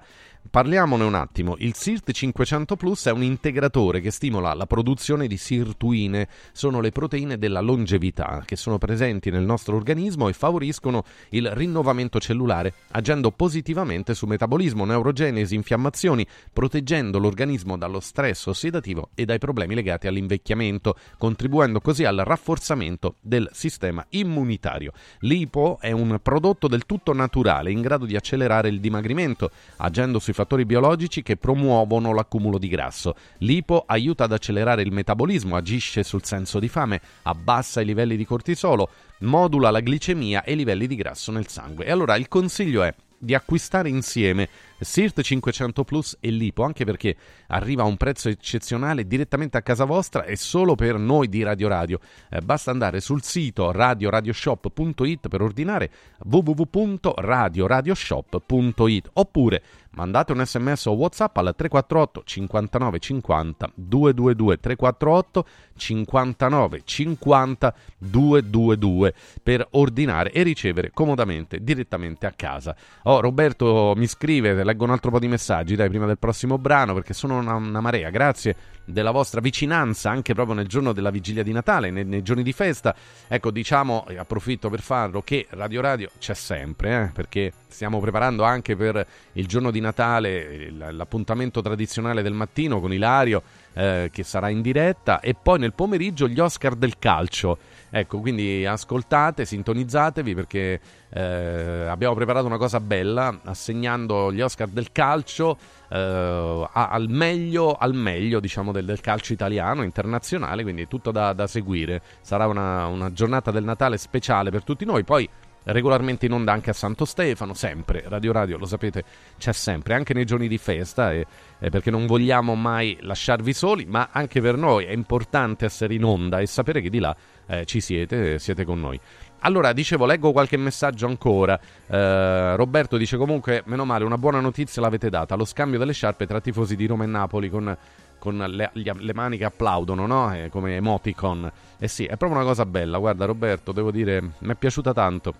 Parliamone 0.51 1.05
un 1.05 1.14
attimo. 1.14 1.55
Il 1.59 1.74
SIRT 1.74 2.11
500 2.11 2.76
Plus 2.76 3.07
è 3.07 3.11
un 3.11 3.22
integratore 3.22 4.01
che 4.01 4.11
stimola 4.11 4.53
la 4.53 4.66
produzione 4.66 5.26
di 5.26 5.38
sirtuine. 5.38 6.28
Sono 6.53 6.80
le 6.80 6.90
proteine 6.90 7.38
della 7.38 7.61
longevità 7.61 8.43
che 8.45 8.57
sono 8.57 8.76
presenti 8.76 9.30
nel 9.30 9.45
nostro 9.45 9.76
organismo 9.76 10.28
e 10.28 10.34
favoriscono 10.34 11.05
il 11.30 11.51
rinnovamento 11.53 12.20
cellulare, 12.20 12.74
agendo 12.90 13.30
positivamente 13.30 14.12
su 14.14 14.26
metabolismo, 14.26 14.84
neurogenesi, 14.84 15.55
infiammazioni, 15.55 16.26
proteggendo 16.53 17.18
l'organismo 17.18 17.78
dallo 17.78 18.01
stress 18.01 18.47
ossidativo 18.47 19.09
e 19.14 19.24
dai 19.24 19.38
problemi 19.38 19.74
legati 19.74 20.07
all'invecchiamento, 20.07 20.97
contribuendo 21.16 21.80
così 21.80 22.05
al 22.05 22.18
rafforzamento 22.18 23.14
del 23.22 23.49
sistema 23.53 24.05
immunitario. 24.11 24.93
L'IPO 25.20 25.78
è 25.80 25.93
un 25.93 26.18
prodotto 26.20 26.68
del 26.68 26.84
tutto 26.84 27.14
naturale 27.14 27.70
in 27.70 27.80
grado 27.80 28.05
di 28.05 28.16
accelerare 28.16 28.68
il 28.68 28.80
dimagrimento, 28.80 29.51
agendo 29.78 30.18
sui 30.18 30.32
fattori 30.33 30.64
biologici 30.64 31.22
che 31.22 31.37
promuovono 31.37 32.12
l'accumulo 32.12 32.59
di 32.59 32.68
grasso. 32.68 33.14
L'IPO 33.39 33.85
aiuta 33.87 34.24
ad 34.24 34.33
accelerare 34.33 34.83
il 34.83 34.93
metabolismo, 34.93 35.57
agisce 35.57 36.03
sul 36.03 36.24
senso 36.24 36.59
di 36.59 36.68
fame, 36.68 37.01
abbassa 37.22 37.80
i 37.80 37.85
livelli 37.85 38.16
di 38.16 38.24
cortisolo, 38.24 38.89
modula 39.20 39.70
la 39.70 39.80
glicemia 39.80 40.45
e 40.45 40.53
i 40.53 40.57
livelli 40.57 40.87
di 40.87 40.97
grasso 40.97 41.33
nel 41.33 41.49
sangue. 41.49 41.85
E 41.85 41.91
allora 41.91 42.16
il 42.16 42.28
consiglio 42.28 42.83
è 42.83 42.95
di 43.22 43.35
acquistare 43.35 43.89
insieme 43.89 44.49
SIRT 44.85 45.20
500 45.20 45.85
Plus 45.85 46.16
e 46.20 46.30
l'IPO, 46.30 46.62
anche 46.62 46.85
perché 46.85 47.16
arriva 47.49 47.83
a 47.83 47.87
un 47.87 47.97
prezzo 47.97 48.28
eccezionale 48.28 49.07
direttamente 49.07 49.57
a 49.57 49.62
casa 49.62 49.85
vostra 49.85 50.24
e 50.24 50.37
solo 50.37 50.74
per 50.74 50.99
noi 50.99 51.28
di 51.28 51.43
Radio 51.43 51.68
Radio. 51.68 51.99
Eh, 52.28 52.41
basta 52.41 52.70
andare 52.70 53.01
sul 53.01 53.22
sito 53.22 53.72
radioradioshop.it 53.72 55.28
per 55.28 55.43
ordinare 55.43 55.91
www.radioradioshop.it 56.24 59.11
oppure 59.14 59.62
mandate 59.95 60.33
un 60.33 60.45
sms 60.45 60.87
o 60.87 60.93
whatsapp 60.93 61.37
al 61.37 61.55
348 61.57 62.22
59 62.24 62.99
50 62.99 63.70
222 63.74 64.59
348 64.59 65.47
59 65.76 66.83
50 66.85 67.74
222 67.99 69.14
per 69.43 69.66
ordinare 69.72 70.33
e 70.33 70.43
ricevere 70.43 70.91
comodamente 70.93 71.62
direttamente 71.62 72.26
a 72.26 72.33
casa. 72.33 72.74
Oh, 73.05 73.20
Roberto 73.20 73.95
mi 73.97 74.07
scrive, 74.07 74.55
leggo 74.73 74.85
un 74.85 74.91
altro 74.91 75.11
po' 75.11 75.18
di 75.18 75.29
messaggi 75.29 75.77
dai 75.77 75.89
prima 75.89 76.07
del 76.07 76.18
prossimo 76.18 76.59
brano 76.59 76.95
perché 76.95 77.12
sono 77.12 77.39
una, 77.39 77.55
una 77.55 77.81
marea. 77.81 78.11
Grazie 78.11 78.57
della 78.85 79.12
vostra 79.12 79.41
vicinanza 79.41 80.11
anche 80.11 80.35
proprio 80.35 80.57
nel 80.57 80.66
giorno 80.66 80.93
della 80.93 81.11
vigilia 81.11 81.43
di 81.43 81.53
Natale, 81.53 81.91
nei, 81.91 82.05
nei 82.05 82.23
giorni 82.23 82.43
di 82.43 82.53
festa. 82.53 82.95
Ecco, 83.29 83.51
diciamo, 83.51 84.07
e 84.09 84.18
approfitto 84.18 84.68
per 84.70 84.81
farlo, 84.81 85.23
che 85.23 85.47
Radio 85.51 85.81
Radio 85.81 86.11
c'è 86.18 86.35
sempre, 86.35 87.05
eh, 87.05 87.11
perché 87.12 87.53
stiamo 87.68 88.01
preparando 88.01 88.43
anche 88.43 88.75
per 88.75 89.07
il 89.33 89.47
giorno 89.47 89.70
di 89.70 89.81
Natale 89.81 90.70
l'appuntamento 90.70 91.62
tradizionale 91.62 92.23
del 92.23 92.33
mattino 92.33 92.81
con 92.81 92.93
Ilario 92.93 93.43
eh, 93.75 94.11
che 94.12 94.23
sarà 94.23 94.49
in 94.49 94.62
diretta 94.62 95.20
e 95.20 95.35
poi 95.41 95.59
nel 95.59 95.73
pomeriggio 95.73 96.29
gli 96.29 96.41
Oscar 96.41 96.75
del 96.75 96.99
calcio. 96.99 97.59
Ecco, 97.95 98.20
quindi 98.20 98.64
ascoltate, 98.64 99.45
sintonizzatevi 99.45 100.34
perché 100.34 100.80
eh, 101.11 101.86
abbiamo 101.86 102.14
preparato 102.14 102.47
una 102.47 102.57
cosa 102.57 102.80
bella 102.80 103.40
assegnando 103.45 104.32
gli 104.32 104.40
Oscar 104.40 104.68
del 104.68 104.93
calcio 104.93 105.59
eh, 105.90 106.68
al 106.72 107.07
meglio, 107.11 107.74
al 107.74 107.93
meglio 107.93 108.40
diciamo, 108.40 108.72
del, 108.72 108.86
del 108.86 109.01
calcio 109.01 109.34
italiano, 109.34 109.82
internazionale, 109.82 110.62
quindi 110.62 110.82
è 110.82 110.88
tutto 110.88 111.11
da, 111.11 111.34
da 111.34 111.47
seguire. 111.47 112.01
Sarà 112.22 112.47
una, 112.47 112.86
una 112.86 113.12
giornata 113.12 113.51
del 113.51 113.64
Natale 113.64 113.99
speciale 113.99 114.49
per 114.51 114.64
tutti 114.64 114.86
noi. 114.86 115.05
Poi 115.05 115.28
regolarmente 115.64 116.24
in 116.26 116.32
onda 116.32 116.53
anche 116.53 116.70
a 116.70 116.72
Santo 116.72 117.05
Stefano, 117.05 117.53
sempre, 117.53 118.05
Radio 118.07 118.32
Radio 118.32 118.57
lo 118.57 118.66
sapete 118.66 119.05
c'è 119.38 119.53
sempre, 119.53 119.95
anche 119.95 120.14
nei 120.14 120.24
giorni 120.24 120.49
di 120.49 120.59
festa, 120.59 121.12
e, 121.12 121.26
e 121.59 121.68
perché 121.68 121.90
non 121.90 122.07
vogliamo 122.07 122.55
mai 122.55 122.97
lasciarvi 123.01 123.53
soli, 123.53 123.84
ma 123.84 124.09
anche 124.12 124.40
per 124.40 124.57
noi 124.57 124.86
è 124.86 124.93
importante 124.93 125.66
essere 125.66 125.95
in 125.95 126.05
onda 126.05 126.40
e 126.40 126.47
sapere 126.47 126.80
che 126.80 126.88
di 126.90 126.99
là 126.99 127.14
eh, 127.53 127.64
ci 127.66 127.80
siete, 127.80 128.38
siete 128.38 128.64
con 128.64 128.80
noi. 128.80 128.98
Allora, 129.40 129.72
dicevo, 129.72 130.07
leggo 130.07 130.32
qualche 130.32 130.57
messaggio 130.57 131.07
ancora. 131.07 131.59
Eh, 131.86 132.57
Roberto 132.57 132.96
dice 132.96 133.16
comunque, 133.16 133.62
meno 133.66 133.84
male, 133.84 134.05
una 134.05 134.18
buona 134.18 134.40
notizia 134.40 134.80
l'avete 134.80 135.11
data, 135.11 135.34
lo 135.34 135.44
scambio 135.44 135.78
delle 135.78 135.92
sciarpe 135.92 136.26
tra 136.26 136.40
tifosi 136.40 136.76
di 136.76 136.86
Roma 136.86 137.05
e 137.05 137.09
Napoli 137.09 137.50
con, 137.50 137.76
con 138.18 138.38
le, 138.38 138.70
le 138.72 139.14
mani 139.14 139.36
che 139.36 139.44
applaudono, 139.44 140.07
no? 140.07 140.34
Eh, 140.34 140.48
come 140.48 140.76
emoticon. 140.76 141.50
Eh 141.78 141.88
sì, 141.88 142.05
è 142.05 142.16
proprio 142.16 142.38
una 142.38 142.46
cosa 142.46 142.64
bella, 142.64 142.98
guarda 142.98 143.24
Roberto, 143.24 143.72
devo 143.72 143.90
dire, 143.90 144.20
mi 144.38 144.53
è 144.53 144.55
piaciuta 144.55 144.92
tanto. 144.92 145.34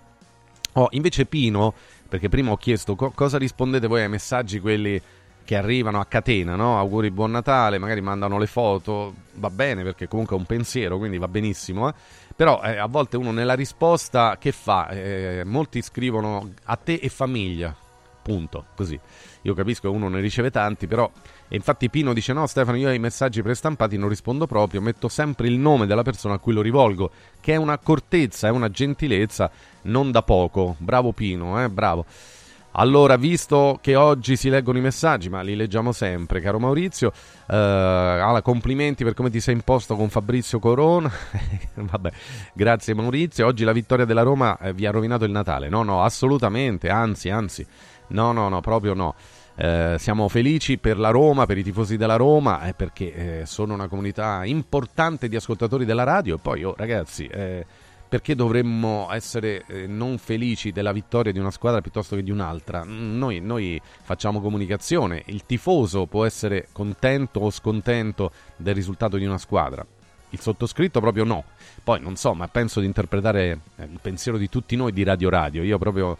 Oh, 0.73 0.87
invece 0.91 1.25
Pino, 1.25 1.73
perché 2.09 2.29
prima 2.29 2.51
ho 2.51 2.57
chiesto 2.57 2.95
co- 2.95 3.11
cosa 3.11 3.37
rispondete 3.37 3.87
voi 3.87 4.01
ai 4.01 4.09
messaggi 4.09 4.59
quelli 4.59 5.01
che 5.43 5.55
arrivano 5.55 5.99
a 5.99 6.05
catena, 6.05 6.55
no? 6.55 6.77
Auguri 6.77 7.11
buon 7.11 7.31
Natale, 7.31 7.77
magari 7.77 8.01
mandano 8.01 8.37
le 8.37 8.47
foto, 8.47 9.13
va 9.33 9.49
bene 9.49 9.83
perché 9.83 10.07
comunque 10.07 10.35
è 10.35 10.39
un 10.39 10.45
pensiero, 10.45 10.97
quindi 10.97 11.17
va 11.17 11.27
benissimo, 11.27 11.89
eh? 11.89 11.93
Però 12.35 12.61
eh, 12.63 12.77
a 12.77 12.87
volte 12.87 13.17
uno 13.17 13.31
nella 13.31 13.53
risposta 13.53 14.37
che 14.39 14.51
fa? 14.51 14.89
Eh, 14.89 15.43
molti 15.45 15.81
scrivono 15.81 16.53
a 16.63 16.75
te 16.77 16.93
e 16.95 17.09
famiglia, 17.09 17.75
punto, 18.21 18.65
così. 18.75 18.99
Io 19.43 19.53
capisco 19.53 19.89
che 19.89 19.95
uno 19.95 20.07
ne 20.07 20.19
riceve 20.19 20.49
tanti, 20.49 20.87
però... 20.87 21.09
E 21.49 21.55
infatti 21.55 21.89
Pino 21.89 22.13
dice 22.13 22.33
no 22.33 22.47
Stefano, 22.47 22.77
io 22.77 22.87
ai 22.87 22.97
messaggi 22.97 23.43
prestampati 23.43 23.95
non 23.95 24.09
rispondo 24.09 24.47
proprio, 24.47 24.81
metto 24.81 25.07
sempre 25.07 25.47
il 25.47 25.59
nome 25.59 25.85
della 25.85 26.01
persona 26.01 26.35
a 26.35 26.39
cui 26.39 26.53
lo 26.53 26.61
rivolgo, 26.61 27.11
che 27.39 27.53
è 27.53 27.57
un'accortezza, 27.57 28.47
è 28.47 28.49
una 28.49 28.71
gentilezza, 28.71 29.51
non 29.83 30.09
da 30.09 30.23
poco. 30.23 30.75
Bravo 30.79 31.11
Pino, 31.11 31.61
eh, 31.61 31.69
bravo. 31.69 32.05
Allora, 32.75 33.17
visto 33.17 33.77
che 33.81 33.95
oggi 33.95 34.35
si 34.35 34.49
leggono 34.49 34.79
i 34.79 34.81
messaggi, 34.81 35.29
ma 35.29 35.41
li 35.41 35.55
leggiamo 35.55 35.91
sempre, 35.91 36.41
caro 36.41 36.57
Maurizio, 36.57 37.11
eh, 37.47 37.55
allora, 37.55 38.41
complimenti 38.41 39.03
per 39.03 39.13
come 39.13 39.29
ti 39.29 39.39
sei 39.39 39.53
imposto 39.53 39.95
con 39.95 40.09
Fabrizio 40.09 40.57
Corona. 40.57 41.11
Vabbè, 41.75 42.11
grazie 42.53 42.95
Maurizio. 42.95 43.45
Oggi 43.45 43.63
la 43.63 43.73
vittoria 43.73 44.05
della 44.05 44.23
Roma 44.23 44.57
eh, 44.57 44.73
vi 44.73 44.87
ha 44.87 44.91
rovinato 44.91 45.23
il 45.23 45.31
Natale. 45.31 45.69
No, 45.69 45.83
no, 45.83 46.01
assolutamente, 46.01 46.89
anzi, 46.89 47.29
anzi. 47.29 47.65
No, 48.07 48.31
no, 48.31 48.49
no, 48.49 48.59
proprio 48.61 48.95
no. 48.95 49.13
Eh, 49.55 49.97
siamo 49.99 50.27
felici 50.27 50.79
per 50.79 50.97
la 50.97 51.11
Roma, 51.11 51.45
per 51.45 51.59
i 51.59 51.63
tifosi 51.63 51.95
della 51.95 52.15
Roma, 52.15 52.65
eh, 52.65 52.73
perché 52.73 53.41
eh, 53.41 53.45
sono 53.45 53.75
una 53.75 53.87
comunità 53.87 54.45
importante 54.45 55.29
di 55.29 55.35
ascoltatori 55.35 55.85
della 55.85 56.03
radio. 56.03 56.37
E 56.37 56.39
poi, 56.41 56.63
oh, 56.63 56.73
ragazzi, 56.75 57.27
eh, 57.27 57.63
perché 58.13 58.35
dovremmo 58.35 59.07
essere 59.09 59.63
eh, 59.65 59.87
non 59.87 60.19
felici 60.19 60.71
della 60.71 60.91
vittoria 60.91 61.31
di 61.31 61.39
una 61.39 61.49
squadra 61.49 61.81
piuttosto 61.81 62.15
che 62.15 62.21
di 62.21 62.29
un'altra? 62.29 62.85
Mm, 62.85 63.17
Noi, 63.17 63.39
noi 63.39 63.81
facciamo 64.03 64.39
comunicazione, 64.39 65.23
il 65.25 65.47
tifoso 65.47 66.05
può 66.05 66.23
essere 66.23 66.67
contento 66.71 67.39
o 67.39 67.49
scontento 67.49 68.31
del 68.55 68.75
risultato 68.75 69.17
di 69.17 69.25
una 69.25 69.39
squadra. 69.39 69.83
Il 70.29 70.39
sottoscritto 70.39 70.99
proprio 70.99 71.23
no. 71.23 71.43
Poi 71.83 72.01
non 72.01 72.15
so, 72.15 72.35
ma 72.35 72.47
penso 72.47 72.81
di 72.81 72.85
interpretare 72.85 73.61
eh, 73.77 73.85
il 73.85 73.97
pensiero 73.99 74.37
di 74.37 74.47
tutti 74.47 74.75
noi 74.75 74.91
di 74.93 75.01
Radio 75.01 75.29
Radio. 75.31 75.63
Io 75.63 75.79
proprio 75.79 76.15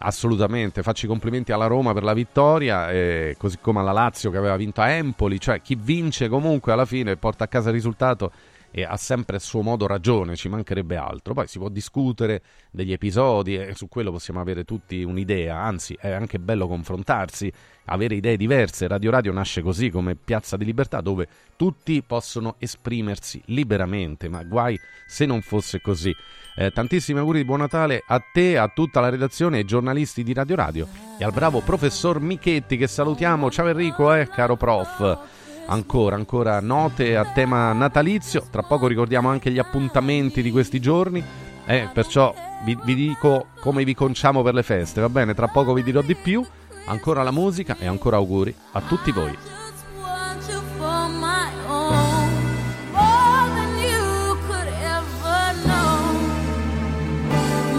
assolutamente 0.00 0.82
faccio 0.82 1.06
i 1.06 1.08
complimenti 1.08 1.50
alla 1.50 1.66
Roma 1.66 1.94
per 1.94 2.02
la 2.02 2.12
vittoria, 2.12 2.90
eh, 2.90 3.36
così 3.38 3.56
come 3.58 3.80
alla 3.80 3.92
Lazio 3.92 4.30
che 4.30 4.36
aveva 4.36 4.56
vinto 4.56 4.82
a 4.82 4.90
Empoli. 4.90 5.40
Cioè, 5.40 5.62
chi 5.62 5.76
vince 5.80 6.28
comunque 6.28 6.72
alla 6.72 6.84
fine 6.84 7.16
porta 7.16 7.44
a 7.44 7.48
casa 7.48 7.70
il 7.70 7.74
risultato 7.76 8.32
e 8.70 8.84
ha 8.84 8.96
sempre 8.96 9.36
a 9.36 9.40
suo 9.40 9.62
modo 9.62 9.86
ragione, 9.86 10.36
ci 10.36 10.48
mancherebbe 10.48 10.96
altro. 10.96 11.34
Poi 11.34 11.46
si 11.46 11.58
può 11.58 11.68
discutere 11.68 12.42
degli 12.70 12.92
episodi 12.92 13.56
e 13.56 13.74
su 13.74 13.88
quello 13.88 14.10
possiamo 14.10 14.40
avere 14.40 14.64
tutti 14.64 15.02
un'idea, 15.02 15.58
anzi 15.58 15.96
è 15.98 16.10
anche 16.10 16.38
bello 16.38 16.68
confrontarsi, 16.68 17.50
avere 17.86 18.16
idee 18.16 18.36
diverse. 18.36 18.86
Radio 18.86 19.10
Radio 19.10 19.32
nasce 19.32 19.62
così 19.62 19.90
come 19.90 20.14
piazza 20.14 20.56
di 20.56 20.64
libertà 20.64 21.00
dove 21.00 21.26
tutti 21.56 22.02
possono 22.02 22.56
esprimersi 22.58 23.40
liberamente, 23.46 24.28
ma 24.28 24.42
guai 24.44 24.78
se 25.06 25.26
non 25.26 25.40
fosse 25.40 25.80
così. 25.80 26.14
Eh, 26.56 26.72
tantissimi 26.72 27.20
auguri 27.20 27.38
di 27.38 27.44
buon 27.44 27.60
Natale 27.60 28.02
a 28.04 28.20
te, 28.32 28.58
a 28.58 28.68
tutta 28.68 29.00
la 29.00 29.08
redazione 29.08 29.58
ai 29.58 29.64
giornalisti 29.64 30.24
di 30.24 30.32
Radio 30.32 30.56
Radio 30.56 30.88
e 31.16 31.24
al 31.24 31.32
bravo 31.32 31.60
professor 31.60 32.20
Michetti 32.20 32.76
che 32.76 32.88
salutiamo. 32.88 33.50
Ciao 33.50 33.68
Enrico, 33.68 34.12
eh, 34.12 34.26
caro 34.28 34.56
prof. 34.56 35.37
Ancora, 35.70 36.16
ancora 36.16 36.60
note 36.60 37.14
a 37.14 37.26
tema 37.26 37.72
natalizio. 37.74 38.46
Tra 38.50 38.62
poco 38.62 38.86
ricordiamo 38.86 39.28
anche 39.28 39.50
gli 39.50 39.58
appuntamenti 39.58 40.40
di 40.40 40.50
questi 40.50 40.80
giorni. 40.80 41.22
Eh, 41.66 41.90
perciò 41.92 42.34
vi, 42.64 42.78
vi 42.84 42.94
dico 42.94 43.48
come 43.60 43.84
vi 43.84 43.94
conciamo 43.94 44.42
per 44.42 44.54
le 44.54 44.62
feste, 44.62 45.02
va 45.02 45.10
bene? 45.10 45.34
Tra 45.34 45.48
poco 45.48 45.74
vi 45.74 45.82
dirò 45.82 46.00
di 46.00 46.14
più. 46.14 46.42
Ancora 46.86 47.22
la 47.22 47.30
musica 47.30 47.76
e 47.78 47.86
ancora 47.86 48.16
auguri 48.16 48.54
a 48.72 48.80
tutti 48.80 49.12
voi. 49.12 49.36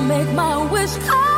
Make 0.08 0.34
my 0.34 0.68
wish 0.70 0.98
come 1.08 1.29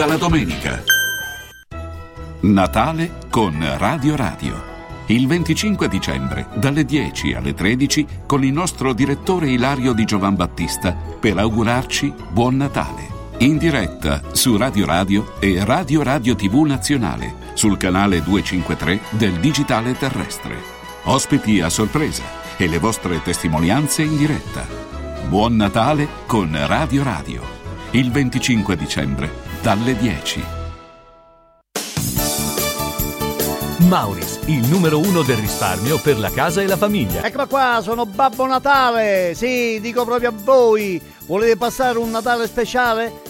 Viva 0.00 0.12
la 0.12 0.18
domenica! 0.18 0.82
Natale 2.40 3.18
con 3.28 3.62
Radio 3.76 4.16
Radio. 4.16 4.64
Il 5.08 5.26
25 5.26 5.88
dicembre, 5.88 6.46
dalle 6.54 6.86
10 6.86 7.34
alle 7.34 7.52
13, 7.52 8.06
con 8.24 8.42
il 8.42 8.50
nostro 8.50 8.94
direttore 8.94 9.50
Ilario 9.50 9.92
Di 9.92 10.06
Giovan 10.06 10.36
Battista, 10.36 10.94
per 10.94 11.36
augurarci 11.36 12.14
Buon 12.30 12.56
Natale. 12.56 13.08
In 13.40 13.58
diretta 13.58 14.22
su 14.32 14.56
Radio 14.56 14.86
Radio 14.86 15.38
e 15.38 15.62
Radio 15.66 16.02
Radio 16.02 16.34
TV 16.34 16.64
Nazionale, 16.64 17.34
sul 17.52 17.76
canale 17.76 18.22
253 18.22 19.00
del 19.10 19.34
Digitale 19.34 19.92
Terrestre. 19.98 20.56
Ospiti 21.02 21.60
a 21.60 21.68
sorpresa 21.68 22.22
e 22.56 22.68
le 22.68 22.78
vostre 22.78 23.20
testimonianze 23.20 24.00
in 24.00 24.16
diretta. 24.16 24.66
Buon 25.28 25.56
Natale 25.56 26.08
con 26.24 26.56
Radio 26.58 27.02
Radio. 27.02 27.58
Il 27.90 28.10
25 28.10 28.76
dicembre, 28.76 29.49
dalle 29.62 29.96
10. 29.96 30.44
Mauris, 33.88 34.40
il 34.46 34.66
numero 34.68 34.98
uno 34.98 35.22
del 35.22 35.36
risparmio 35.36 35.98
per 35.98 36.18
la 36.18 36.30
casa 36.30 36.60
e 36.62 36.66
la 36.66 36.76
famiglia. 36.76 37.24
Eccola 37.24 37.46
qua, 37.46 37.80
sono 37.82 38.06
Babbo 38.06 38.46
Natale. 38.46 39.32
Sì, 39.34 39.80
dico 39.80 40.04
proprio 40.04 40.28
a 40.28 40.34
voi. 40.44 41.00
Volete 41.26 41.56
passare 41.56 41.98
un 41.98 42.10
Natale 42.10 42.46
speciale? 42.46 43.29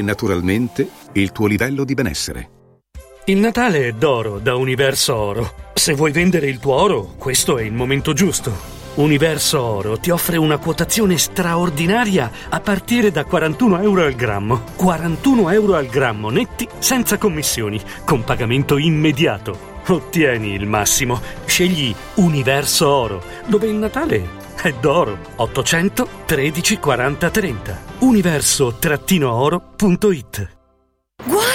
naturalmente 0.01 0.87
il 1.13 1.31
tuo 1.31 1.47
livello 1.47 1.83
di 1.83 1.93
benessere. 1.93 2.49
Il 3.25 3.37
Natale 3.37 3.87
è 3.87 3.91
d'oro 3.91 4.39
da 4.39 4.55
Universo 4.55 5.15
Oro. 5.15 5.53
Se 5.75 5.93
vuoi 5.93 6.11
vendere 6.11 6.47
il 6.47 6.57
tuo 6.57 6.73
oro, 6.73 7.13
questo 7.17 7.57
è 7.59 7.63
il 7.63 7.71
momento 7.71 8.13
giusto. 8.13 8.79
Universo 8.95 9.61
Oro 9.61 9.97
ti 9.97 10.09
offre 10.09 10.37
una 10.37 10.57
quotazione 10.57 11.17
straordinaria 11.17 12.31
a 12.49 12.59
partire 12.59 13.11
da 13.11 13.23
41 13.23 13.81
euro 13.81 14.03
al 14.03 14.15
grammo. 14.15 14.63
41 14.75 15.49
euro 15.51 15.75
al 15.75 15.85
grammo 15.85 16.29
netti 16.29 16.67
senza 16.79 17.17
commissioni, 17.17 17.79
con 18.03 18.23
pagamento 18.23 18.77
immediato. 18.77 19.69
Ottieni 19.87 20.53
il 20.53 20.65
massimo. 20.65 21.21
Scegli 21.45 21.93
Universo 22.15 22.89
Oro, 22.89 23.23
dove 23.45 23.67
il 23.67 23.75
Natale 23.75 24.40
è 24.61 24.73
d'oro. 24.73 25.17
800 25.35 26.07
13 26.25 26.77
40 26.77 27.29
30. 27.29 27.81
Universo-oro.it 27.99 30.60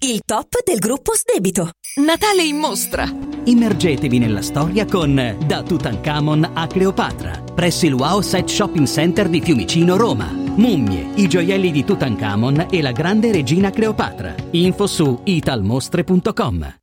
il 0.00 0.20
top 0.24 0.62
del 0.64 0.78
gruppo 0.78 1.12
Sdebito. 1.14 1.70
Natale 2.04 2.44
in 2.44 2.56
mostra! 2.56 3.10
Immergetevi 3.44 4.18
nella 4.18 4.42
storia 4.42 4.84
con 4.84 5.36
Da 5.44 5.62
Tutankhamon 5.62 6.50
a 6.54 6.66
Cleopatra, 6.66 7.42
presso 7.54 7.86
il 7.86 7.94
Wow 7.94 8.20
Set 8.20 8.48
Shopping 8.48 8.86
Center 8.86 9.28
di 9.28 9.40
Fiumicino, 9.40 9.96
Roma. 9.96 10.30
Mummie, 10.30 11.10
i 11.14 11.28
gioielli 11.28 11.72
di 11.72 11.84
Tutankhamon 11.84 12.68
e 12.70 12.80
la 12.80 12.92
grande 12.92 13.32
regina 13.32 13.70
Cleopatra. 13.70 14.34
Info 14.50 14.86
su 14.86 15.20
italmostre.com. 15.24 16.74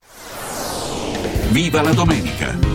Viva 1.51 1.81
la 1.81 1.93
domenica! 1.93 2.74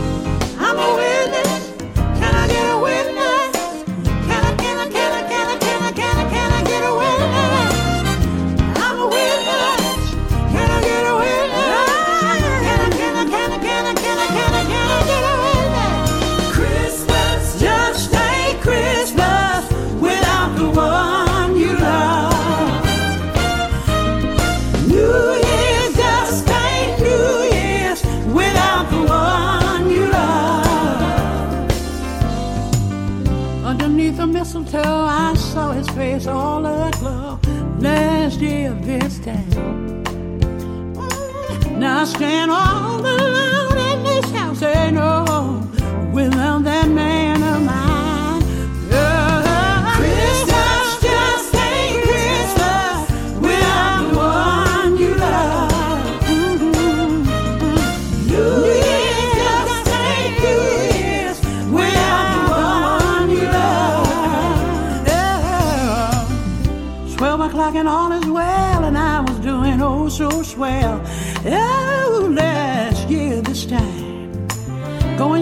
I 42.00 42.04
stand 42.04 42.50
all 42.50 42.98
alone 42.98 43.39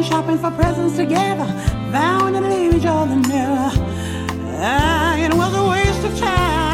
shopping 0.08 0.38
for 0.38 0.50
presents 0.52 0.96
together, 0.96 1.44
vowing 1.90 2.32
to 2.32 2.40
leave 2.40 2.74
each 2.74 2.86
other 2.86 3.14
never. 3.14 3.70
Ah, 4.60 5.16
it 5.18 5.34
was 5.34 5.54
a 5.54 5.68
waste 5.68 6.04
of 6.04 6.18
time. 6.18 6.67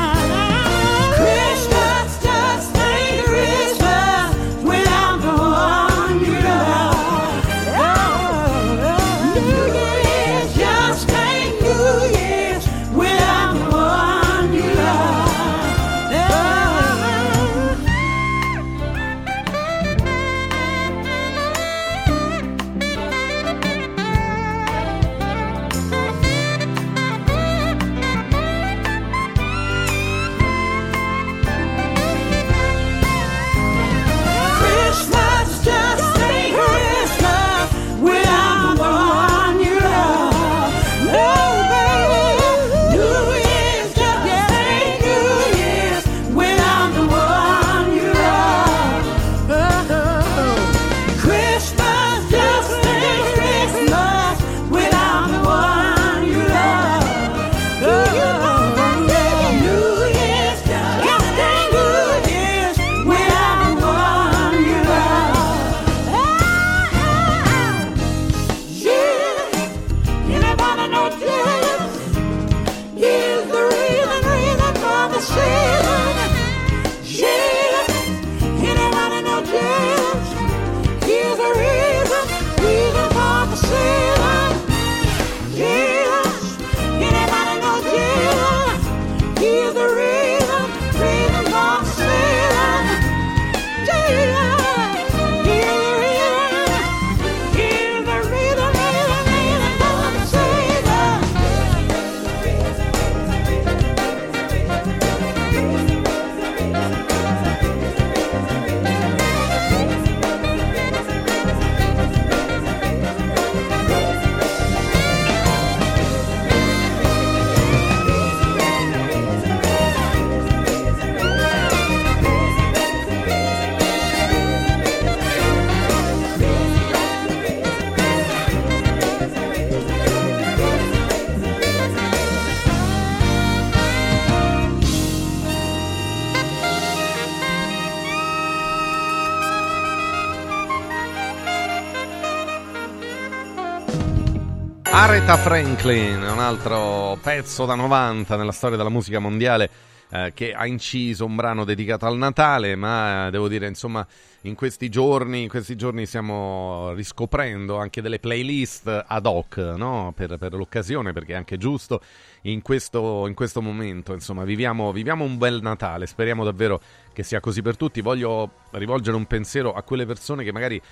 Franklin, 145.54 146.20
un 146.20 146.40
altro 146.40 147.16
pezzo 147.22 147.64
da 147.64 147.76
90 147.76 148.34
nella 148.34 148.50
storia 148.50 148.76
della 148.76 148.88
musica 148.88 149.20
mondiale 149.20 149.70
eh, 150.10 150.32
che 150.34 150.52
ha 150.52 150.66
inciso 150.66 151.24
un 151.24 151.36
brano 151.36 151.62
dedicato 151.64 152.06
al 152.06 152.16
Natale, 152.16 152.74
ma 152.74 153.28
eh, 153.28 153.30
devo 153.30 153.46
dire, 153.46 153.68
insomma, 153.68 154.04
in 154.42 154.56
questi 154.56 154.88
giorni, 154.88 155.42
in 155.42 155.48
questi 155.48 155.76
giorni 155.76 156.06
stiamo 156.06 156.92
riscoprendo 156.94 157.76
anche 157.76 158.02
delle 158.02 158.18
playlist 158.18 159.04
ad 159.06 159.26
hoc, 159.26 159.56
no? 159.76 160.12
per, 160.14 160.38
per 160.38 160.54
l'occasione, 160.54 161.12
perché 161.12 161.34
è 161.34 161.36
anche 161.36 161.56
giusto 161.56 162.00
in 162.42 162.60
questo, 162.60 163.28
in 163.28 163.34
questo 163.34 163.62
momento, 163.62 164.12
insomma, 164.12 164.42
viviamo, 164.42 164.90
viviamo 164.90 165.22
un 165.22 165.38
bel 165.38 165.60
Natale, 165.62 166.06
speriamo 166.06 166.42
davvero 166.42 166.80
che 167.12 167.22
sia 167.22 167.38
così 167.38 167.62
per 167.62 167.76
tutti. 167.76 168.00
Voglio 168.00 168.50
rivolgere 168.70 169.16
un 169.16 169.26
pensiero 169.26 169.72
a 169.72 169.82
quelle 169.82 170.04
persone 170.04 170.42
che 170.42 170.52
magari 170.52 170.82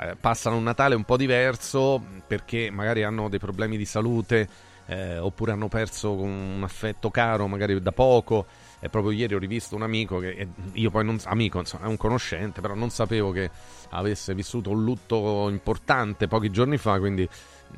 eh, 0.00 0.16
passano 0.16 0.56
un 0.56 0.62
Natale 0.62 0.94
un 0.94 1.04
po' 1.04 1.16
diverso 1.16 2.02
perché 2.26 2.70
magari 2.70 3.02
hanno 3.02 3.28
dei 3.28 3.38
problemi 3.38 3.76
di 3.76 3.84
salute 3.84 4.48
eh, 4.86 5.18
oppure 5.18 5.52
hanno 5.52 5.68
perso 5.68 6.12
un 6.12 6.60
affetto 6.62 7.10
caro 7.10 7.46
magari 7.46 7.80
da 7.80 7.92
poco. 7.92 8.46
E 8.84 8.88
proprio 8.88 9.12
ieri 9.12 9.34
ho 9.34 9.38
rivisto 9.38 9.76
un 9.76 9.82
amico 9.82 10.18
che 10.18 10.30
eh, 10.30 10.48
io 10.72 10.90
poi 10.90 11.04
non 11.04 11.16
amico, 11.24 11.60
insomma, 11.60 11.84
è 11.84 11.88
un 11.88 11.96
conoscente, 11.96 12.60
però 12.60 12.74
non 12.74 12.90
sapevo 12.90 13.30
che 13.30 13.48
avesse 13.90 14.34
vissuto 14.34 14.70
un 14.70 14.82
lutto 14.82 15.48
importante 15.48 16.26
pochi 16.26 16.50
giorni 16.50 16.78
fa, 16.78 16.98
quindi 16.98 17.28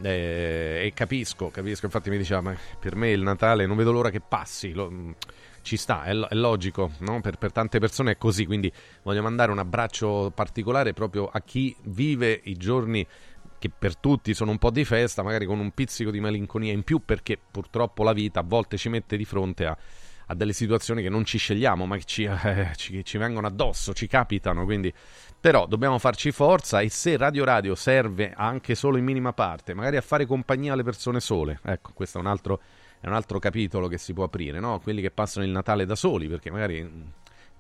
eh, 0.02 0.80
e 0.86 0.92
capisco, 0.94 1.50
capisco, 1.50 1.84
infatti 1.84 2.08
mi 2.08 2.16
diceva, 2.16 2.40
ma 2.40 2.56
per 2.80 2.96
me 2.96 3.10
il 3.10 3.20
Natale 3.20 3.66
non 3.66 3.76
vedo 3.76 3.92
l'ora 3.92 4.08
che 4.08 4.20
passi, 4.20 4.72
lo- 4.72 5.14
ci 5.64 5.76
sta, 5.76 6.04
è, 6.04 6.12
è 6.12 6.34
logico, 6.34 6.92
no? 6.98 7.20
per, 7.20 7.38
per 7.38 7.50
tante 7.50 7.80
persone 7.80 8.12
è 8.12 8.18
così, 8.18 8.46
quindi 8.46 8.72
voglio 9.02 9.22
mandare 9.22 9.50
un 9.50 9.58
abbraccio 9.58 10.30
particolare 10.32 10.92
proprio 10.92 11.26
a 11.26 11.40
chi 11.40 11.74
vive 11.82 12.40
i 12.44 12.54
giorni 12.54 13.04
che 13.58 13.70
per 13.76 13.96
tutti 13.96 14.34
sono 14.34 14.50
un 14.50 14.58
po' 14.58 14.70
di 14.70 14.84
festa, 14.84 15.22
magari 15.22 15.46
con 15.46 15.58
un 15.58 15.70
pizzico 15.70 16.10
di 16.10 16.20
malinconia 16.20 16.72
in 16.72 16.82
più, 16.82 17.02
perché 17.02 17.38
purtroppo 17.50 18.02
la 18.04 18.12
vita 18.12 18.40
a 18.40 18.44
volte 18.46 18.76
ci 18.76 18.90
mette 18.90 19.16
di 19.16 19.24
fronte 19.24 19.64
a, 19.64 19.76
a 20.26 20.34
delle 20.34 20.52
situazioni 20.52 21.02
che 21.02 21.08
non 21.08 21.24
ci 21.24 21.38
scegliamo, 21.38 21.86
ma 21.86 21.96
che 21.96 22.04
ci, 22.04 22.24
eh, 22.24 22.72
ci- 22.76 23.02
ci 23.02 23.16
vengono 23.16 23.46
addosso, 23.46 23.94
ci 23.94 24.06
capitano, 24.06 24.64
quindi 24.64 24.92
però 25.40 25.66
dobbiamo 25.66 25.98
farci 25.98 26.30
forza 26.30 26.80
e 26.80 26.90
se 26.90 27.16
Radio 27.16 27.44
Radio 27.44 27.74
serve 27.74 28.34
anche 28.36 28.74
solo 28.74 28.98
in 28.98 29.04
minima 29.04 29.32
parte, 29.32 29.72
magari 29.72 29.96
a 29.96 30.02
fare 30.02 30.26
compagnia 30.26 30.74
alle 30.74 30.82
persone 30.82 31.20
sole, 31.20 31.58
ecco, 31.64 31.92
questo 31.94 32.18
è 32.18 32.20
un 32.20 32.26
altro, 32.26 32.60
è 33.04 33.06
un 33.06 33.12
altro 33.12 33.38
capitolo 33.38 33.86
che 33.86 33.98
si 33.98 34.14
può 34.14 34.24
aprire, 34.24 34.60
no? 34.60 34.80
Quelli 34.80 35.02
che 35.02 35.10
passano 35.10 35.44
il 35.44 35.52
Natale 35.52 35.84
da 35.84 35.94
soli, 35.94 36.26
perché 36.26 36.50
magari 36.50 36.82
mm, 36.82 37.02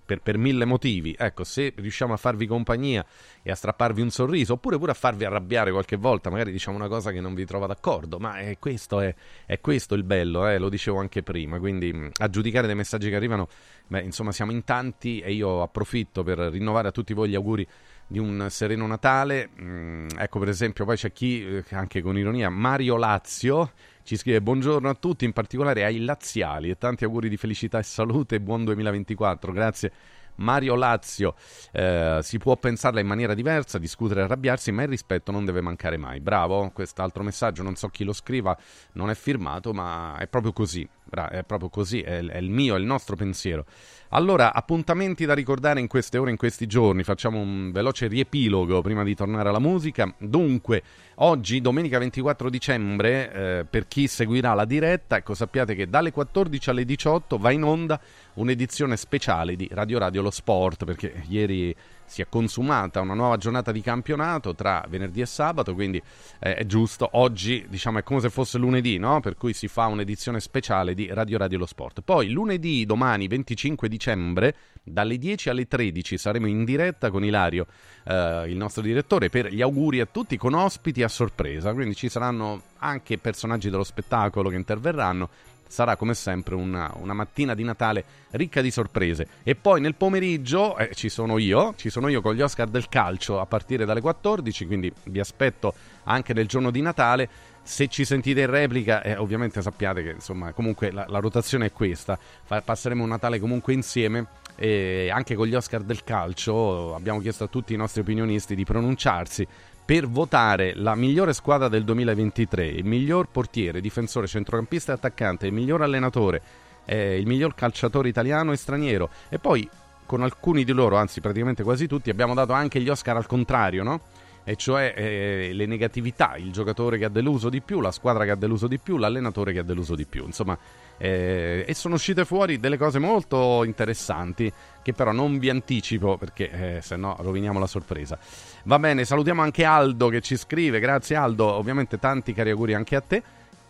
per, 0.06 0.22
per 0.22 0.38
mille 0.38 0.64
motivi, 0.64 1.14
ecco, 1.18 1.44
se 1.44 1.74
riusciamo 1.76 2.14
a 2.14 2.16
farvi 2.16 2.46
compagnia 2.46 3.04
e 3.42 3.50
a 3.50 3.54
strapparvi 3.54 4.00
un 4.00 4.08
sorriso, 4.08 4.54
oppure 4.54 4.78
pure 4.78 4.92
a 4.92 4.94
farvi 4.94 5.26
arrabbiare 5.26 5.70
qualche 5.70 5.96
volta, 5.96 6.30
magari 6.30 6.50
diciamo 6.50 6.78
una 6.78 6.88
cosa 6.88 7.10
che 7.10 7.20
non 7.20 7.34
vi 7.34 7.44
trova 7.44 7.66
d'accordo, 7.66 8.18
ma 8.18 8.38
è 8.38 8.58
questo, 8.58 9.00
è, 9.00 9.14
è 9.44 9.60
questo 9.60 9.94
il 9.94 10.04
bello, 10.04 10.48
eh, 10.48 10.56
lo 10.56 10.70
dicevo 10.70 10.98
anche 10.98 11.22
prima, 11.22 11.58
quindi 11.58 11.92
mh, 11.92 12.12
a 12.20 12.30
giudicare 12.30 12.66
dei 12.66 12.76
messaggi 12.76 13.10
che 13.10 13.16
arrivano, 13.16 13.46
beh, 13.86 14.00
insomma 14.00 14.32
siamo 14.32 14.50
in 14.50 14.64
tanti 14.64 15.20
e 15.20 15.34
io 15.34 15.60
approfitto 15.60 16.22
per 16.22 16.38
rinnovare 16.38 16.88
a 16.88 16.90
tutti 16.90 17.12
voi 17.12 17.28
gli 17.28 17.34
auguri 17.34 17.68
di 18.06 18.18
un 18.18 18.46
sereno 18.48 18.86
Natale. 18.86 19.50
Mm, 19.60 20.08
ecco 20.16 20.38
per 20.38 20.48
esempio, 20.48 20.86
poi 20.86 20.96
c'è 20.96 21.12
chi, 21.12 21.46
eh, 21.46 21.64
anche 21.72 22.00
con 22.00 22.16
ironia, 22.16 22.48
Mario 22.48 22.96
Lazio, 22.96 23.72
ci 24.04 24.18
scrive 24.18 24.42
buongiorno 24.42 24.88
a 24.90 24.94
tutti, 24.94 25.24
in 25.24 25.32
particolare 25.32 25.82
ai 25.82 26.04
laziali 26.04 26.68
e 26.68 26.76
tanti 26.76 27.04
auguri 27.04 27.30
di 27.30 27.38
felicità 27.38 27.78
e 27.78 27.82
salute 27.82 28.38
buon 28.38 28.62
2024. 28.64 29.50
Grazie. 29.50 29.92
Mario 30.36 30.74
Lazio, 30.74 31.34
eh, 31.72 32.18
si 32.22 32.38
può 32.38 32.56
pensarla 32.56 33.00
in 33.00 33.06
maniera 33.06 33.34
diversa, 33.34 33.78
discutere 33.78 34.20
e 34.20 34.24
arrabbiarsi, 34.24 34.72
ma 34.72 34.82
il 34.82 34.88
rispetto 34.88 35.32
non 35.32 35.44
deve 35.44 35.60
mancare 35.60 35.96
mai. 35.96 36.20
Bravo, 36.20 36.70
quest'altro 36.72 37.22
messaggio, 37.22 37.62
non 37.62 37.76
so 37.76 37.88
chi 37.88 38.04
lo 38.04 38.12
scriva, 38.12 38.56
non 38.92 39.10
è 39.10 39.14
firmato, 39.14 39.72
ma 39.72 40.16
è 40.18 40.26
proprio 40.26 40.52
così. 40.52 40.88
Bra- 41.06 41.28
è 41.28 41.44
proprio 41.44 41.68
così, 41.68 42.00
è, 42.00 42.24
è 42.24 42.38
il 42.38 42.50
mio, 42.50 42.74
è 42.74 42.78
il 42.78 42.86
nostro 42.86 43.14
pensiero. 43.14 43.66
Allora, 44.10 44.54
appuntamenti 44.54 45.26
da 45.26 45.34
ricordare 45.34 45.80
in 45.80 45.86
queste 45.86 46.18
ore, 46.18 46.30
in 46.30 46.36
questi 46.36 46.66
giorni. 46.66 47.02
Facciamo 47.02 47.38
un 47.40 47.72
veloce 47.72 48.06
riepilogo 48.06 48.80
prima 48.80 49.02
di 49.02 49.14
tornare 49.14 49.48
alla 49.48 49.58
musica. 49.58 50.12
Dunque, 50.18 50.82
oggi, 51.16 51.60
domenica 51.60 51.98
24 51.98 52.48
dicembre, 52.48 53.32
eh, 53.32 53.64
per 53.64 53.86
chi 53.86 54.06
seguirà 54.06 54.54
la 54.54 54.64
diretta, 54.64 55.16
ecco, 55.16 55.34
sappiate 55.34 55.74
che 55.74 55.88
dalle 55.88 56.12
14 56.12 56.70
alle 56.70 56.84
18 56.84 57.38
va 57.38 57.50
in 57.50 57.64
onda 57.64 58.00
un'edizione 58.34 58.96
speciale 58.96 59.56
di 59.56 59.68
Radio 59.70 59.98
Radio 59.98 60.22
Lo 60.22 60.30
Sport, 60.30 60.84
perché 60.84 61.24
ieri 61.28 61.74
si 62.06 62.22
è 62.22 62.26
consumata 62.28 63.00
una 63.00 63.14
nuova 63.14 63.36
giornata 63.36 63.72
di 63.72 63.80
campionato 63.80 64.54
tra 64.54 64.84
venerdì 64.88 65.20
e 65.20 65.26
sabato, 65.26 65.74
quindi 65.74 66.02
eh, 66.38 66.54
è 66.54 66.66
giusto. 66.66 67.08
Oggi, 67.12 67.66
diciamo, 67.68 67.98
è 67.98 68.02
come 68.02 68.20
se 68.20 68.30
fosse 68.30 68.58
lunedì, 68.58 68.98
no? 68.98 69.20
Per 69.20 69.36
cui 69.36 69.52
si 69.52 69.68
fa 69.68 69.86
un'edizione 69.86 70.40
speciale 70.40 70.94
di 70.94 71.08
Radio 71.12 71.38
Radio 71.38 71.58
Lo 71.58 71.66
Sport. 71.66 72.02
Poi 72.02 72.30
lunedì, 72.30 72.84
domani 72.84 73.26
25 73.26 73.88
dicembre, 73.88 74.54
dalle 74.82 75.16
10 75.16 75.48
alle 75.48 75.66
13 75.66 76.18
saremo 76.18 76.46
in 76.46 76.64
diretta 76.64 77.10
con 77.10 77.24
Ilario, 77.24 77.66
eh, 78.04 78.44
il 78.48 78.56
nostro 78.56 78.82
direttore, 78.82 79.30
per 79.30 79.52
gli 79.52 79.62
auguri 79.62 80.00
a 80.00 80.06
tutti 80.06 80.36
con 80.36 80.54
ospiti 80.54 81.02
a 81.02 81.08
sorpresa. 81.08 81.72
Quindi 81.72 81.94
ci 81.94 82.08
saranno 82.08 82.62
anche 82.78 83.18
personaggi 83.18 83.70
dello 83.70 83.84
spettacolo 83.84 84.50
che 84.50 84.56
interverranno 84.56 85.28
sarà 85.66 85.96
come 85.96 86.14
sempre 86.14 86.54
una, 86.54 86.92
una, 86.96 87.12
mattina 87.12 87.54
di 87.54 87.64
Natale 87.64 88.04
ricca 88.30 88.60
di 88.60 88.70
sorprese. 88.70 89.26
E 89.42 89.54
poi 89.54 89.80
nel 89.80 89.94
pomeriggio 89.94 90.76
eh, 90.76 90.94
ci 90.94 91.08
sono 91.08 91.38
io, 91.38 91.74
ci 91.76 91.90
sono 91.90 92.08
io 92.08 92.20
con 92.20 92.34
gli 92.34 92.42
Oscar 92.42 92.68
del 92.68 92.88
calcio 92.88 93.40
a 93.40 93.46
partire 93.46 93.84
dalle 93.84 94.00
14, 94.00 94.66
quindi 94.66 94.92
vi 95.04 95.20
aspetto 95.20 95.74
anche 96.04 96.32
nel 96.32 96.46
giorno 96.46 96.70
di 96.70 96.80
Natale. 96.80 97.28
Se 97.62 97.88
ci 97.88 98.04
sentite 98.04 98.42
in 98.42 98.50
replica, 98.50 99.02
eh, 99.02 99.16
ovviamente 99.16 99.62
sappiate 99.62 100.02
che 100.02 100.10
insomma 100.10 100.52
comunque 100.52 100.90
la, 100.90 101.06
la 101.08 101.18
rotazione 101.18 101.66
è 101.66 101.72
questa. 101.72 102.18
Fa, 102.18 102.60
passeremo 102.60 103.02
un 103.02 103.08
Natale 103.08 103.38
comunque 103.40 103.72
insieme. 103.72 104.42
E 104.56 105.10
anche 105.12 105.34
con 105.34 105.48
gli 105.48 105.54
Oscar 105.56 105.82
del 105.82 106.04
calcio 106.04 106.94
abbiamo 106.94 107.18
chiesto 107.18 107.42
a 107.42 107.48
tutti 107.48 107.74
i 107.74 107.76
nostri 107.76 108.02
opinionisti 108.02 108.54
di 108.54 108.62
pronunciarsi 108.64 109.44
per 109.84 110.08
votare 110.08 110.72
la 110.74 110.94
migliore 110.94 111.34
squadra 111.34 111.68
del 111.68 111.84
2023, 111.84 112.66
il 112.66 112.84
miglior 112.86 113.28
portiere, 113.28 113.82
difensore, 113.82 114.26
centrocampista 114.26 114.92
e 114.92 114.94
attaccante, 114.94 115.46
il 115.46 115.52
miglior 115.52 115.82
allenatore, 115.82 116.40
eh, 116.86 117.18
il 117.18 117.26
miglior 117.26 117.54
calciatore 117.54 118.08
italiano 118.08 118.52
e 118.52 118.56
straniero. 118.56 119.10
E 119.28 119.38
poi 119.38 119.68
con 120.06 120.22
alcuni 120.22 120.64
di 120.64 120.72
loro, 120.72 120.96
anzi 120.96 121.20
praticamente 121.20 121.62
quasi 121.62 121.86
tutti, 121.86 122.08
abbiamo 122.08 122.32
dato 122.34 122.52
anche 122.52 122.80
gli 122.80 122.88
Oscar 122.88 123.16
al 123.16 123.26
contrario, 123.26 123.82
no? 123.82 124.00
E 124.42 124.56
cioè 124.56 124.94
eh, 124.96 125.50
le 125.52 125.66
negatività, 125.66 126.36
il 126.36 126.50
giocatore 126.50 126.98
che 126.98 127.06
ha 127.06 127.10
deluso 127.10 127.48
di 127.50 127.60
più, 127.60 127.80
la 127.80 127.92
squadra 127.92 128.24
che 128.24 128.30
ha 128.30 128.36
deluso 128.36 128.66
di 128.66 128.78
più, 128.78 128.96
l'allenatore 128.96 129.52
che 129.52 129.58
ha 129.58 129.62
deluso 129.62 129.94
di 129.94 130.06
più. 130.06 130.24
Insomma, 130.24 130.56
eh, 130.98 131.64
e 131.66 131.74
sono 131.74 131.94
uscite 131.94 132.24
fuori 132.24 132.58
delle 132.58 132.76
cose 132.76 132.98
molto 132.98 133.64
interessanti 133.64 134.52
che 134.82 134.92
però 134.92 135.12
non 135.12 135.38
vi 135.38 135.48
anticipo 135.48 136.16
perché 136.18 136.76
eh, 136.76 136.82
se 136.82 136.96
no 136.96 137.16
roviniamo 137.18 137.58
la 137.58 137.66
sorpresa. 137.66 138.18
Va 138.64 138.78
bene, 138.78 139.04
salutiamo 139.04 139.42
anche 139.42 139.64
Aldo 139.64 140.08
che 140.08 140.20
ci 140.20 140.36
scrive, 140.36 140.78
grazie 140.78 141.16
Aldo, 141.16 141.46
ovviamente 141.46 141.98
tanti 141.98 142.34
cari 142.34 142.50
auguri 142.50 142.74
anche 142.74 142.96
a 142.96 143.00
te. 143.00 143.22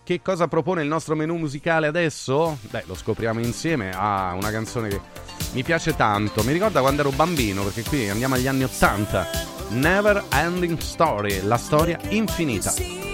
Che 0.05 0.21
cosa 0.21 0.49
propone 0.49 0.83
il 0.83 0.89
nostro 0.89 1.15
menù 1.15 1.37
musicale 1.37 1.87
adesso? 1.87 2.59
Beh, 2.69 2.83
lo 2.87 2.95
scopriamo 2.95 3.41
insieme. 3.41 3.91
Ah, 3.95 4.35
una 4.37 4.51
canzone 4.51 4.89
che 4.89 5.01
mi 5.55 5.63
piace 5.63 5.97
tanto. 5.97 6.43
Mi 6.43 6.53
ricorda 6.53 6.81
quando 6.81 7.01
ero 7.01 7.11
bambino, 7.11 7.63
perché 7.63 7.85
qui 7.85 8.11
andiamo 8.11 8.35
agli 8.35 8.47
anni 8.47 8.65
Ottanta. 8.65 9.27
Never 9.71 10.23
Ending 10.31 10.77
Story, 10.77 11.41
la 11.41 11.57
storia 11.57 11.99
infinita. 12.11 13.14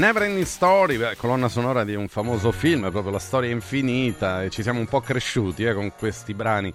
Never 0.00 0.22
Ending 0.22 0.46
Story, 0.46 0.98
colonna 1.18 1.50
sonora 1.50 1.84
di 1.84 1.94
un 1.94 2.08
famoso 2.08 2.52
film, 2.52 2.90
proprio 2.90 3.12
la 3.12 3.18
storia 3.18 3.50
infinita, 3.50 4.42
e 4.42 4.48
ci 4.48 4.62
siamo 4.62 4.78
un 4.78 4.86
po' 4.86 5.02
cresciuti 5.02 5.62
eh, 5.62 5.74
con 5.74 5.92
questi 5.94 6.32
brani. 6.32 6.72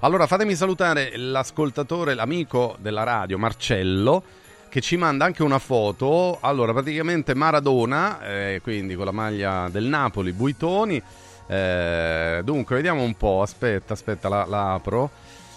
Allora, 0.00 0.26
fatemi 0.26 0.56
salutare 0.56 1.12
l'ascoltatore, 1.14 2.14
l'amico 2.14 2.74
della 2.80 3.04
radio, 3.04 3.38
Marcello, 3.38 4.24
che 4.68 4.80
ci 4.80 4.96
manda 4.96 5.24
anche 5.24 5.44
una 5.44 5.60
foto. 5.60 6.38
Allora, 6.40 6.72
praticamente 6.72 7.32
Maradona, 7.32 8.20
eh, 8.26 8.60
quindi 8.60 8.96
con 8.96 9.04
la 9.04 9.12
maglia 9.12 9.68
del 9.70 9.84
Napoli, 9.84 10.32
Buitoni. 10.32 11.00
Eh, 11.46 12.40
dunque, 12.42 12.74
vediamo 12.74 13.02
un 13.02 13.14
po', 13.14 13.40
aspetta, 13.42 13.92
aspetta, 13.92 14.28
la, 14.28 14.46
la 14.46 14.72
apro. 14.72 15.10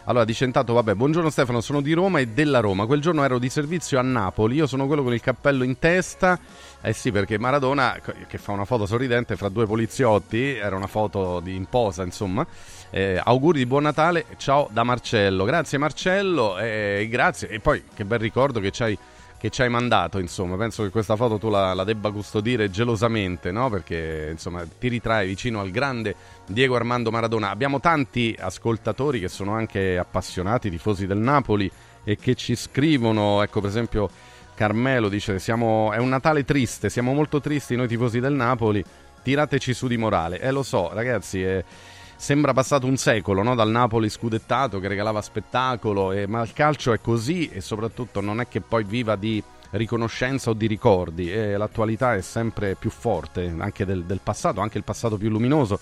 Allora 0.08 0.24
dice 0.24 0.46
intanto, 0.46 0.72
vabbè, 0.72 0.94
buongiorno 0.94 1.30
Stefano, 1.30 1.60
sono 1.60 1.82
di 1.82 1.92
Roma 1.92 2.20
e 2.20 2.28
della 2.28 2.62
Roma. 2.62 2.86
Quel 2.86 3.02
giorno 3.02 3.26
ero 3.26 3.40
di 3.40 3.50
servizio 3.50 4.00
a 4.00 4.02
Napoli, 4.02 4.56
io 4.56 4.66
sono 4.66 4.88
quello 4.88 5.04
con 5.04 5.14
il 5.14 5.20
cappello 5.20 5.66
in 5.66 5.80
testa. 5.80 6.40
Eh 6.80 6.94
sì, 6.94 7.12
perché 7.12 7.40
Maradona, 7.40 8.00
che 8.28 8.38
fa 8.38 8.52
una 8.52 8.64
foto 8.64 8.86
sorridente 8.86 9.36
fra 9.36 9.50
due 9.50 9.66
poliziotti, 9.66 10.56
era 10.56 10.76
una 10.76 10.88
foto 10.88 11.40
di 11.40 11.56
imposa, 11.56 12.04
insomma. 12.04 12.46
Eh, 12.92 13.20
auguri 13.22 13.60
di 13.60 13.66
buon 13.66 13.84
Natale, 13.84 14.26
ciao 14.38 14.70
da 14.72 14.84
Marcello. 14.84 15.44
Grazie 15.44 15.78
Marcello, 15.80 16.58
e 16.58 17.08
grazie. 17.10 17.50
E 17.50 17.60
poi 17.60 17.84
che 17.94 18.06
bel 18.06 18.20
ricordo 18.20 18.60
che 18.60 18.72
ci 18.72 18.84
hai 18.84 18.98
che 19.40 19.52
ci 19.52 19.62
hai 19.62 19.70
mandato, 19.70 20.18
insomma, 20.18 20.56
penso 20.58 20.82
che 20.82 20.90
questa 20.90 21.16
foto 21.16 21.38
tu 21.38 21.50
la, 21.50 21.76
la 21.76 21.84
debba 21.84 22.10
custodire 22.10 22.72
gelosamente, 22.72 23.52
no? 23.52 23.70
Perché, 23.70 24.30
insomma, 24.32 24.66
ti 24.66 24.88
ritrae 24.88 25.28
vicino 25.28 25.60
al 25.60 25.70
grande 25.70 26.16
Diego 26.48 26.76
Armando 26.76 27.12
Maradona. 27.12 27.52
Abbiamo 27.52 27.80
tanti 27.80 28.36
ascoltatori 28.40 29.20
che 29.20 29.28
sono 29.28 29.52
anche 29.54 29.98
appassionati, 29.98 30.72
tifosi 30.72 31.06
del 31.06 31.20
Napoli 31.20 31.70
e 32.04 32.16
che 32.16 32.34
ci 32.34 32.56
scrivono, 32.56 33.44
ecco, 33.44 33.62
per 33.62 33.70
esempio 33.70 34.10
Carmelo 34.58 35.08
dice 35.08 35.38
siamo, 35.38 35.92
è 35.94 35.98
un 36.00 36.10
Natale 36.10 36.44
triste, 36.44 36.90
siamo 36.90 37.14
molto 37.14 37.40
tristi 37.40 37.76
noi 37.76 37.88
tifosi 37.88 38.20
del 38.20 38.34
Napoli, 38.34 38.84
tirateci 39.22 39.72
su 39.72 39.86
di 39.86 39.98
morale. 39.98 40.40
Eh 40.40 40.50
lo 40.50 40.64
so, 40.64 40.90
ragazzi, 40.92 41.44
è 41.44 41.64
sembra 42.16 42.54
passato 42.54 42.88
un 42.88 42.98
secolo 42.98 43.44
no? 43.44 43.54
dal 43.54 43.70
Napoli 43.70 44.10
scudettato 44.10 44.80
che 44.80 44.88
regalava 44.88 45.22
spettacolo, 45.22 46.12
e, 46.12 46.26
ma 46.26 46.42
il 46.42 46.54
calcio 46.54 46.92
è 46.92 47.00
così 47.00 47.50
e 47.50 47.62
soprattutto 47.62 48.20
non 48.20 48.42
è 48.42 48.48
che 48.48 48.62
poi 48.62 48.84
viva 48.84 49.16
di 49.16 49.44
riconoscenza 49.72 50.50
o 50.50 50.54
di 50.54 50.66
ricordi 50.66 51.32
e 51.32 51.56
l'attualità 51.56 52.16
è 52.16 52.22
sempre 52.22 52.74
più 52.74 52.90
forte 52.90 53.54
anche 53.60 53.86
del, 53.86 54.06
del 54.06 54.22
passato, 54.24 54.60
anche 54.60 54.80
il 54.80 54.84
passato 54.84 55.18
più 55.18 55.30
luminoso. 55.30 55.80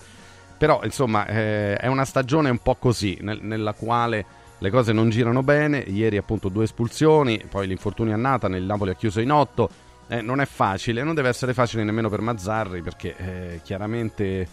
Però 0.58 0.80
insomma 0.84 1.26
eh, 1.26 1.76
è 1.76 1.86
una 1.86 2.04
stagione 2.04 2.50
un 2.50 2.58
po' 2.58 2.74
così 2.74 3.16
nel, 3.22 3.38
nella 3.40 3.72
quale 3.72 4.35
le 4.58 4.70
cose 4.70 4.92
non 4.92 5.10
girano 5.10 5.42
bene, 5.42 5.78
ieri 5.78 6.16
appunto 6.16 6.48
due 6.48 6.64
espulsioni, 6.64 7.42
poi 7.48 7.66
l'infortunio 7.66 8.14
a 8.14 8.16
Nathan, 8.16 8.54
il 8.54 8.64
Napoli 8.64 8.90
ha 8.90 8.94
chiuso 8.94 9.20
in 9.20 9.30
otto, 9.30 9.68
eh, 10.08 10.22
non 10.22 10.40
è 10.40 10.46
facile, 10.46 11.02
non 11.02 11.14
deve 11.14 11.28
essere 11.28 11.52
facile 11.52 11.84
nemmeno 11.84 12.08
per 12.08 12.20
Mazzarri 12.20 12.80
perché 12.80 13.16
eh, 13.16 13.60
chiaramente 13.62 14.48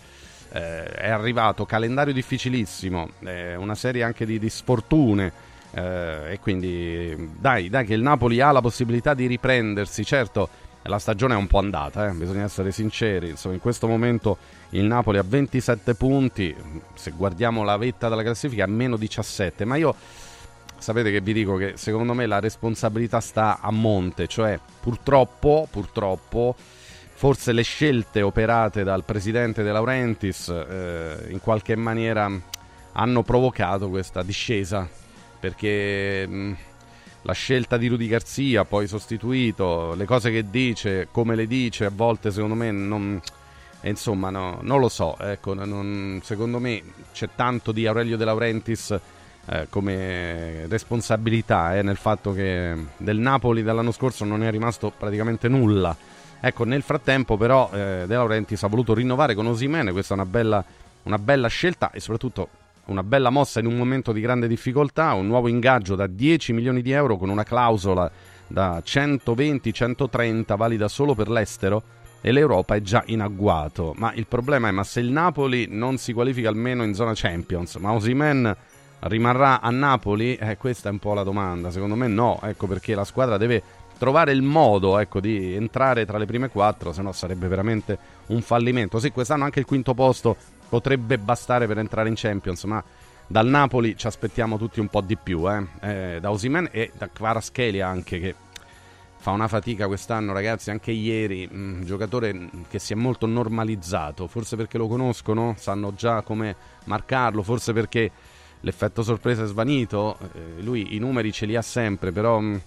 eh, 0.51 0.83
è 0.83 1.09
arrivato 1.09 1.65
calendario 1.65 2.13
difficilissimo, 2.13 3.09
eh, 3.23 3.55
una 3.55 3.75
serie 3.75 4.03
anche 4.03 4.25
di, 4.25 4.39
di 4.39 4.49
sfortune 4.49 5.31
eh, 5.71 6.33
e 6.33 6.39
quindi 6.39 7.31
dai, 7.39 7.69
dai 7.69 7.85
che 7.85 7.93
il 7.93 8.01
Napoli 8.01 8.41
ha 8.41 8.51
la 8.51 8.61
possibilità 8.61 9.13
di 9.13 9.25
riprendersi, 9.25 10.03
certo 10.03 10.49
la 10.83 10.99
stagione 10.99 11.33
è 11.33 11.37
un 11.37 11.47
po' 11.47 11.59
andata, 11.59 12.09
eh, 12.09 12.11
bisogna 12.11 12.43
essere 12.43 12.71
sinceri, 12.71 13.29
insomma 13.29 13.53
in 13.53 13.61
questo 13.61 13.87
momento 13.87 14.37
il 14.73 14.85
Napoli 14.85 15.17
ha 15.17 15.23
27 15.25 15.95
punti, 15.95 16.55
se 16.93 17.11
guardiamo 17.11 17.63
la 17.63 17.77
vetta 17.77 18.09
della 18.09 18.23
classifica 18.23 18.63
ha 18.63 18.67
meno 18.67 18.97
17, 18.97 19.65
ma 19.65 19.75
io 19.75 19.95
sapete 20.77 21.11
che 21.11 21.21
vi 21.21 21.33
dico 21.33 21.55
che 21.55 21.73
secondo 21.75 22.13
me 22.13 22.25
la 22.25 22.39
responsabilità 22.39 23.19
sta 23.19 23.59
a 23.61 23.71
monte, 23.71 24.27
cioè 24.27 24.59
purtroppo, 24.81 25.67
purtroppo 25.69 26.55
forse 27.13 27.51
le 27.51 27.61
scelte 27.61 28.21
operate 28.21 28.83
dal 28.83 29.03
presidente 29.03 29.63
De 29.63 29.71
Laurentiis 29.71 30.49
eh, 30.49 31.27
in 31.29 31.39
qualche 31.39 31.75
maniera 31.75 32.29
hanno 32.93 33.23
provocato 33.23 33.89
questa 33.89 34.23
discesa 34.23 34.89
perché 35.39 36.27
mh, 36.27 36.57
la 37.21 37.33
scelta 37.33 37.77
di 37.77 37.87
Rudy 37.87 38.07
Garzia 38.07 38.65
poi 38.65 38.87
sostituito 38.87 39.93
le 39.93 40.05
cose 40.05 40.31
che 40.31 40.49
dice 40.49 41.07
come 41.11 41.35
le 41.35 41.47
dice 41.47 41.85
a 41.85 41.91
volte 41.93 42.31
secondo 42.31 42.55
me 42.55 42.71
non 42.71 43.21
e 43.85 43.89
insomma 43.89 44.29
no, 44.29 44.59
non 44.61 44.79
lo 44.79 44.87
so 44.87 45.17
ecco, 45.19 45.53
non, 45.53 46.21
secondo 46.23 46.57
me 46.57 46.81
c'è 47.11 47.27
tanto 47.35 47.73
di 47.73 47.85
Aurelio 47.85 48.15
De 48.15 48.23
Laurentiis 48.23 48.97
eh, 49.45 49.67
come 49.69 50.67
responsabilità 50.67 51.77
eh, 51.77 51.81
nel 51.81 51.97
fatto 51.97 52.31
che 52.31 52.73
del 52.95 53.17
Napoli 53.17 53.61
dall'anno 53.61 53.91
scorso 53.91 54.23
non 54.23 54.41
è 54.41 54.49
rimasto 54.49 54.93
praticamente 54.97 55.49
nulla. 55.49 55.93
Ecco, 56.39 56.63
nel 56.63 56.81
frattempo 56.81 57.35
però 57.35 57.69
eh, 57.73 58.05
De 58.07 58.15
Laurentiis 58.15 58.63
ha 58.63 58.67
voluto 58.67 58.93
rinnovare 58.93 59.35
con 59.35 59.47
Osimene, 59.47 59.91
questa 59.91 60.13
è 60.13 60.17
una 60.17 60.25
bella, 60.25 60.63
una 61.03 61.17
bella 61.17 61.49
scelta 61.49 61.91
e 61.91 61.99
soprattutto 61.99 62.47
una 62.85 63.03
bella 63.03 63.29
mossa 63.29 63.59
in 63.59 63.65
un 63.65 63.75
momento 63.75 64.13
di 64.13 64.21
grande 64.21 64.47
difficoltà, 64.47 65.11
un 65.11 65.27
nuovo 65.27 65.49
ingaggio 65.49 65.95
da 65.95 66.07
10 66.07 66.53
milioni 66.53 66.81
di 66.81 66.91
euro 66.91 67.17
con 67.17 67.27
una 67.27 67.43
clausola 67.43 68.09
da 68.47 68.81
120-130 68.85 70.55
valida 70.55 70.87
solo 70.87 71.15
per 71.15 71.29
l'estero 71.29 71.83
e 72.25 72.31
l'Europa 72.31 72.75
è 72.75 72.81
già 72.81 73.03
in 73.07 73.19
agguato. 73.19 73.93
Ma 73.97 74.13
il 74.13 74.27
problema 74.27 74.69
è 74.69 74.71
ma 74.71 74.85
se 74.85 75.01
il 75.01 75.11
Napoli 75.11 75.67
non 75.69 75.97
si 75.97 76.13
qualifica 76.13 76.47
almeno 76.47 76.85
in 76.85 76.93
zona 76.93 77.11
Champions, 77.13 77.75
ma 77.75 77.91
Osimen 77.91 78.55
rimarrà 78.99 79.59
a 79.59 79.69
Napoli? 79.71 80.35
Eh, 80.35 80.55
questa 80.55 80.87
è 80.87 80.91
un 80.93 80.99
po' 80.99 81.13
la 81.13 81.23
domanda. 81.23 81.69
Secondo 81.69 81.95
me 81.95 82.07
no, 82.07 82.39
ecco 82.41 82.65
perché 82.65 82.95
la 82.95 83.03
squadra 83.03 83.35
deve 83.35 83.61
trovare 83.97 84.31
il 84.31 84.41
modo 84.41 84.97
ecco, 84.99 85.19
di 85.19 85.53
entrare 85.53 86.05
tra 86.05 86.17
le 86.17 86.25
prime 86.25 86.47
quattro, 86.47 86.93
se 86.93 87.01
no 87.01 87.11
sarebbe 87.11 87.49
veramente 87.49 87.97
un 88.27 88.41
fallimento. 88.41 88.99
Sì, 88.99 89.11
quest'anno 89.11 89.43
anche 89.43 89.59
il 89.59 89.65
quinto 89.65 89.93
posto 89.93 90.37
potrebbe 90.69 91.17
bastare 91.17 91.67
per 91.67 91.77
entrare 91.77 92.07
in 92.07 92.15
Champions, 92.15 92.63
ma 92.63 92.81
dal 93.27 93.47
Napoli 93.47 93.97
ci 93.97 94.07
aspettiamo 94.07 94.57
tutti 94.57 94.79
un 94.79 94.87
po' 94.87 95.01
di 95.01 95.17
più, 95.17 95.49
eh? 95.51 95.65
Eh, 95.81 96.17
da 96.21 96.31
Osimen 96.31 96.69
e 96.71 96.91
da 96.97 97.09
Kvaratskhelia 97.09 97.85
anche 97.85 98.19
che 98.19 98.35
fa 99.23 99.31
una 99.31 99.47
fatica 99.47 99.87
quest'anno, 99.87 100.33
ragazzi, 100.33 100.69
anche 100.69 100.91
ieri, 100.91 101.47
un 101.49 101.83
giocatore 101.85 102.49
che 102.67 102.77
si 102.77 102.91
è 102.91 102.95
molto 102.97 103.25
normalizzato, 103.25 104.27
forse 104.27 104.57
perché 104.57 104.77
lo 104.77 104.89
conoscono, 104.89 105.55
sanno 105.57 105.93
già 105.93 106.23
come 106.23 106.53
marcarlo, 106.83 107.41
forse 107.41 107.71
perché 107.71 108.11
l'effetto 108.59 109.01
sorpresa 109.01 109.43
è 109.43 109.47
svanito, 109.47 110.17
eh, 110.19 110.61
lui 110.61 110.93
i 110.93 110.99
numeri 110.99 111.31
ce 111.31 111.45
li 111.45 111.55
ha 111.55 111.61
sempre, 111.61 112.11
però 112.11 112.41
mh, 112.41 112.61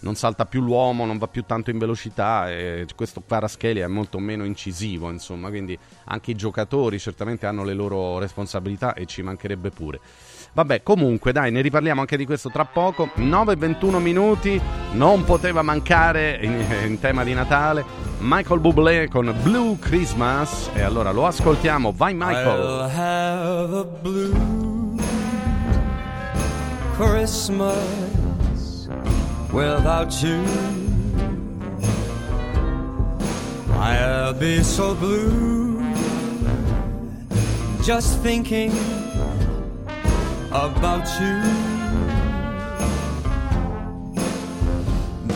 non 0.00 0.16
salta 0.16 0.44
più 0.44 0.60
l'uomo, 0.60 1.06
non 1.06 1.16
va 1.16 1.28
più 1.28 1.44
tanto 1.46 1.70
in 1.70 1.78
velocità 1.78 2.50
e 2.50 2.86
questo 2.94 3.22
Kvaratskhelia 3.22 3.86
è 3.86 3.88
molto 3.88 4.18
meno 4.18 4.44
incisivo, 4.44 5.10
insomma, 5.10 5.48
quindi 5.48 5.78
anche 6.04 6.32
i 6.32 6.34
giocatori 6.34 6.98
certamente 6.98 7.46
hanno 7.46 7.64
le 7.64 7.72
loro 7.72 8.18
responsabilità 8.18 8.92
e 8.92 9.06
ci 9.06 9.22
mancherebbe 9.22 9.70
pure. 9.70 10.00
Vabbè, 10.56 10.82
comunque, 10.82 11.32
dai, 11.32 11.52
ne 11.52 11.60
riparliamo 11.60 12.00
anche 12.00 12.16
di 12.16 12.24
questo 12.24 12.48
tra 12.48 12.64
poco. 12.64 13.10
9-21 13.16 14.00
minuti, 14.00 14.58
non 14.92 15.22
poteva 15.24 15.60
mancare 15.60 16.38
in, 16.40 16.64
in, 16.86 16.98
tema 16.98 17.24
di 17.24 17.34
Natale. 17.34 17.84
Michael 18.20 18.60
Bublé 18.60 19.06
con 19.08 19.36
Blue 19.42 19.76
Christmas. 19.78 20.70
E 20.72 20.80
allora 20.80 21.12
lo 21.12 21.26
ascoltiamo. 21.26 21.92
Vai, 21.94 22.14
Michael. 22.14 22.60
I'll 22.62 22.88
have 22.88 23.76
a 23.76 23.84
blue 23.84 24.96
Christmas 26.96 27.76
without 29.50 30.22
you. 30.22 30.42
I'll 33.78 34.32
be 34.32 34.62
so 34.62 34.94
blue 34.94 35.84
just 37.82 38.22
thinking 38.22 38.72
about 40.50 41.06
you. 41.20 41.42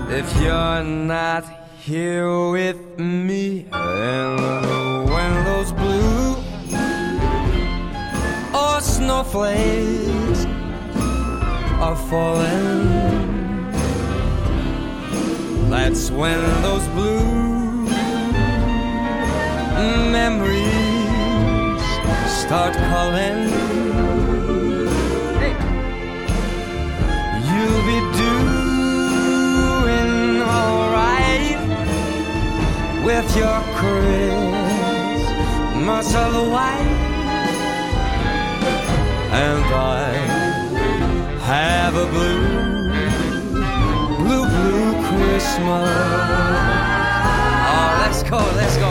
if 0.09 0.41
you're 0.41 0.83
not 0.83 1.43
here 1.79 2.49
with 2.51 2.99
me. 2.99 3.65
And 3.71 5.09
when 5.09 5.43
those 5.45 5.71
blue 5.71 5.98
snowflakes 8.81 10.45
are 11.79 11.95
falling. 12.09 12.89
That's 15.69 16.11
when 16.11 16.39
those 16.61 16.87
blue 16.89 17.87
memories 20.11 20.69
start 22.43 22.73
calling. 22.73 23.49
You'll 27.47 27.85
be 27.93 27.99
doing 28.23 30.13
alright 30.41 31.59
with 33.03 33.29
your 33.37 33.59
Christmas 33.79 34.47
of 36.15 36.33
white, 36.51 37.08
and 39.31 39.63
I 39.75 40.11
have 41.45 41.95
a 41.95 42.05
blue, 42.07 42.89
blue, 44.17 44.45
blue 44.45 44.93
Christmas. 45.07 45.89
Oh, 47.71 47.89
let's 48.01 48.23
go, 48.23 48.37
let's 48.55 48.77
go. 48.77 48.88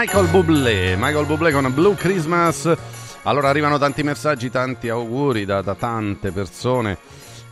Michael 0.00 0.28
Bublé, 0.28 0.94
Michael 0.94 1.26
Bublé 1.26 1.50
con 1.50 1.74
Blue 1.74 1.96
Christmas. 1.96 2.72
Allora 3.24 3.48
arrivano 3.48 3.78
tanti 3.78 4.04
messaggi, 4.04 4.48
tanti 4.48 4.88
auguri 4.88 5.44
da, 5.44 5.60
da 5.60 5.74
tante 5.74 6.30
persone 6.30 6.98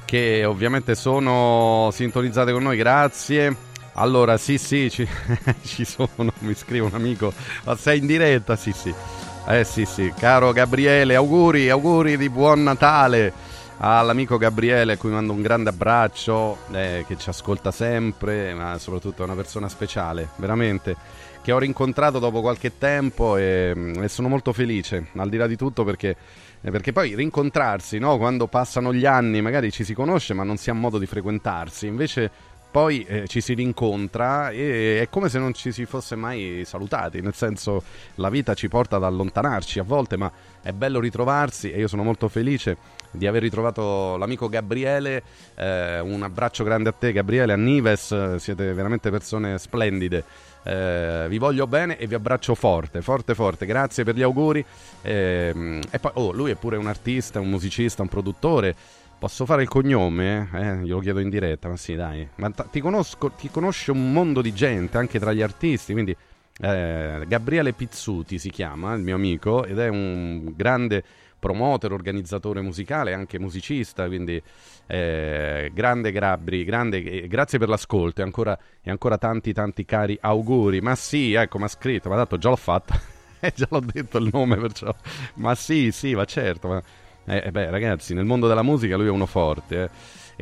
che 0.04 0.44
ovviamente 0.44 0.94
sono 0.94 1.88
sintonizzate 1.90 2.52
con 2.52 2.62
noi, 2.62 2.76
grazie. 2.76 3.52
Allora, 3.94 4.36
sì, 4.36 4.58
sì, 4.58 4.88
ci, 4.92 5.08
ci 5.66 5.84
sono, 5.84 6.32
mi 6.38 6.54
scrive 6.54 6.86
un 6.86 6.94
amico, 6.94 7.32
ma 7.64 7.74
sei 7.74 7.98
in 7.98 8.06
diretta? 8.06 8.54
Sì, 8.54 8.70
sì. 8.70 8.94
Eh 9.48 9.64
sì, 9.64 9.84
sì, 9.84 10.12
caro 10.16 10.52
Gabriele, 10.52 11.16
auguri, 11.16 11.68
auguri 11.68 12.16
di 12.16 12.28
buon 12.28 12.62
Natale 12.62 13.32
all'amico 13.78 14.38
Gabriele 14.38 14.94
a 14.94 14.96
cui 14.96 15.10
mando 15.10 15.32
un 15.32 15.42
grande 15.42 15.70
abbraccio, 15.70 16.58
eh, 16.72 17.04
che 17.06 17.16
ci 17.18 17.28
ascolta 17.28 17.70
sempre, 17.70 18.54
ma 18.54 18.78
soprattutto 18.78 19.22
è 19.22 19.24
una 19.24 19.34
persona 19.34 19.68
speciale, 19.68 20.28
veramente, 20.36 20.96
che 21.46 21.52
ho 21.52 21.58
rincontrato 21.60 22.18
dopo 22.18 22.40
qualche 22.40 22.76
tempo 22.76 23.36
e, 23.36 23.72
e 24.00 24.08
sono 24.08 24.26
molto 24.26 24.52
felice, 24.52 25.10
al 25.14 25.28
di 25.28 25.36
là 25.36 25.46
di 25.46 25.54
tutto 25.54 25.84
perché, 25.84 26.16
eh, 26.60 26.72
perché 26.72 26.90
poi 26.90 27.14
rincontrarsi, 27.14 27.98
no? 27.98 28.18
quando 28.18 28.48
passano 28.48 28.92
gli 28.92 29.06
anni, 29.06 29.40
magari 29.40 29.70
ci 29.70 29.84
si 29.84 29.94
conosce 29.94 30.34
ma 30.34 30.42
non 30.42 30.56
si 30.56 30.70
ha 30.70 30.72
modo 30.72 30.98
di 30.98 31.06
frequentarsi, 31.06 31.86
invece 31.86 32.28
poi 32.68 33.04
eh, 33.04 33.28
ci 33.28 33.40
si 33.40 33.54
rincontra 33.54 34.50
e 34.50 35.00
è 35.00 35.08
come 35.08 35.28
se 35.28 35.38
non 35.38 35.54
ci 35.54 35.70
si 35.70 35.86
fosse 35.86 36.16
mai 36.16 36.64
salutati, 36.66 37.20
nel 37.20 37.34
senso 37.34 37.80
la 38.16 38.28
vita 38.28 38.54
ci 38.54 38.66
porta 38.66 38.96
ad 38.96 39.04
allontanarci 39.04 39.78
a 39.78 39.84
volte, 39.84 40.16
ma 40.16 40.28
è 40.60 40.72
bello 40.72 40.98
ritrovarsi 40.98 41.70
e 41.70 41.78
io 41.78 41.86
sono 41.86 42.02
molto 42.02 42.28
felice 42.28 42.76
di 43.12 43.28
aver 43.28 43.42
ritrovato 43.42 44.16
l'amico 44.16 44.48
Gabriele, 44.48 45.22
eh, 45.54 46.00
un 46.00 46.24
abbraccio 46.24 46.64
grande 46.64 46.88
a 46.88 46.92
te 46.92 47.12
Gabriele, 47.12 47.52
a 47.52 47.56
Nives, 47.56 48.10
eh, 48.10 48.38
siete 48.40 48.72
veramente 48.72 49.10
persone 49.10 49.58
splendide. 49.58 50.24
Eh, 50.66 51.26
vi 51.28 51.38
voglio 51.38 51.68
bene 51.68 51.96
e 51.96 52.08
vi 52.08 52.14
abbraccio 52.14 52.56
forte, 52.56 53.00
forte, 53.00 53.34
forte. 53.34 53.66
Grazie 53.66 54.02
per 54.02 54.16
gli 54.16 54.22
auguri. 54.22 54.64
Ehm, 55.02 55.80
e 55.90 55.98
poi, 56.00 56.10
oh, 56.14 56.32
lui 56.32 56.50
è 56.50 56.56
pure 56.56 56.76
un 56.76 56.88
artista, 56.88 57.38
un 57.38 57.48
musicista, 57.48 58.02
un 58.02 58.08
produttore. 58.08 58.74
Posso 59.18 59.46
fare 59.46 59.62
il 59.62 59.68
cognome? 59.68 60.48
Eh, 60.52 60.76
glielo 60.78 60.98
chiedo 60.98 61.20
in 61.20 61.30
diretta, 61.30 61.68
ma 61.68 61.76
sì, 61.76 61.94
dai. 61.94 62.28
Ma 62.36 62.50
t- 62.50 62.68
ti, 62.68 62.80
conosco, 62.80 63.30
ti 63.30 63.48
conosce 63.48 63.92
un 63.92 64.12
mondo 64.12 64.42
di 64.42 64.52
gente, 64.52 64.98
anche 64.98 65.20
tra 65.20 65.32
gli 65.32 65.40
artisti, 65.40 65.92
quindi 65.92 66.14
eh, 66.60 67.24
Gabriele 67.26 67.72
Pizzuti 67.72 68.38
si 68.38 68.50
chiama, 68.50 68.92
il 68.94 69.02
mio 69.02 69.14
amico, 69.14 69.64
ed 69.64 69.78
è 69.78 69.88
un 69.88 70.52
grande 70.54 71.02
promoter, 71.38 71.92
organizzatore 71.92 72.60
musicale, 72.60 73.14
anche 73.14 73.38
musicista, 73.38 74.06
quindi 74.06 74.42
eh, 74.86 75.70
grande 75.74 76.12
Gabri, 76.12 76.64
grande, 76.64 77.02
eh, 77.02 77.28
grazie 77.28 77.58
per 77.58 77.68
l'ascolto 77.68 78.20
e 78.20 78.24
ancora, 78.24 78.58
e 78.82 78.90
ancora 78.90 79.18
tanti 79.18 79.52
tanti 79.52 79.84
cari 79.84 80.16
auguri. 80.20 80.80
Ma 80.80 80.94
sì, 80.94 81.32
ecco, 81.34 81.58
mi 81.58 81.64
ha 81.64 81.68
scritto, 81.68 82.08
ma 82.08 82.16
dato 82.16 82.38
già 82.38 82.48
l'ho 82.48 82.56
fatto, 82.56 82.94
eh, 83.40 83.52
già 83.54 83.66
l'ho 83.70 83.80
detto 83.80 84.18
il 84.18 84.30
nome 84.32 84.56
perciò. 84.56 84.94
Ma 85.34 85.54
sì, 85.54 85.90
sì, 85.90 86.14
ma 86.14 86.24
certo, 86.24 86.68
ma 86.68 86.82
eh, 87.26 87.50
beh, 87.50 87.70
ragazzi, 87.70 88.14
nel 88.14 88.24
mondo 88.24 88.46
della 88.46 88.62
musica 88.62 88.96
lui 88.96 89.06
è 89.06 89.10
uno 89.10 89.26
forte, 89.26 89.82
eh. 89.82 89.90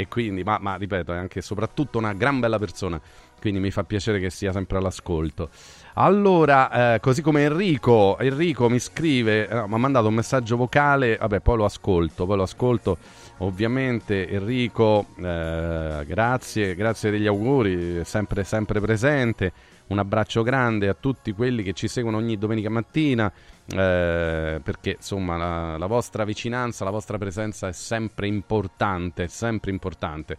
e 0.03 0.09
quindi, 0.09 0.45
ma, 0.45 0.59
ma 0.61 0.77
ripeto, 0.77 1.13
è 1.13 1.17
anche 1.17 1.39
e 1.39 1.43
soprattutto 1.43 1.97
una 1.97 2.13
gran 2.13 2.41
bella 2.41 2.59
persona, 2.59 3.01
quindi 3.41 3.59
mi 3.61 3.71
fa 3.71 3.85
piacere 3.85 4.21
che 4.21 4.29
sia 4.29 4.53
sempre 4.53 4.77
all'ascolto. 4.77 5.49
Allora, 5.97 6.95
eh, 6.95 7.01
così 7.01 7.23
come 7.23 7.45
Enrico, 7.45 8.19
Enrico 8.19 8.69
mi 8.69 8.81
scrive, 8.81 9.47
eh, 9.47 9.55
mi 9.69 9.75
ha 9.75 9.77
mandato 9.77 10.09
un 10.09 10.15
messaggio 10.15 10.57
vocale, 10.57 11.17
vabbè, 11.17 11.39
poi 11.39 11.57
lo 11.57 11.65
ascolto, 11.65 12.27
poi 12.27 12.37
lo 12.37 12.43
ascolto. 12.43 12.99
Ovviamente 13.39 14.29
Enrico, 14.29 15.07
eh, 15.17 16.05
grazie, 16.05 16.75
grazie 16.75 17.13
degli 17.13 17.29
auguri, 17.29 18.05
sempre, 18.05 18.43
sempre 18.43 18.81
presente. 18.81 19.53
Un 19.87 20.01
abbraccio 20.01 20.43
grande 20.43 20.89
a 20.89 20.97
tutti 20.99 21.31
quelli 21.31 21.63
che 21.63 21.75
ci 21.75 21.87
seguono 21.87 22.17
ogni 22.17 22.39
domenica 22.39 22.71
mattina, 22.71 23.31
eh, 23.65 24.61
perché 24.61 24.97
insomma 24.97 25.37
la, 25.37 25.79
la 25.79 25.87
vostra 25.87 26.25
vicinanza, 26.25 26.85
la 26.85 26.91
vostra 26.91 27.19
presenza 27.19 27.69
è 27.69 27.73
sempre 27.73 28.27
importante, 28.27 29.29
sempre 29.29 29.71
importante. 29.71 30.39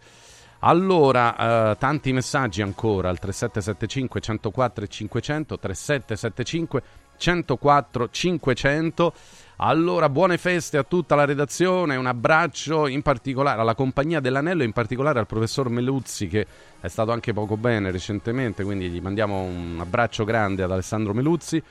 Allora, 0.66 1.70
eh, 1.70 1.76
tanti 1.78 2.12
messaggi 2.12 2.60
ancora 2.60 3.08
al 3.08 3.20
3775 3.20 4.20
104 4.20 4.84
e 4.84 4.88
500, 4.88 5.58
3775 5.60 6.82
104 7.16 8.08
500. 8.10 9.12
Allora, 9.58 10.08
buone 10.08 10.38
feste 10.38 10.76
a 10.76 10.82
tutta 10.82 11.14
la 11.14 11.24
redazione, 11.24 11.94
un 11.94 12.06
abbraccio 12.06 12.88
in 12.88 13.02
particolare 13.02 13.60
alla 13.60 13.76
compagnia 13.76 14.18
dell'Anello, 14.18 14.64
in 14.64 14.72
particolare 14.72 15.20
al 15.20 15.28
professor 15.28 15.68
Meluzzi 15.68 16.26
che 16.26 16.44
è 16.80 16.88
stato 16.88 17.12
anche 17.12 17.32
poco 17.32 17.56
bene 17.56 17.92
recentemente, 17.92 18.64
quindi 18.64 18.88
gli 18.88 19.00
mandiamo 19.00 19.42
un 19.42 19.78
abbraccio 19.80 20.24
grande 20.24 20.64
ad 20.64 20.72
Alessandro 20.72 21.14
Meluzzi. 21.14 21.62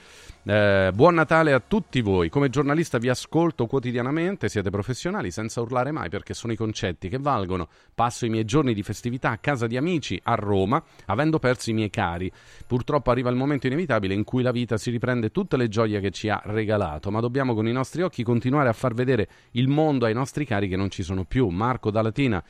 Eh, 0.48 0.92
buon 0.94 1.16
Natale 1.16 1.54
a 1.54 1.60
tutti 1.60 2.02
voi. 2.02 2.30
Come 2.30 2.50
giornalista 2.50 3.00
vi 3.00 3.10
ascolto 3.10 3.66
quotidianamente, 3.66 4.48
siete 4.48 4.70
professionali 4.70 5.32
senza 5.32 5.60
urlare 5.60 5.90
mai 5.92 6.10
perché 6.10 6.36
sono 6.36 6.54
i 6.54 6.56
concetti 6.56 7.10
che 7.10 7.18
valgono. 7.18 7.68
Passo 7.96 8.28
i 8.28 8.30
miei 8.30 8.46
giorni 8.46 8.76
di 8.76 8.84
festività 8.84 9.32
a 9.32 9.40
casa 9.40 9.66
di 9.66 9.76
amici 9.76 10.22
a 10.22 10.36
Roma, 10.36 10.84
avendo 11.06 11.40
perso 11.40 11.72
i 11.72 11.74
miei 11.74 11.90
cari. 11.90 12.32
Purtroppo 12.68 13.10
arriva 13.10 13.32
il 13.32 13.36
momento 13.36 13.66
inevitabile 13.66 14.14
in 14.14 14.24
cui 14.24 14.44
la 14.44 14.52
vita 14.52 14.78
si 14.78 14.92
riprende 14.92 15.32
tutte 15.32 15.58
le 15.58 15.68
gioie 15.68 16.00
che 16.00 16.12
ci 16.12 16.30
ha 16.30 16.40
regalato, 16.46 17.10
ma 17.10 17.22
dobbiamo 17.22 17.56
con 17.56 17.68
i 17.68 17.72
nostri 17.72 18.04
occhi 18.04 18.22
continuare 18.22 18.70
a 18.70 18.74
far 18.74 18.94
vedere 18.94 19.28
il 19.54 19.68
mondo 19.68 20.06
ai 20.06 20.14
nostri 20.14 20.46
cari 20.46 20.68
che 20.68 20.76
non 20.76 20.92
ci 20.92 21.02
sono 21.02 21.24
più. 21.24 21.48
Marco 21.48 21.90
da 21.90 22.04
Latina, 22.04 22.44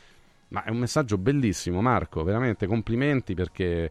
ma 0.50 0.66
è 0.66 0.70
un 0.70 0.80
messaggio 0.80 1.18
bellissimo, 1.18 1.80
Marco, 1.80 2.26
veramente 2.26 2.68
complimenti 2.68 3.36
perché 3.36 3.90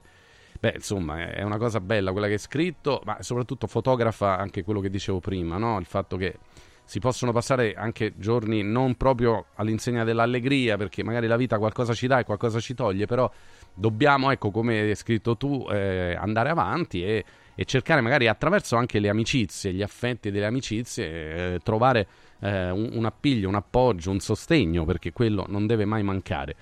Beh, 0.65 0.73
insomma, 0.77 1.31
è 1.31 1.43
una 1.43 1.59
cosa 1.59 1.79
bella 1.79 2.11
quella 2.11 2.27
che 2.27 2.33
hai 2.33 2.39
scritto, 2.39 3.03
ma 3.05 3.19
soprattutto 3.21 3.67
fotografa 3.67 4.39
anche 4.39 4.65
quello 4.65 4.81
che 4.81 4.89
dicevo 4.89 5.21
prima, 5.21 5.59
no? 5.59 5.79
Il 5.79 5.85
fatto 5.85 6.17
che 6.17 6.39
si 6.85 7.01
possono 7.01 7.33
passare 7.33 7.75
anche 7.75 8.15
giorni 8.17 8.63
non 8.63 8.95
proprio 8.95 9.45
all'insegna 9.57 10.05
dell'allegria, 10.05 10.79
perché 10.79 11.05
magari 11.05 11.27
la 11.27 11.37
vita 11.37 11.59
qualcosa 11.59 11.93
ci 11.93 12.07
dà 12.07 12.21
e 12.21 12.25
qualcosa 12.25 12.61
ci 12.61 12.73
toglie, 12.73 13.05
però 13.05 13.31
dobbiamo, 13.75 14.31
ecco, 14.31 14.51
come 14.51 14.81
hai 14.81 14.95
scritto 14.95 15.37
tu, 15.37 15.67
eh, 15.71 16.17
andare 16.19 16.49
avanti 16.49 17.05
e, 17.05 17.23
e 17.55 17.65
cercare 17.67 18.01
magari 18.01 18.27
attraverso 18.27 18.77
anche 18.77 19.01
le 19.01 19.11
amicizie, 19.11 19.71
gli 19.71 19.83
affetti 19.83 20.31
delle 20.31 20.47
amicizie, 20.47 21.55
eh, 21.55 21.59
trovare 21.63 22.07
eh, 22.41 22.71
un, 22.71 22.89
un 22.91 23.05
appiglio, 23.05 23.51
un 23.51 23.57
appoggio, 23.57 24.11
un 24.11 24.21
sostegno, 24.21 24.87
perché 24.87 25.13
quello 25.13 25.45
non 25.47 25.67
deve 25.67 25.85
mai 25.85 26.03
mancare. 26.03 26.57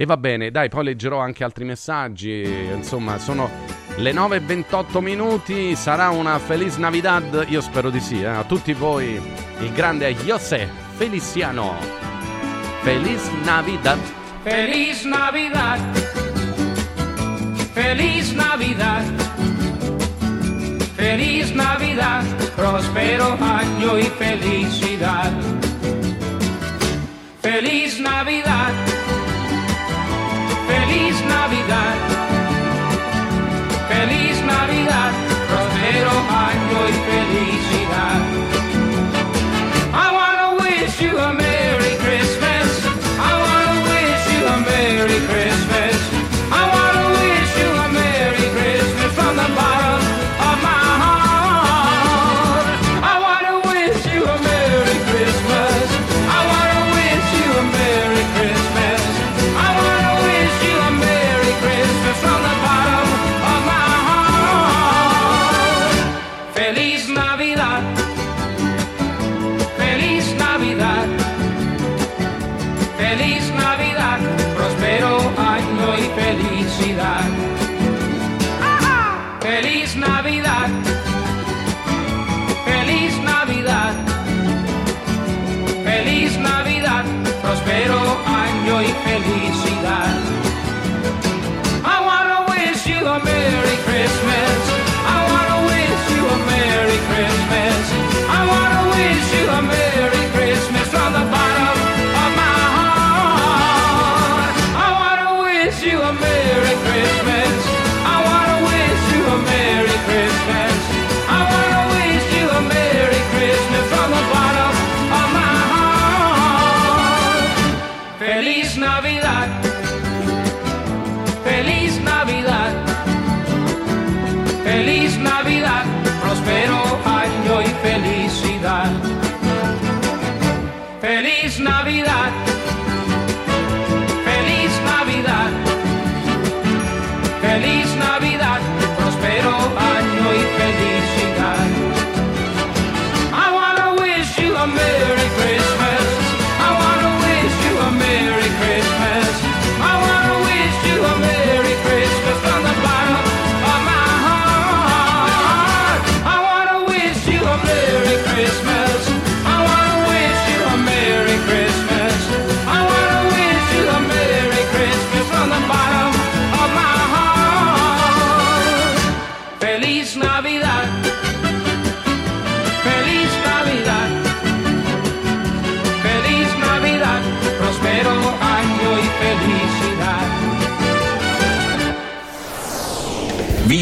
E 0.00 0.06
va 0.06 0.16
bene, 0.16 0.52
dai, 0.52 0.68
poi 0.68 0.84
leggerò 0.84 1.18
anche 1.18 1.42
altri 1.42 1.64
messaggi. 1.64 2.44
Insomma, 2.72 3.18
sono 3.18 3.50
le 3.96 4.12
9.28 4.12 5.00
minuti. 5.00 5.74
Sarà 5.74 6.10
una 6.10 6.38
Feliz 6.38 6.76
Navidad? 6.76 7.46
Io 7.48 7.60
spero 7.60 7.90
di 7.90 7.98
sì. 7.98 8.22
eh. 8.22 8.26
A 8.26 8.44
tutti 8.44 8.72
voi, 8.74 9.20
il 9.58 9.72
grande 9.72 10.14
José 10.14 10.68
Feliciano. 10.94 11.74
Feliz 12.82 13.28
Navidad. 13.42 13.98
Feliz 14.42 15.02
Navidad. 15.02 15.80
Feliz 17.72 18.30
Navidad. 18.30 19.04
Feliz 20.94 21.50
Navidad. 21.50 22.24
Próspero 22.54 23.36
año 23.40 23.98
y 23.98 24.04
felicidad. 24.04 25.32
Feliz 27.40 27.98
Navidad. 27.98 29.07
Feliz 31.38 31.68
Navidad. 31.68 31.94
Feliz. 34.48 35.12
Próspero 35.48 36.10
año 36.50 36.80
y 36.88 36.94
felicidad. 37.08 37.57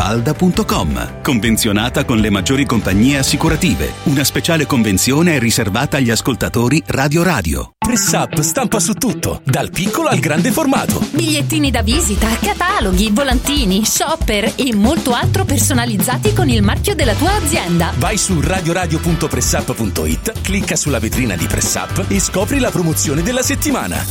villamafalda.com. 0.00 1.20
Convenzionata 1.22 2.04
con 2.04 2.18
le 2.18 2.30
maggiori 2.30 2.64
compagnie 2.64 3.18
assicurative. 3.18 3.92
Una 4.04 4.24
speciale 4.24 4.64
convenzione 4.66 5.36
è 5.36 5.38
riservata 5.38 5.98
agli 5.98 6.10
ascoltatori 6.10 6.82
Radio 6.86 7.22
Radio. 7.22 7.74
Press 7.78 8.12
Up 8.12 8.40
stampa 8.40 8.80
su 8.80 8.94
tutto, 8.94 9.42
dal 9.44 9.70
piccolo 9.70 10.08
al 10.08 10.18
grande 10.18 10.50
formato. 10.52 11.04
Bigliettini 11.10 11.70
da 11.70 11.82
visita, 11.82 12.28
cataloghi, 12.40 13.10
volantini, 13.10 13.84
shopper 13.84 14.54
e 14.56 14.74
molto 14.74 15.12
altro 15.12 15.44
personalizzati 15.44 16.32
con 16.32 16.48
il 16.48 16.62
marchio 16.62 16.94
della 16.94 17.14
tua 17.14 17.34
azienda. 17.34 17.92
Vai 17.96 18.16
su 18.16 18.40
radioradio.pressup.it, 18.40 20.40
clicca 20.40 20.76
sulla 20.76 20.98
vetrina 20.98 21.36
di 21.36 21.46
Press 21.46 21.74
Up 21.74 22.06
e 22.08 22.18
scopri 22.20 22.58
la 22.58 22.70
promozione 22.70 23.22
della 23.22 23.42
settimana. 23.42 24.02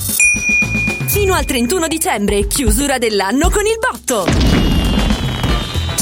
Fino 1.07 1.33
al 1.33 1.45
31 1.45 1.87
dicembre, 1.87 2.45
chiusura 2.47 2.99
dell'anno 2.99 3.49
con 3.49 3.65
il 3.65 3.79
botto. 3.79 4.58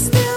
Just 0.00 0.29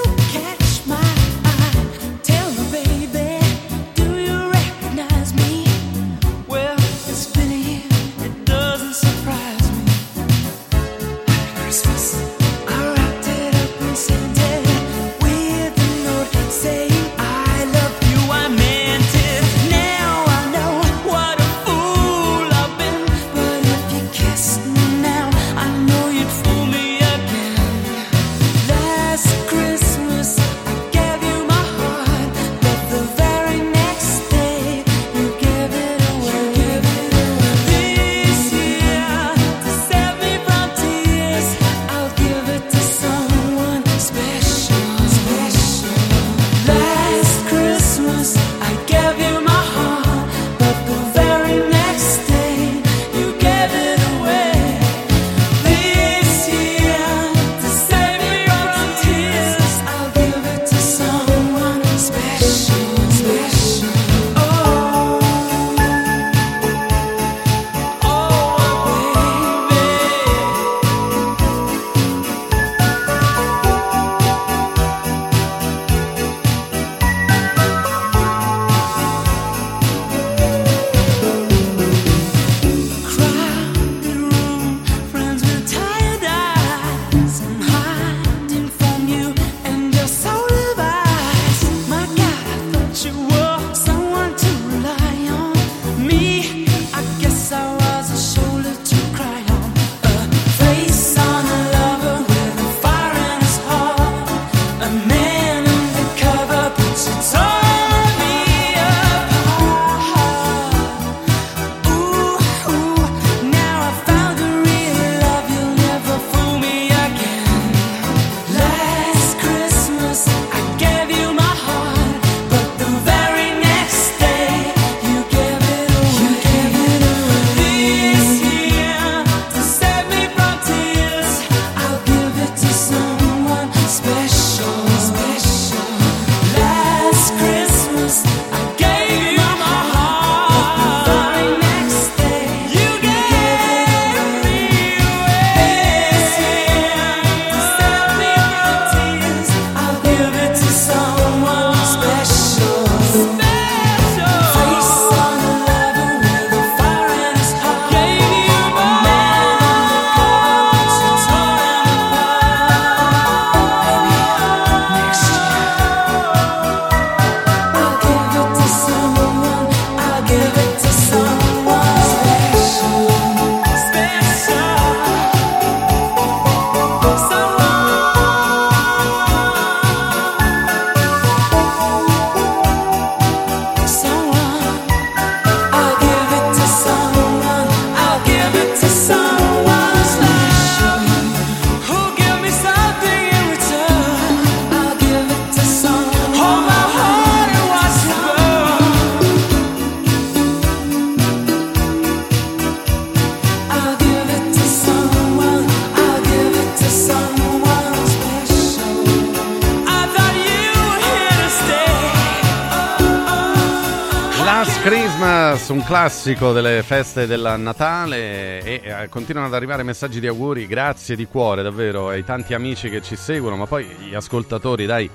Christmas, 214.84 215.70
un 215.70 215.82
classico 215.86 216.52
delle 216.52 216.84
feste 216.84 217.26
del 217.26 217.56
Natale 217.58 218.62
e 218.62 218.82
eh, 218.84 219.08
continuano 219.08 219.48
ad 219.48 219.54
arrivare 219.54 219.82
messaggi 219.84 220.20
di 220.20 220.28
auguri, 220.28 220.68
grazie 220.68 221.16
di 221.16 221.26
cuore 221.26 221.64
davvero 221.64 222.10
ai 222.10 222.26
tanti 222.26 222.54
amici 222.54 222.90
che 222.90 223.02
ci 223.02 223.16
seguono, 223.16 223.56
ma 223.56 223.66
poi 223.66 223.86
gli 223.86 224.14
ascoltatori, 224.14 224.86
dai, 224.86 225.10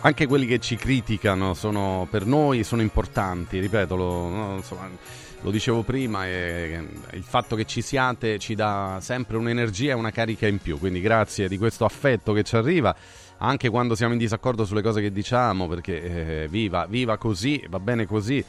anche 0.00 0.26
quelli 0.26 0.44
che 0.44 0.58
ci 0.58 0.76
criticano 0.76 1.54
sono 1.54 2.06
per 2.10 2.26
noi 2.26 2.64
sono 2.64 2.82
importanti, 2.82 3.58
ripeto, 3.58 3.96
lo, 3.96 4.28
no, 4.28 4.56
insomma, 4.56 4.90
lo 5.40 5.50
dicevo 5.50 5.82
prima, 5.82 6.26
e 6.26 6.86
il 7.12 7.24
fatto 7.24 7.56
che 7.56 7.64
ci 7.64 7.80
siate 7.80 8.38
ci 8.38 8.54
dà 8.54 8.98
sempre 9.00 9.38
un'energia 9.38 9.92
e 9.92 9.94
una 9.94 10.10
carica 10.10 10.46
in 10.46 10.58
più, 10.58 10.78
quindi 10.78 11.00
grazie 11.00 11.48
di 11.48 11.56
questo 11.56 11.86
affetto 11.86 12.34
che 12.34 12.42
ci 12.42 12.56
arriva 12.56 12.94
anche 13.44 13.68
quando 13.70 13.94
siamo 13.96 14.12
in 14.12 14.18
disaccordo 14.18 14.64
sulle 14.64 14.82
cose 14.82 15.00
che 15.00 15.10
diciamo, 15.10 15.66
perché 15.66 16.42
eh, 16.42 16.48
viva, 16.48 16.86
viva 16.88 17.16
così, 17.16 17.64
va 17.68 17.80
bene 17.80 18.06
così. 18.06 18.44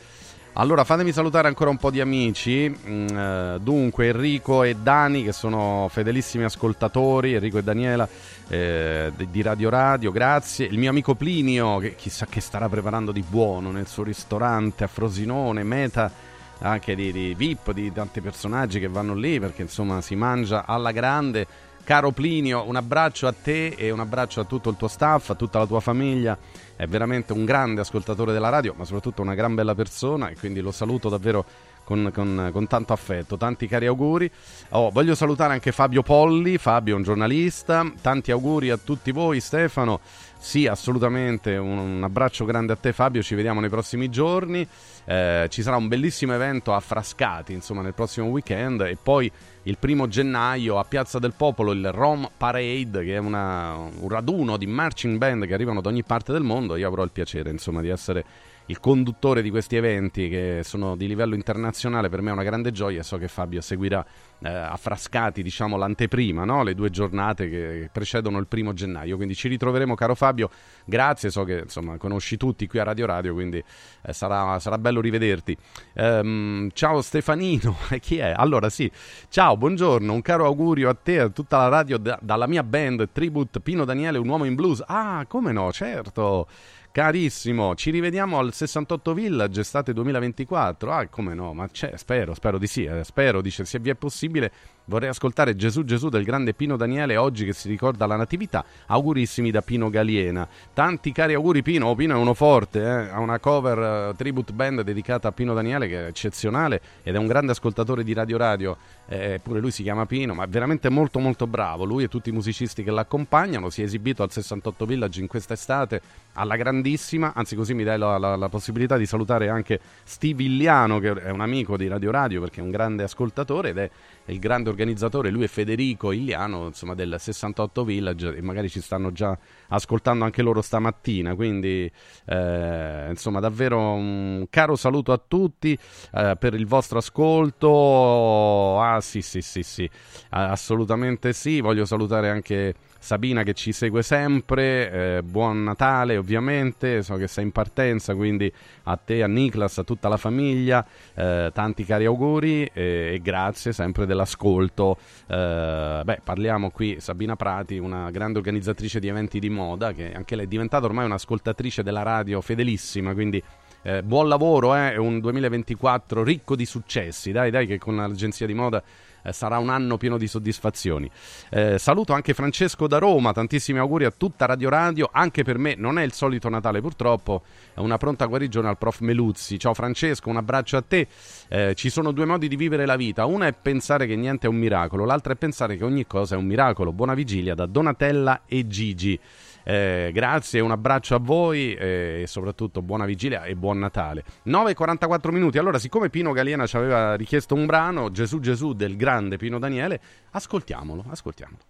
Allora 0.56 0.84
fatemi 0.84 1.12
salutare 1.12 1.48
ancora 1.48 1.72
un 1.72 1.78
po' 1.78 1.90
di 1.90 2.00
amici, 2.00 2.70
Mm, 2.70 3.08
eh, 3.08 3.58
dunque 3.60 4.10
Enrico 4.10 4.62
e 4.62 4.76
Dani 4.76 5.24
che 5.24 5.32
sono 5.32 5.88
fedelissimi 5.90 6.44
ascoltatori, 6.44 7.34
Enrico 7.34 7.58
e 7.58 7.64
Daniela 7.64 8.08
eh, 8.50 9.12
di- 9.16 9.30
di 9.32 9.42
Radio 9.42 9.70
Radio, 9.70 10.12
grazie. 10.12 10.68
Il 10.68 10.78
mio 10.78 10.92
amico 10.92 11.16
Plinio 11.16 11.80
che 11.80 11.96
chissà 11.96 12.28
che 12.28 12.40
starà 12.40 12.70
preparando 12.70 13.12
di 13.12 13.24
buono 13.28 13.72
nel 13.72 13.88
suo 13.88 14.04
ristorante 14.04 14.84
a 14.84 14.88
Frosinone, 14.88 15.64
meta 15.64 16.12
anche 16.60 16.94
di, 16.94 17.12
di 17.12 17.34
VIP, 17.36 17.72
di 17.72 17.92
tanti 17.92 18.22
personaggi 18.22 18.80
che 18.80 18.88
vanno 18.88 19.16
lì 19.16 19.40
perché 19.40 19.64
insomma 19.64 20.02
si 20.02 20.16
mangia 20.16 20.66
alla 20.68 20.92
grande. 20.92 21.48
Caro 21.84 22.12
Plinio, 22.12 22.66
un 22.66 22.78
abbraccio 22.78 23.28
a 23.28 23.34
te 23.34 23.68
e 23.78 23.92
un 23.92 24.00
abbraccio 24.00 24.40
a 24.40 24.46
tutto 24.46 24.70
il 24.70 24.78
tuo 24.78 24.88
staff, 24.88 25.32
a 25.32 25.36
tutta 25.36 25.60
la 25.60 25.66
tua 25.66 25.82
famiglia. 25.82 26.38
È 26.78 26.88
veramente 26.88 27.34
un 27.34 27.44
grande 27.44 27.82
ascoltatore 27.82 28.32
della 28.32 28.48
radio, 28.48 28.74
ma 28.78 28.86
soprattutto 28.86 29.22
una 29.22 29.36
gran 29.36 29.54
bella 29.54 29.76
persona 29.76 30.30
e 30.30 30.38
quindi 30.38 30.62
lo 30.62 30.72
saluto 30.72 31.10
davvero 31.10 31.46
con, 31.84 32.10
con- 32.14 32.50
con 32.54 32.68
tanto 32.68 32.94
affetto. 32.94 33.36
Tanti 33.36 33.68
cari 33.68 33.86
auguri. 33.86 34.32
Oh, 34.70 34.92
voglio 34.92 35.14
salutare 35.14 35.52
anche 35.52 35.74
Fabio 35.74 36.04
Polli, 36.04 36.58
Fabio 36.58 36.94
è 36.94 36.98
un 36.98 37.04
giornalista. 37.04 37.86
Tanti 38.02 38.32
auguri 38.32 38.70
a 38.70 38.78
tutti 38.78 39.12
voi, 39.12 39.42
Stefano. 39.42 40.00
Sì, 40.38 40.68
assolutamente, 40.68 41.58
un, 41.58 41.78
un 41.78 42.04
abbraccio 42.04 42.46
grande 42.46 42.74
a 42.74 42.76
te 42.78 42.94
Fabio, 42.94 43.22
ci 43.22 43.36
vediamo 43.36 43.60
nei 43.60 43.70
prossimi 43.70 44.10
giorni. 44.10 44.66
Eh, 45.06 45.48
ci 45.50 45.62
sarà 45.62 45.76
un 45.76 45.90
bellissimo 45.90 46.34
evento 46.34 46.74
a 46.74 46.80
Frascati, 46.80 47.52
insomma, 47.52 47.82
nel 47.82 47.94
prossimo 47.94 48.28
weekend 48.28 48.82
e 48.82 48.98
poi 49.02 49.30
il 49.64 49.78
primo 49.78 50.08
gennaio 50.08 50.78
a 50.78 50.84
Piazza 50.84 51.20
del 51.20 51.34
Popolo 51.36 51.72
il 51.72 51.92
Rom 51.92 52.30
Parade, 52.36 53.04
che 53.04 53.16
è 53.16 53.18
una- 53.18 53.76
un 53.76 54.10
raduno 54.10 54.58
di 54.58 54.68
marching 54.68 55.18
band 55.18 55.46
che 55.46 55.54
arrivano 55.54 55.82
da 55.82 55.90
ogni 55.90 56.04
parte 56.04 56.32
del 56.34 56.44
mondo. 56.44 56.76
Io 56.76 56.88
avrò 56.88 57.04
il 57.04 57.12
piacere, 57.12 57.50
insomma, 57.50 57.82
di 57.82 57.90
essere 57.90 58.26
il 58.68 58.80
conduttore 58.80 59.42
di 59.42 59.50
questi 59.50 59.76
eventi 59.76 60.30
che 60.30 60.62
sono 60.64 60.96
di 60.96 61.08
livello 61.08 61.36
internazionale. 61.36 62.10
Per 62.10 62.22
me 62.22 62.30
è 62.30 62.34
una 62.34 62.44
grande 62.44 62.72
gioia 62.72 63.04
so 63.04 63.18
che 63.18 63.28
Fabio 63.28 63.62
seguirà 63.62 64.06
eh, 64.42 64.50
a 64.50 64.76
Frascati, 64.78 65.44
diciamo, 65.44 65.78
l'anteprima, 65.78 66.44
no? 66.46 66.64
le 66.64 66.74
due 66.76 66.90
giornate 66.90 67.50
che 67.50 67.90
precedono 67.92 68.38
il 68.40 68.48
primo 68.48 68.74
gennaio. 68.74 69.16
Quindi 69.16 69.36
ci 69.36 69.48
ritroveremo, 69.48 69.96
caro 69.96 70.16
Fabio. 70.16 70.50
Grazie, 70.86 71.30
so 71.30 71.44
che 71.44 71.60
insomma 71.64 71.98
conosci 71.98 72.38
tutti 72.38 72.68
qui 72.68 72.80
a 72.80 72.84
Radio 72.84 73.06
Radio, 73.06 73.34
quindi 73.34 73.64
eh, 74.02 74.14
sarà, 74.14 74.60
sarà 74.60 74.78
bello 74.78 75.02
rivederti. 75.02 75.58
Ehm, 75.94 76.70
ciao 76.74 77.02
Stefanino, 77.02 77.78
E 77.90 78.00
chi 78.00 78.18
è? 78.18 78.34
Allora 78.36 78.70
sì, 78.70 78.90
ciao, 79.30 79.58
buongiorno, 79.58 80.12
un 80.12 80.22
caro 80.22 80.46
augurio 80.46 80.90
a 80.90 80.94
te 80.94 81.20
a 81.20 81.30
tutta 81.30 81.58
la 81.58 81.68
radio 81.68 81.98
da- 81.98 82.20
dalla 82.22 82.48
mia 82.48 82.64
band 82.64 83.10
Tribute 83.12 83.60
Pino 83.60 83.86
Daniele, 83.86 84.18
un 84.18 84.28
uomo 84.28 84.46
in 84.46 84.56
blues. 84.56 84.84
Ah, 84.86 85.26
come 85.28 85.52
no, 85.52 85.72
certo. 85.72 86.48
Carissimo, 86.94 87.74
ci 87.74 87.90
rivediamo 87.90 88.38
al 88.38 88.54
68 88.54 89.16
Village 89.16 89.62
estate 89.62 89.94
2024. 89.94 90.92
Ah, 90.92 91.08
come 91.08 91.34
no, 91.34 91.52
ma 91.52 91.68
c'è, 91.68 91.94
spero, 91.96 92.36
spero 92.36 92.60
di 92.60 92.68
sì. 92.68 92.84
eh, 92.84 93.04
spero, 93.04 93.42
dice, 93.42 93.66
se 93.66 93.80
vi 93.80 93.90
è 93.90 93.96
possibile, 93.96 94.52
vorrei 94.86 95.10
ascoltare 95.10 95.56
Gesù 95.56 95.86
Gesù 95.86 96.10
del 96.10 96.24
grande 96.24 96.54
Pino 96.54 96.78
Daniele 96.78 97.18
oggi 97.18 97.46
che 97.46 97.54
si 97.54 97.68
ricorda 97.68 98.06
la 98.06 98.16
natività. 98.16 98.64
Augurissimi 98.86 99.50
da 99.50 99.64
Pino 99.64 99.90
Galiena. 99.90 100.48
Tanti 100.72 101.12
cari 101.12 101.34
auguri 101.34 101.64
Pino, 101.64 101.88
oh, 101.88 101.96
Pino 101.96 102.14
è 102.14 102.20
uno 102.20 102.36
forte, 102.36 102.82
eh, 102.82 103.10
ha 103.10 103.18
una 103.18 103.40
cover 103.40 104.12
eh, 104.12 104.16
tribute 104.16 104.54
band 104.54 104.82
dedicata 104.82 105.30
a 105.30 105.32
Pino 105.32 105.56
Daniele 105.56 105.88
che 105.88 106.06
è 106.06 106.08
eccezionale 106.10 106.80
ed 107.02 107.16
è 107.16 107.18
un 107.18 107.26
grande 107.26 107.54
ascoltatore 107.54 108.04
di 108.04 108.14
Radio 108.14 108.38
Radio. 108.38 108.78
Eh, 109.08 109.40
pure 109.42 109.60
lui 109.60 109.72
si 109.72 109.82
chiama 109.82 110.06
Pino, 110.06 110.36
ma 110.36 110.44
è 110.44 110.48
veramente 110.48 110.90
molto 110.90 111.18
molto 111.18 111.48
bravo. 111.48 111.86
Lui 111.86 112.04
e 112.04 112.08
tutti 112.08 112.30
i 112.30 112.34
musicisti 112.34 112.84
che 112.84 112.92
l'accompagnano. 112.92 113.72
Si 113.72 113.82
è 113.82 113.86
esibito 113.86 114.22
al 114.22 114.30
68 114.30 114.86
Village 114.86 115.20
in 115.20 115.26
quest'estate 115.26 116.02
alla 116.34 116.56
grandissima. 116.56 117.34
Anzi, 117.34 117.56
così 117.56 117.74
mi 117.74 117.84
dai 117.84 117.98
la, 117.98 118.18
la- 118.18 118.36
la 118.36 118.50
possibilità 118.50 118.98
di 118.98 119.06
salutare 119.06 119.50
anche 119.50 119.80
Steve 120.04 120.44
Illiano, 120.44 121.00
che 121.00 121.12
è 121.14 121.30
un 121.30 121.42
amico 121.42 121.78
di 121.78 121.88
Radio 121.88 122.12
Radio 122.12 122.42
perché 122.42 122.60
è 122.60 122.64
un 122.64 122.72
grande 122.72 123.04
ascoltatore 123.04 123.70
ed 123.70 123.78
è 123.78 123.90
il 124.26 124.40
grande 124.40 124.70
organizzatore. 124.70 125.30
Lui 125.30 125.44
è 125.44 125.48
Federico 125.48 126.12
Illiano, 126.12 126.68
insomma, 126.68 126.94
del 126.96 127.16
68 127.18 127.84
Village. 127.84 128.36
E 128.36 128.42
magari 128.42 128.70
ci 128.70 128.82
stanno 128.82 129.12
già 129.12 129.38
ascoltando 129.70 130.24
anche 130.26 130.42
loro 130.42 130.62
stamattina. 130.62 131.36
Quindi, 131.36 131.92
eh, 132.26 133.06
insomma, 133.10 133.40
davvero 133.40 133.80
un 133.94 134.46
caro 134.50 134.76
saluto 134.76 135.12
a 135.12 135.22
tutti 135.26 135.78
eh, 136.14 136.36
per 136.40 136.54
il 136.54 136.66
vostro 136.66 136.98
ascolto. 137.00 138.80
Ah, 138.82 139.00
sì, 139.02 139.22
sì, 139.22 139.42
sì, 139.42 139.64
sì, 139.64 139.90
assolutamente 140.30 141.34
sì. 141.34 141.62
Voglio 141.62 141.86
salutare 141.86 142.30
anche 142.30 142.74
Sabina 143.04 143.44
che 143.44 143.54
ci 143.54 143.74
segue 143.74 144.02
sempre. 144.02 145.18
eh, 145.18 145.24
buon 145.24 145.62
Natale, 145.62 146.16
ovviamente. 146.16 147.04
So 147.04 147.16
che 147.16 147.28
sei 147.28 147.44
in 147.44 147.52
partenza, 147.52 148.16
quindi 148.16 148.50
a 148.84 148.96
te, 148.96 149.22
a 149.22 149.28
Niklas, 149.28 149.80
a 149.80 149.84
tutta 149.84 150.08
la 150.08 150.16
famiglia. 150.16 150.88
eh, 151.14 151.52
tanti 151.54 151.84
cari 151.84 152.06
auguri 152.06 152.64
e, 152.74 153.12
e 153.14 153.20
grazie 153.22 153.74
sempre 153.74 154.06
dell'ascolto. 154.06 154.98
Eh, 155.28 156.02
beh, 156.02 156.22
parliamo 156.24 156.72
qui 156.72 156.96
Sabina 157.02 157.36
Prati, 157.36 157.78
una 157.78 158.10
grande 158.10 158.38
organizzatrice 158.38 159.02
di 159.02 159.10
eventi 159.10 159.38
di 159.38 159.50
moda, 159.50 159.92
che 159.92 160.14
anche 160.14 160.38
lei 160.38 160.46
è 160.46 160.48
diventata 160.48 160.86
ormai 160.86 161.04
un'ascoltatrice 161.04 161.84
della 161.84 162.04
radio 162.04 162.40
fedelissima, 162.40 163.14
quindi 163.14 163.44
eh, 163.82 164.02
buon 164.02 164.30
lavoro, 164.30 164.74
eh, 164.78 164.96
un 164.96 165.20
2024 165.20 166.24
ricco 166.24 166.56
di 166.56 166.66
successi, 166.66 167.34
dai 167.34 167.52
dai 167.52 167.68
che 167.68 167.78
con 167.78 167.98
l'agenzia 167.98 168.48
di 168.48 168.54
moda 168.54 168.82
eh, 168.82 169.13
sarà 169.32 169.58
un 169.58 169.70
anno 169.70 169.98
pieno 169.98 170.18
di 170.18 170.28
soddisfazioni. 170.28 171.10
Eh, 171.50 171.78
saluto 171.78 172.14
anche 172.14 172.34
Francesco 172.34 172.88
da 172.88 172.98
Roma, 172.98 173.32
tantissimi 173.32 173.80
auguri 173.80 174.06
a 174.06 174.12
tutta 174.12 174.46
Radio 174.46 174.70
Radio, 174.70 175.10
anche 175.12 175.44
per 175.44 175.58
me 175.58 175.76
non 175.78 175.98
è 175.98 176.04
il 176.04 176.14
solito 176.14 176.50
Natale 176.50 176.82
purtroppo, 176.82 177.44
una 177.76 177.98
pronta 177.98 178.26
guarigione 178.26 178.68
al 178.68 178.78
prof 178.78 179.00
Meluzzi. 179.00 179.58
Ciao 179.58 179.74
Francesco, 179.74 180.30
un 180.30 180.38
abbraccio 180.38 180.78
a 180.78 180.82
te. 180.82 181.08
Eh, 181.48 181.74
ci 181.76 181.90
sono 181.90 182.12
due 182.12 182.26
modi 182.26 182.48
di 182.48 182.56
vivere 182.56 182.86
la 182.86 182.96
vita, 182.96 183.26
una 183.26 183.48
è 183.48 183.54
pensare 183.54 184.06
che 184.08 184.16
niente 184.16 184.48
è 184.48 184.50
un 184.50 184.58
miracolo, 184.58 185.06
l'altra 185.06 185.34
è 185.34 185.36
pensare 185.36 185.78
che 185.78 185.84
ogni 185.84 186.06
cosa 186.06 186.36
è 186.36 186.38
un 186.38 186.46
miracolo. 186.46 186.92
Buona 186.92 187.14
vigilia 187.14 187.56
da 187.56 187.66
Donatella 187.66 188.42
e 188.46 188.68
Gigi. 188.68 189.20
Eh, 189.64 190.12
grazie, 190.14 190.60
un 190.60 190.72
abbraccio 190.72 191.16
a 191.16 191.20
voi 191.20 191.74
eh, 191.74 192.22
e 192.24 192.28
soprattutto 192.28 192.82
buona 192.82 193.06
vigilia 193.06 193.44
e 193.44 193.56
buon 193.56 193.80
Natale. 193.80 194.24
9.44 194.46 195.32
minuti. 195.32 195.58
Allora, 195.58 195.80
siccome 195.80 196.10
Pino 196.10 196.32
Galiena 196.32 196.66
ci 196.68 196.76
aveva 196.76 197.16
richiesto 197.16 197.56
un 197.56 197.66
brano, 197.66 198.12
Gesù 198.12 198.40
Gesù 198.40 198.74
del 198.74 198.96
grande 198.98 199.38
Pino 199.38 199.60
Daniele, 199.60 200.00
ascoltiamolo, 200.32 201.06
ascoltiamolo. 201.10 201.62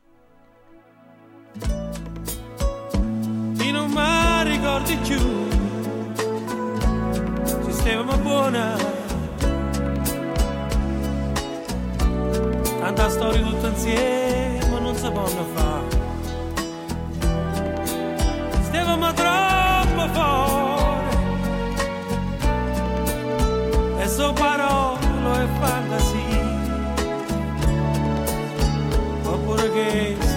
E 3.60 3.72
non 3.72 3.91
mi 3.91 4.44
ricordi 4.52 4.98
più 5.03 5.20
Se 7.61 7.72
stavamo 7.72 8.18
buona 8.18 8.76
Tanta 12.80 13.10
storia 13.10 13.41
tutta 13.44 13.68
insieme 13.68 14.80
Non 14.82 14.95
si 14.95 15.11
possono 15.11 15.44
fare 15.53 16.02
Stavamo 18.73 19.13
troppo 19.13 20.07
fuori 20.13 21.17
E 23.99 24.07
so 24.07 24.33
parole 24.33 25.43
e 25.43 25.47
fantasie 25.59 26.41
Oppure 29.25 29.71
che 29.73 30.32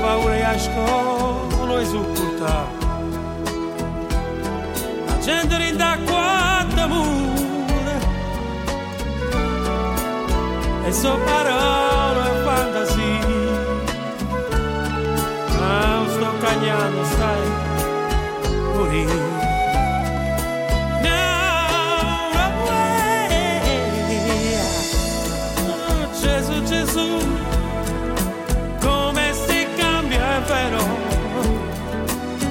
Che 0.00 0.06
paura 0.06 0.48
a 0.48 0.58
scuola 0.58 1.78
e 1.78 1.84
supportare 1.84 2.68
La 5.06 5.18
gente 5.18 5.56
rinda 5.58 5.98
quanto 6.06 6.80
amore 6.80 7.98
E 10.86 10.92
so 10.92 11.18
parole 11.26 12.20
e 12.30 12.44
fantasie. 12.44 13.20
Ah, 15.60 16.02
sto 16.08 16.32
cagnando, 16.40 17.04
stai 17.04 17.50
fuori. 18.72 19.29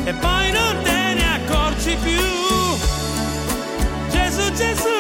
E 0.10 0.14
poi 0.14 0.52
non 0.52 0.82
te 0.82 1.14
ne 1.14 1.26
accorgi 1.36 1.96
più. 2.02 2.26
Gesù, 4.10 4.52
Gesù, 4.54 4.99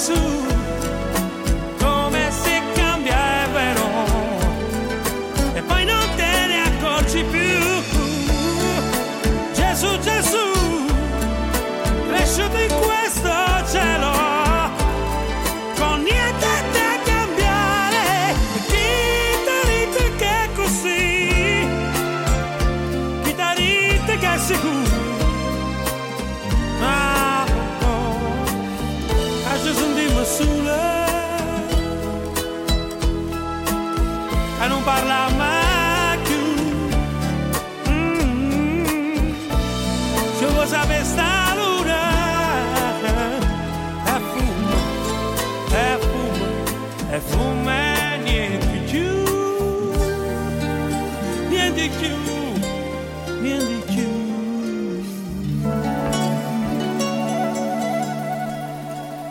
Gesù, 0.00 0.39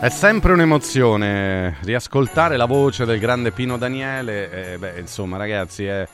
È 0.01 0.07
sempre 0.07 0.53
un'emozione 0.53 1.75
riascoltare 1.81 2.55
la 2.55 2.63
voce 2.65 3.03
del 3.03 3.19
grande 3.19 3.51
Pino 3.51 3.77
Daniele. 3.77 4.73
eh, 4.73 4.77
beh, 4.77 4.99
insomma, 4.99 5.35
ragazzi, 5.35 5.83
è, 5.85 6.07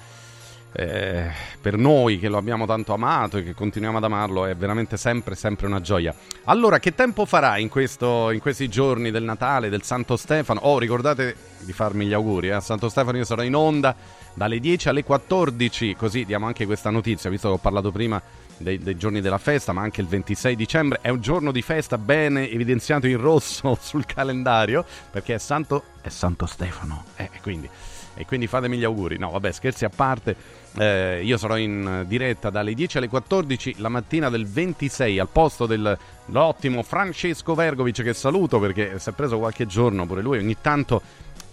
è- 0.72 1.30
per 1.62 1.78
noi 1.78 2.18
che 2.18 2.28
lo 2.28 2.38
abbiamo 2.38 2.66
tanto 2.66 2.94
amato 2.94 3.38
e 3.38 3.44
che 3.44 3.54
continuiamo 3.54 3.98
ad 3.98 4.04
amarlo, 4.04 4.48
è 4.48 4.56
veramente 4.56 4.98
sempre, 4.98 5.36
sempre 5.36 5.68
una 5.68 5.82
gioia. 5.82 6.16
Allora, 6.46 6.80
che 6.80 6.96
tempo 6.96 7.26
farà 7.26 7.60
in, 7.60 7.70
questo- 7.70 8.32
in 8.32 8.40
questi 8.40 8.70
giorni 8.70 9.12
del 9.12 9.24
Natale, 9.24 9.70
del 9.70 9.84
Santo 9.84 10.18
Stefano? 10.18 10.62
Oh, 10.64 10.80
ricordate 10.80 11.36
di 11.60 11.72
farmi 11.72 12.08
gli 12.08 12.14
auguri. 12.14 12.50
eh, 12.50 12.62
Santo 12.62 12.90
Stefano 12.90 13.18
io 13.18 13.24
sarò 13.24 13.44
in 13.44 13.54
onda 13.54 13.96
dalle 14.36 14.60
10 14.60 14.90
alle 14.90 15.04
14, 15.04 15.96
così 15.96 16.26
diamo 16.26 16.46
anche 16.46 16.66
questa 16.66 16.90
notizia, 16.90 17.30
visto 17.30 17.48
che 17.48 17.54
ho 17.56 17.58
parlato 17.58 17.92
prima 17.92 18.22
dei, 18.58 18.78
dei 18.78 18.98
giorni 18.98 19.22
della 19.22 19.38
festa, 19.38 19.72
ma 19.72 19.82
anche 19.82 20.02
il 20.02 20.08
26 20.08 20.56
dicembre 20.56 21.00
è 21.02 21.10
un 21.10 21.22
giorno 21.22 21.52
di 21.52 21.62
festa 21.62 21.98
bene 21.98 22.50
evidenziato 22.50 23.08
in 23.08 23.18
rosso 23.18 23.78
sul 23.82 24.06
calendario, 24.06 24.86
perché 25.10 25.36
è 25.36 25.38
Santo, 25.38 25.84
è 26.02 26.10
Santo 26.10 26.46
Stefano, 26.46 27.06
eh, 27.16 27.30
quindi, 27.42 27.70
e 28.14 28.26
quindi 28.26 28.48
fatemi 28.48 28.78
gli 28.78 28.84
auguri. 28.84 29.18
No, 29.18 29.32
vabbè, 29.32 29.54
scherzi 29.54 29.86
a 29.86 29.90
parte, 29.90 30.36
eh, 30.78 31.22
io 31.24 31.38
sarò 31.38 31.56
in 31.56 32.04
diretta 32.06 32.50
dalle 32.50 32.74
10 32.74 32.98
alle 32.98 33.08
14 33.08 33.76
la 33.78 33.90
mattina 33.90 34.30
del 34.30 34.46
26 34.46 35.18
al 35.18 35.30
posto 35.30 35.66
del- 35.66 35.98
dell'ottimo 36.26 36.84
Francesco 36.84 37.56
Vergovic 37.56 38.04
che 38.04 38.14
saluto 38.14 38.60
perché 38.60 39.00
si 39.00 39.10
è 39.10 39.14
preso 39.14 39.38
qualche 39.38 39.66
giorno 39.66 40.06
pure 40.06 40.22
lui, 40.22 40.40
ogni 40.40 40.58
tanto 40.60 41.02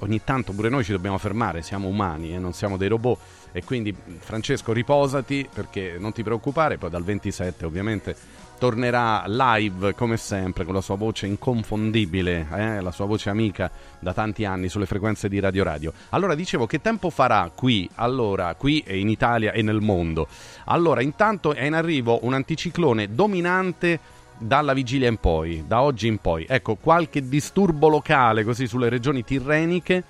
ogni 0.02 0.22
tanto 0.24 0.52
pure 0.52 0.68
noi 0.68 0.84
ci 0.84 0.92
dobbiamo 0.92 1.18
fermare, 1.18 1.62
siamo 1.62 1.88
umani 1.88 2.34
e 2.34 2.38
non 2.38 2.52
siamo 2.52 2.76
dei 2.76 2.88
robot. 2.88 3.18
E 3.52 3.64
quindi 3.64 3.94
Francesco 4.18 4.72
riposati 4.72 5.48
perché 5.52 5.96
non 5.98 6.12
ti 6.12 6.22
preoccupare, 6.22 6.78
poi 6.78 6.90
dal 6.90 7.04
27 7.04 7.64
ovviamente 7.64 8.16
tornerà 8.62 9.24
live 9.26 9.92
come 9.94 10.16
sempre 10.16 10.64
con 10.64 10.72
la 10.72 10.80
sua 10.80 10.94
voce 10.94 11.26
inconfondibile, 11.26 12.46
eh, 12.52 12.80
la 12.80 12.92
sua 12.92 13.06
voce 13.06 13.28
amica 13.28 13.68
da 13.98 14.12
tanti 14.12 14.44
anni 14.44 14.68
sulle 14.68 14.86
frequenze 14.86 15.28
di 15.28 15.40
Radio 15.40 15.64
Radio. 15.64 15.92
Allora 16.10 16.36
dicevo 16.36 16.66
che 16.66 16.80
tempo 16.80 17.10
farà 17.10 17.50
qui, 17.54 17.90
allora, 17.96 18.54
qui 18.54 18.84
in 18.86 19.08
Italia 19.08 19.50
e 19.50 19.62
nel 19.62 19.80
mondo. 19.80 20.28
Allora, 20.66 21.02
intanto 21.02 21.54
è 21.54 21.64
in 21.64 21.74
arrivo 21.74 22.20
un 22.22 22.34
anticiclone 22.34 23.12
dominante 23.12 23.98
dalla 24.42 24.72
vigilia 24.72 25.08
in 25.08 25.16
poi, 25.16 25.64
da 25.66 25.82
oggi 25.82 26.06
in 26.06 26.18
poi. 26.18 26.44
Ecco, 26.48 26.76
qualche 26.76 27.28
disturbo 27.28 27.88
locale 27.88 28.44
così 28.44 28.66
sulle 28.66 28.88
regioni 28.88 29.24
tirreniche, 29.24 30.02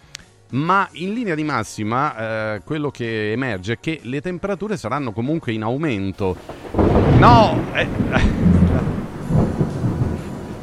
ma 0.51 0.89
in 0.93 1.15
linea 1.15 1.35
di 1.35 1.45
massima 1.45 2.55
eh, 2.55 2.63
quello 2.65 2.91
che 2.91 3.33
emerge 3.33 3.75
è 3.75 3.81
che 3.81 4.01
le 4.03 4.21
temperature 4.21 4.77
saranno 4.77 5.13
comunque 5.13 5.53
in 5.53 5.63
aumento. 5.63 6.37
No! 7.19 7.65
eh, 7.75 7.87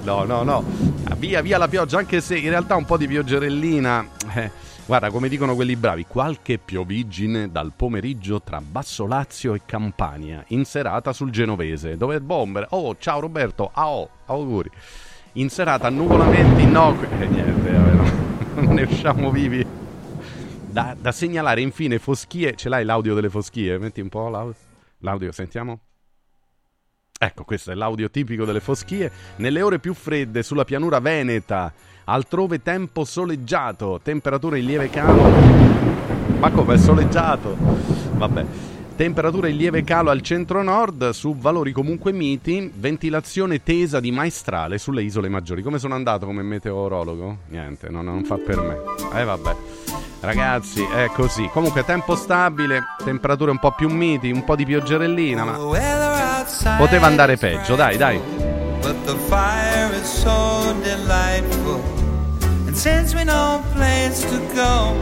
No, 0.04 0.24
no, 0.24 0.42
no. 0.44 0.64
Ah, 1.04 1.16
Via, 1.16 1.42
via 1.42 1.58
la 1.60 1.68
pioggia, 1.68 2.00
anche 2.00 2.20
se 2.22 2.38
in 2.38 2.50
realtà 2.50 2.76
un 2.76 2.86
po' 2.86 2.98
di 2.98 3.08
pioggerellina. 3.08 4.08
eh, 4.34 4.52
guarda, 4.90 5.12
come 5.12 5.30
dicono 5.30 5.54
quelli 5.54 5.76
bravi, 5.76 6.08
qualche 6.08 6.58
piovigine 6.58 7.52
dal 7.52 7.74
pomeriggio 7.76 8.42
tra 8.42 8.60
Basso 8.60 9.06
Lazio 9.06 9.54
e 9.54 9.62
Campania, 9.64 10.44
in 10.48 10.66
serata 10.66 11.14
sul 11.14 11.30
Genovese, 11.30 11.96
dove 11.96 12.16
il 12.16 12.22
bomber. 12.22 12.66
Oh, 12.72 12.98
ciao 12.98 13.20
Roberto, 13.20 13.70
oh, 13.72 14.10
auguri. 14.26 14.68
In 15.34 15.52
serata 15.52 15.92
nuvolamenti 15.92 16.64
innocui. 16.64 17.06
E 17.20 17.28
niente, 17.28 17.72
vabbè, 17.72 17.92
no, 17.92 18.10
non 18.66 18.74
ne 18.74 18.82
usciamo 18.82 19.30
vivi. 19.30 19.64
Da, 20.66 20.96
da 21.00 21.12
segnalare 21.12 21.62
infine 21.62 22.00
foschie. 22.00 22.56
Ce 22.56 22.68
l'hai 22.68 22.84
l'audio 22.84 23.14
delle 23.14 23.30
foschie? 23.30 23.78
Metti 23.78 24.02
un 24.02 24.10
po' 24.10 24.28
l'audio. 24.28 24.56
L'audio, 25.02 25.32
sentiamo. 25.32 25.82
Ecco, 27.22 27.44
questo 27.44 27.72
è 27.72 27.76
l'audio 27.76 28.10
tipico 28.10 28.44
delle 28.44 28.60
foschie. 28.60 29.12
Nelle 29.36 29.62
ore 29.62 29.78
più 29.78 29.94
fredde 29.94 30.42
sulla 30.42 30.66
pianura 30.66 31.00
veneta, 31.00 31.72
altrove 32.10 32.64
tempo 32.64 33.06
soleggiato, 33.06 34.00
temperature 34.02 34.58
in 34.58 34.66
lieve 34.66 34.90
calo. 34.90 35.32
Ma 36.40 36.50
come 36.50 36.74
è 36.74 36.78
soleggiato? 36.78 37.56
Vabbè. 38.14 38.46
Temperature 38.96 39.50
in 39.50 39.56
lieve 39.56 39.84
calo 39.84 40.10
al 40.10 40.22
centro-nord, 40.22 41.12
su 41.12 41.36
valori 41.38 41.72
comunque 41.72 42.12
miti, 42.12 42.70
ventilazione 42.76 43.64
tesa 43.64 44.00
di 44.02 44.12
maestrale 44.12 44.78
sulle 44.78 45.04
isole 45.04 45.30
maggiori. 45.30 45.62
Come 45.62 45.78
sono 45.78 45.96
andato 45.96 46.26
come 46.26 46.42
meteorologo? 46.42 47.38
Niente, 47.50 47.90
no, 47.90 48.02
non 48.02 48.24
fa 48.26 48.38
per 48.38 48.60
me. 48.60 48.78
Eh 49.18 49.24
vabbè. 49.24 49.56
Ragazzi, 50.20 50.84
è 50.84 51.10
così. 51.14 51.48
Comunque 51.54 51.86
tempo 51.86 52.16
stabile, 52.16 52.82
temperature 53.06 53.52
un 53.52 53.60
po' 53.60 53.72
più 53.72 53.88
miti, 53.88 54.32
un 54.32 54.44
po' 54.44 54.58
di 54.58 54.66
pioggerellina, 54.66 55.46
ma 55.46 55.58
poteva 56.78 57.08
andare 57.08 57.38
peggio, 57.38 57.76
dai, 57.76 57.96
dai. 57.96 58.20
But 58.82 58.96
the 59.06 59.16
fire 59.28 59.94
is 59.96 60.08
so 60.08 60.74
delightful. 60.82 61.99
Since 62.80 63.14
we 63.14 63.26
no 63.26 63.62
place 63.74 64.22
to 64.22 64.40
go, 64.56 64.96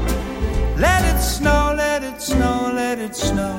let 0.77 1.05
it 1.13 1.21
snow, 1.21 1.75
let 1.77 2.01
it 2.03 2.19
snow, 2.19 2.71
let 2.73 2.97
it 2.97 3.15
snow. 3.15 3.55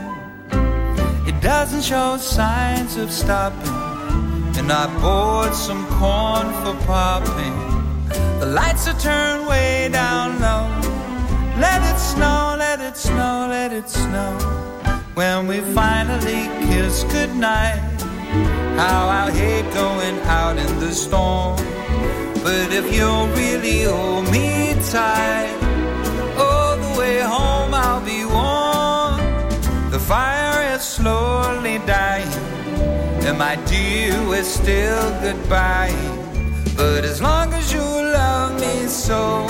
It 1.24 1.40
doesn't 1.40 1.82
show 1.82 2.16
signs 2.16 2.96
of 2.96 3.12
stopping. 3.12 3.70
And 4.58 4.72
I 4.72 4.86
bought 5.00 5.52
some 5.54 5.86
corn 5.86 6.48
for 6.64 6.74
popping. 6.84 7.54
The 8.40 8.46
lights 8.46 8.88
are 8.88 8.98
turned 8.98 9.46
way 9.46 9.88
down 9.92 10.40
low. 10.40 10.66
Let 11.60 11.80
it 11.88 12.00
snow, 12.00 12.56
let 12.58 12.80
it 12.80 12.96
snow, 12.96 13.46
let 13.48 13.72
it 13.72 13.88
snow. 13.88 14.32
When 15.14 15.46
we 15.46 15.60
finally 15.60 16.48
kiss 16.66 17.04
goodnight. 17.04 17.78
How 18.76 19.06
I 19.06 19.30
hate 19.30 19.72
going 19.74 20.18
out 20.22 20.58
in 20.58 20.80
the 20.80 20.90
storm. 20.90 21.56
But 22.42 22.72
if 22.72 22.94
you'll 22.94 23.28
really 23.28 23.82
hold 23.82 24.30
me 24.30 24.74
tight, 24.90 25.56
all 26.38 26.76
the 26.76 26.98
way 26.98 27.20
home 27.20 27.74
I'll 27.74 28.04
be 28.04 28.24
warm. 28.24 29.18
The 29.90 29.98
fire 29.98 30.74
is 30.74 30.82
slowly 30.82 31.78
dying, 31.86 32.28
and 33.26 33.38
my 33.38 33.56
dear, 33.66 34.12
we're 34.28 34.44
still 34.44 35.10
goodbye. 35.20 35.94
But 36.76 37.04
as 37.04 37.20
long 37.20 37.52
as 37.54 37.72
you 37.72 37.80
love 37.80 38.60
me 38.60 38.86
so, 38.86 39.46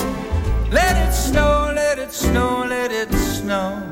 let 0.71 0.95
it 1.07 1.13
snow, 1.13 1.71
let 1.75 1.99
it 1.99 2.11
snow, 2.11 2.65
let 2.67 2.91
it 2.91 3.11
snow. 3.13 3.89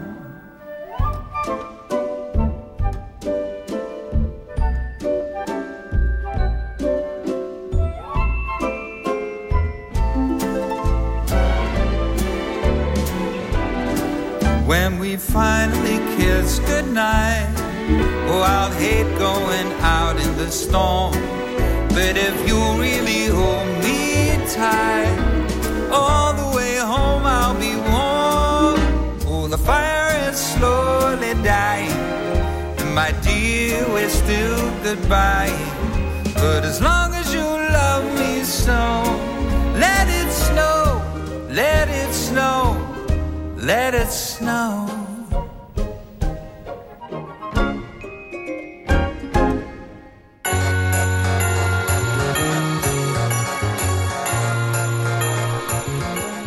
Hate 18.80 19.12
going 19.18 19.70
out 19.82 20.16
in 20.24 20.32
the 20.38 20.50
storm. 20.50 21.14
But 21.90 22.16
if 22.30 22.36
you 22.48 22.60
really 22.86 23.26
hold 23.28 23.68
me 23.84 24.38
tight, 24.56 25.18
all 25.92 26.34
the 26.42 26.50
way 26.56 26.78
home 26.78 27.24
I'll 27.26 27.60
be 27.60 27.76
warm. 27.92 28.80
Oh, 29.28 29.48
the 29.48 29.58
fire 29.58 30.30
is 30.30 30.38
slowly 30.38 31.34
dying, 31.44 32.00
and 32.80 32.94
my 32.94 33.12
dear, 33.28 33.86
we're 33.94 34.10
still 34.10 34.64
goodbye. 34.84 35.58
But 36.36 36.64
as 36.64 36.82
long 36.82 37.14
as 37.14 37.34
you 37.34 37.48
love 37.82 38.06
me 38.20 38.44
so, 38.44 38.82
let 39.86 40.08
it 40.22 40.32
snow, 40.32 41.02
let 41.50 41.90
it 41.90 42.14
snow. 42.14 42.88
Let 43.68 43.96
it 43.96 44.12
snow. 44.12 44.97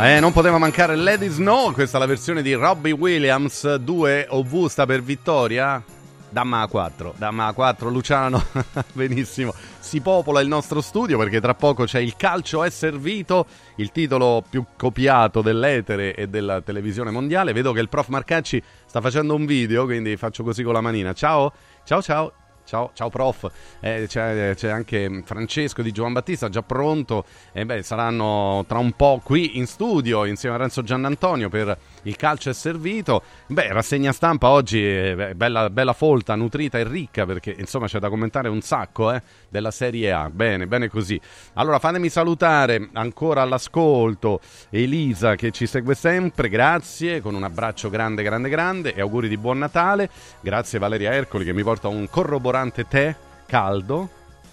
Eh, 0.03 0.19
non 0.19 0.33
poteva 0.33 0.57
mancare 0.57 0.97
Lady 0.97 1.29
Snow, 1.29 1.73
questa 1.73 1.99
è 1.99 2.01
la 2.01 2.07
versione 2.07 2.41
di 2.41 2.55
Robbie 2.55 2.93
Williams, 2.93 3.75
2 3.75 4.29
OV 4.31 4.67
sta 4.67 4.87
per 4.87 5.03
vittoria. 5.03 5.83
Damma 6.31 6.63
a 6.63 6.69
4, 6.69 7.15
damma 7.19 7.49
a 7.49 7.53
4, 7.53 7.91
Luciano, 7.91 8.43
benissimo. 8.95 9.53
Si 9.79 10.01
popola 10.01 10.41
il 10.41 10.49
nostro 10.49 10.81
studio 10.81 11.19
perché 11.19 11.39
tra 11.39 11.55
poco 11.55 11.85
c'è 11.85 11.99
il 11.99 12.17
calcio 12.17 12.65
è 12.65 12.71
servito, 12.71 13.47
il 13.77 13.93
titolo 13.93 14.43
più 14.49 14.65
copiato 14.75 15.43
dell'etere 15.43 16.15
e 16.15 16.29
della 16.29 16.63
televisione 16.63 17.11
mondiale. 17.11 17.53
Vedo 17.53 17.73
che 17.73 17.81
il 17.81 17.91
prof 17.91 18.09
Marcacci 18.09 18.63
sta 18.87 19.03
facendo 19.03 19.35
un 19.35 19.45
video, 19.45 19.85
quindi 19.85 20.17
faccio 20.17 20.43
così 20.43 20.63
con 20.63 20.73
la 20.73 20.81
manina. 20.81 21.13
Ciao, 21.13 21.53
ciao, 21.85 22.01
ciao. 22.01 22.40
Ciao, 22.71 22.93
ciao 22.95 23.11
prof, 23.11 23.51
Eh, 23.81 24.05
c'è, 24.07 24.55
c'è 24.55 24.71
anche 24.71 25.23
Francesco 25.25 25.83
di 25.83 25.91
Giovan 25.91 26.13
Battista 26.13 26.49
già 26.49 26.63
pronto. 26.63 27.25
E 27.51 27.67
beh, 27.67 27.83
saranno 27.83 28.65
tra 28.69 28.79
un 28.79 28.93
po' 28.93 29.21
qui 29.25 29.59
in 29.59 29.67
studio 29.67 30.25
insieme 30.25 30.55
a 30.55 30.59
Renzo 30.59 30.85
Giannantonio 30.85 31.49
per 31.49 31.77
il 32.03 32.17
calcio 32.17 32.51
è 32.51 32.55
servito. 32.55 33.23
Beh, 33.47 33.73
rassegna 33.73 34.13
stampa 34.13 34.49
oggi 34.49 34.85
è 34.85 35.35
bella, 35.35 35.71
bella 35.71 35.93
folta, 35.93 36.35
nutrita 36.35 36.79
e 36.79 36.85
ricca 36.85 37.27
perché 37.27 37.55
insomma 37.59 37.87
c'è 37.87 37.99
da 37.99 38.09
commentare 38.09 38.49
un 38.49 38.61
sacco 38.61 39.13
eh, 39.13 39.23
della 39.49 39.71
Serie 39.71 40.13
A. 40.13 40.31
Bene, 40.31 40.67
bene 40.67 40.89
così. 40.89 41.21
Allora 41.55 41.79
fatemi 41.79 42.09
salutare 42.09 42.89
ancora 42.93 43.43
all'ascolto 43.43 44.41
Elisa 44.71 45.35
che 45.35 45.51
ci 45.51 45.67
segue 45.67 45.95
sempre, 45.95 46.49
grazie, 46.49 47.21
con 47.21 47.35
un 47.35 47.45
abbraccio 47.45 47.91
grande, 47.91 48.23
grande, 48.23 48.49
grande 48.49 48.95
e 48.95 49.01
auguri 49.01 49.29
di 49.29 49.37
buon 49.37 49.59
Natale. 49.59 50.09
Grazie 50.41 50.79
Valeria 50.79 51.13
Ercoli 51.13 51.45
che 51.45 51.53
mi 51.53 51.63
porta 51.63 51.89
un 51.89 52.09
corroborante 52.09 52.87
tè 52.87 53.15
caldo. 53.47 54.09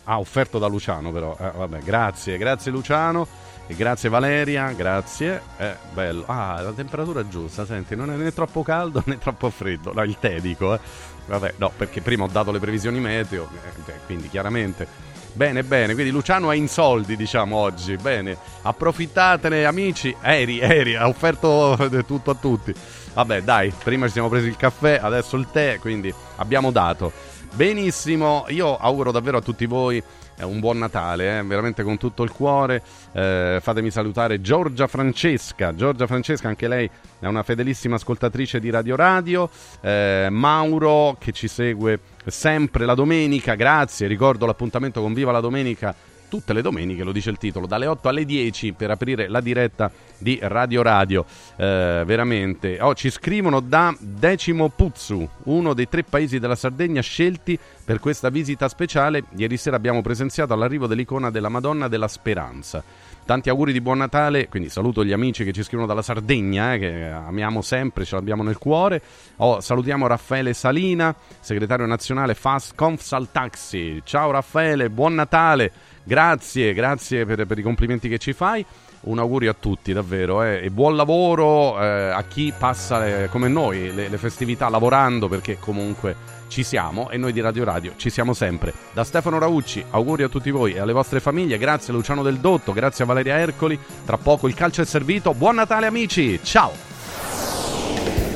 Ah, 0.05 0.19
offerto 0.19 0.57
da 0.57 0.67
Luciano 0.67 1.11
però. 1.11 1.35
Eh, 1.39 1.51
vabbè, 1.55 1.79
grazie, 1.79 2.37
grazie 2.37 2.71
Luciano. 2.71 3.27
E 3.69 3.75
grazie 3.75 4.07
Valeria, 4.07 4.71
grazie. 4.71 5.41
Eh, 5.57 5.75
bello. 5.91 6.23
Ah, 6.27 6.61
la 6.61 6.71
temperatura 6.71 7.27
giusta, 7.27 7.65
senti, 7.65 7.97
non 7.97 8.09
è 8.09 8.15
né 8.15 8.33
troppo 8.33 8.63
caldo 8.63 9.03
né 9.07 9.17
troppo 9.17 9.49
freddo. 9.49 9.91
No, 9.93 10.03
il 10.03 10.17
tè 10.17 10.39
dico, 10.39 10.73
eh. 10.73 10.79
Vabbè, 11.25 11.55
no, 11.57 11.71
perché 11.75 11.99
prima 11.99 12.23
ho 12.23 12.29
dato 12.31 12.51
le 12.51 12.59
previsioni 12.59 13.01
meteo, 13.01 13.49
eh, 13.53 13.81
beh, 13.83 13.99
quindi 14.05 14.29
chiaramente. 14.29 14.87
Bene, 15.33 15.63
bene, 15.63 15.93
quindi 15.93 16.11
Luciano 16.11 16.49
è 16.49 16.55
in 16.55 16.69
soldi, 16.69 17.17
diciamo, 17.17 17.57
oggi. 17.57 17.97
Bene, 17.97 18.37
approfittatene, 18.61 19.65
amici. 19.65 20.15
Eri, 20.21 20.59
eri, 20.59 20.95
ha 20.95 21.07
offerto 21.07 21.77
tutto 22.07 22.31
a 22.31 22.35
tutti. 22.35 22.73
Vabbè, 23.13 23.43
dai, 23.43 23.73
prima 23.83 24.05
ci 24.05 24.13
siamo 24.13 24.29
presi 24.29 24.47
il 24.47 24.55
caffè, 24.55 24.99
adesso 25.01 25.35
il 25.35 25.47
tè, 25.51 25.77
quindi 25.79 26.11
abbiamo 26.37 26.71
dato. 26.71 27.11
Benissimo, 27.53 28.45
io 28.47 28.77
auguro 28.77 29.11
davvero 29.11 29.37
a 29.37 29.41
tutti 29.41 29.65
voi 29.65 29.97
eh, 29.97 30.03
un 30.43 30.59
buon 30.59 30.77
Natale, 30.77 31.39
eh, 31.39 31.43
veramente 31.43 31.83
con 31.83 31.97
tutto 31.97 32.23
il 32.23 32.31
cuore. 32.31 32.81
Eh, 33.11 33.59
fatemi 33.61 33.89
salutare 33.89 34.41
Giorgia 34.41 34.87
Francesca. 34.87 35.73
Giorgia 35.75 36.07
Francesca, 36.07 36.47
anche 36.47 36.67
lei 36.67 36.89
è 37.19 37.25
una 37.25 37.43
fedelissima 37.43 37.95
ascoltatrice 37.95 38.59
di 38.59 38.69
Radio 38.69 38.95
Radio. 38.95 39.49
Eh, 39.81 40.27
Mauro 40.29 41.15
che 41.19 41.31
ci 41.31 41.47
segue 41.47 41.99
sempre 42.25 42.85
la 42.85 42.93
domenica, 42.93 43.55
grazie. 43.55 44.07
Ricordo 44.07 44.45
l'appuntamento 44.45 45.01
con 45.01 45.13
Viva 45.13 45.31
la 45.31 45.39
Domenica 45.39 45.95
tutte 46.27 46.53
le 46.53 46.61
domeniche, 46.61 47.03
lo 47.03 47.11
dice 47.11 47.29
il 47.29 47.37
titolo, 47.37 47.67
dalle 47.67 47.85
8 47.85 48.09
alle 48.09 48.25
10 48.25 48.73
per 48.73 48.91
aprire 48.91 49.27
la 49.27 49.41
diretta 49.41 49.91
di 50.17 50.39
Radio 50.41 50.81
Radio. 50.81 51.25
Eh, 51.55 52.03
veramente. 52.05 52.77
Oh, 52.79 52.93
ci 52.93 53.09
scrivono 53.09 53.59
da 53.59 53.95
Decimo 53.99 54.69
Puzzu, 54.69 55.27
uno 55.43 55.73
dei 55.73 55.87
tre 55.87 56.03
paesi 56.03 56.39
della 56.39 56.55
Sardegna 56.55 57.01
scelti 57.01 57.57
per 57.83 57.99
questa 57.99 58.29
visita 58.29 58.67
speciale. 58.67 59.23
Ieri 59.35 59.57
sera 59.57 59.75
abbiamo 59.75 60.01
presenziato 60.01 60.53
all'arrivo 60.53 60.87
dell'icona 60.87 61.29
della 61.31 61.49
Madonna 61.49 61.87
della 61.87 62.07
Speranza. 62.07 62.83
Tanti 63.27 63.49
auguri 63.49 63.73
di 63.73 63.81
buon 63.81 63.97
Natale, 63.97 64.47
quindi 64.47 64.69
saluto 64.69 65.03
gli 65.03 65.11
amici 65.11 65.43
che 65.43 65.51
ci 65.51 65.61
scrivono 65.61 65.85
dalla 65.85 66.01
Sardegna, 66.01 66.73
eh, 66.73 66.79
che 66.79 67.09
amiamo 67.09 67.61
sempre, 67.61 68.05
ce 68.05 68.15
l'abbiamo 68.15 68.41
nel 68.41 68.57
cuore. 68.57 69.01
Oh, 69.37 69.59
salutiamo 69.59 70.07
Raffaele 70.07 70.53
Salina, 70.53 71.13
segretario 71.41 71.85
nazionale 71.85 72.35
Fast 72.35 72.73
Confsal 72.73 73.27
Taxi. 73.29 74.01
Ciao 74.05 74.31
Raffaele, 74.31 74.89
buon 74.89 75.15
Natale, 75.15 75.73
grazie, 76.07 76.73
grazie 76.73 77.25
per, 77.25 77.45
per 77.45 77.59
i 77.59 77.61
complimenti 77.61 78.07
che 78.09 78.17
ci 78.17 78.33
fai. 78.33 78.65
Un 78.99 79.19
augurio 79.19 79.51
a 79.51 79.55
tutti, 79.57 79.93
davvero, 79.93 80.41
eh, 80.41 80.61
e 80.63 80.71
buon 80.71 80.95
lavoro 80.95 81.79
eh, 81.79 82.09
a 82.09 82.23
chi 82.23 82.51
passa 82.57 83.05
eh, 83.05 83.29
come 83.29 83.47
noi 83.47 83.93
le, 83.93 84.07
le 84.07 84.17
festività 84.17 84.69
lavorando, 84.69 85.27
perché 85.27 85.57
comunque 85.59 86.15
ci 86.47 86.63
siamo 86.63 87.09
e 87.09 87.17
noi 87.17 87.31
di 87.31 87.39
Radio 87.39 87.63
Radio 87.63 87.93
ci 87.95 88.09
siamo 88.09 88.33
sempre. 88.33 88.73
Da 88.93 89.03
Stefano 89.03 89.37
Raucci, 89.37 89.83
auguri 89.91 90.23
a 90.23 90.29
tutti 90.29 90.49
voi 90.49 90.73
e 90.73 90.79
alle 90.79 90.93
vostre 90.93 91.19
famiglie, 91.19 91.57
grazie 91.57 91.93
a 91.93 91.95
Luciano 91.95 92.23
Del 92.23 92.39
Dotto, 92.39 92.73
grazie 92.73 93.03
a 93.03 93.07
Valeria 93.07 93.37
Ercoli. 93.37 93.79
Tra 94.05 94.17
poco 94.17 94.47
il 94.47 94.55
calcio 94.55 94.81
è 94.81 94.85
servito. 94.85 95.33
Buon 95.33 95.55
Natale 95.55 95.85
amici, 95.85 96.39
ciao! 96.43 96.71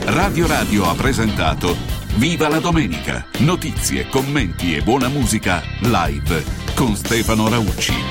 Radio 0.06 0.48
Radio 0.48 0.90
ha 0.90 0.94
presentato 0.94 2.01
Viva 2.22 2.48
la 2.48 2.60
domenica! 2.60 3.26
Notizie, 3.40 4.08
commenti 4.08 4.76
e 4.76 4.84
buona 4.84 5.08
musica 5.08 5.64
live 5.80 6.44
con 6.76 6.96
Stefano 6.96 7.50
Raucci. 7.50 8.02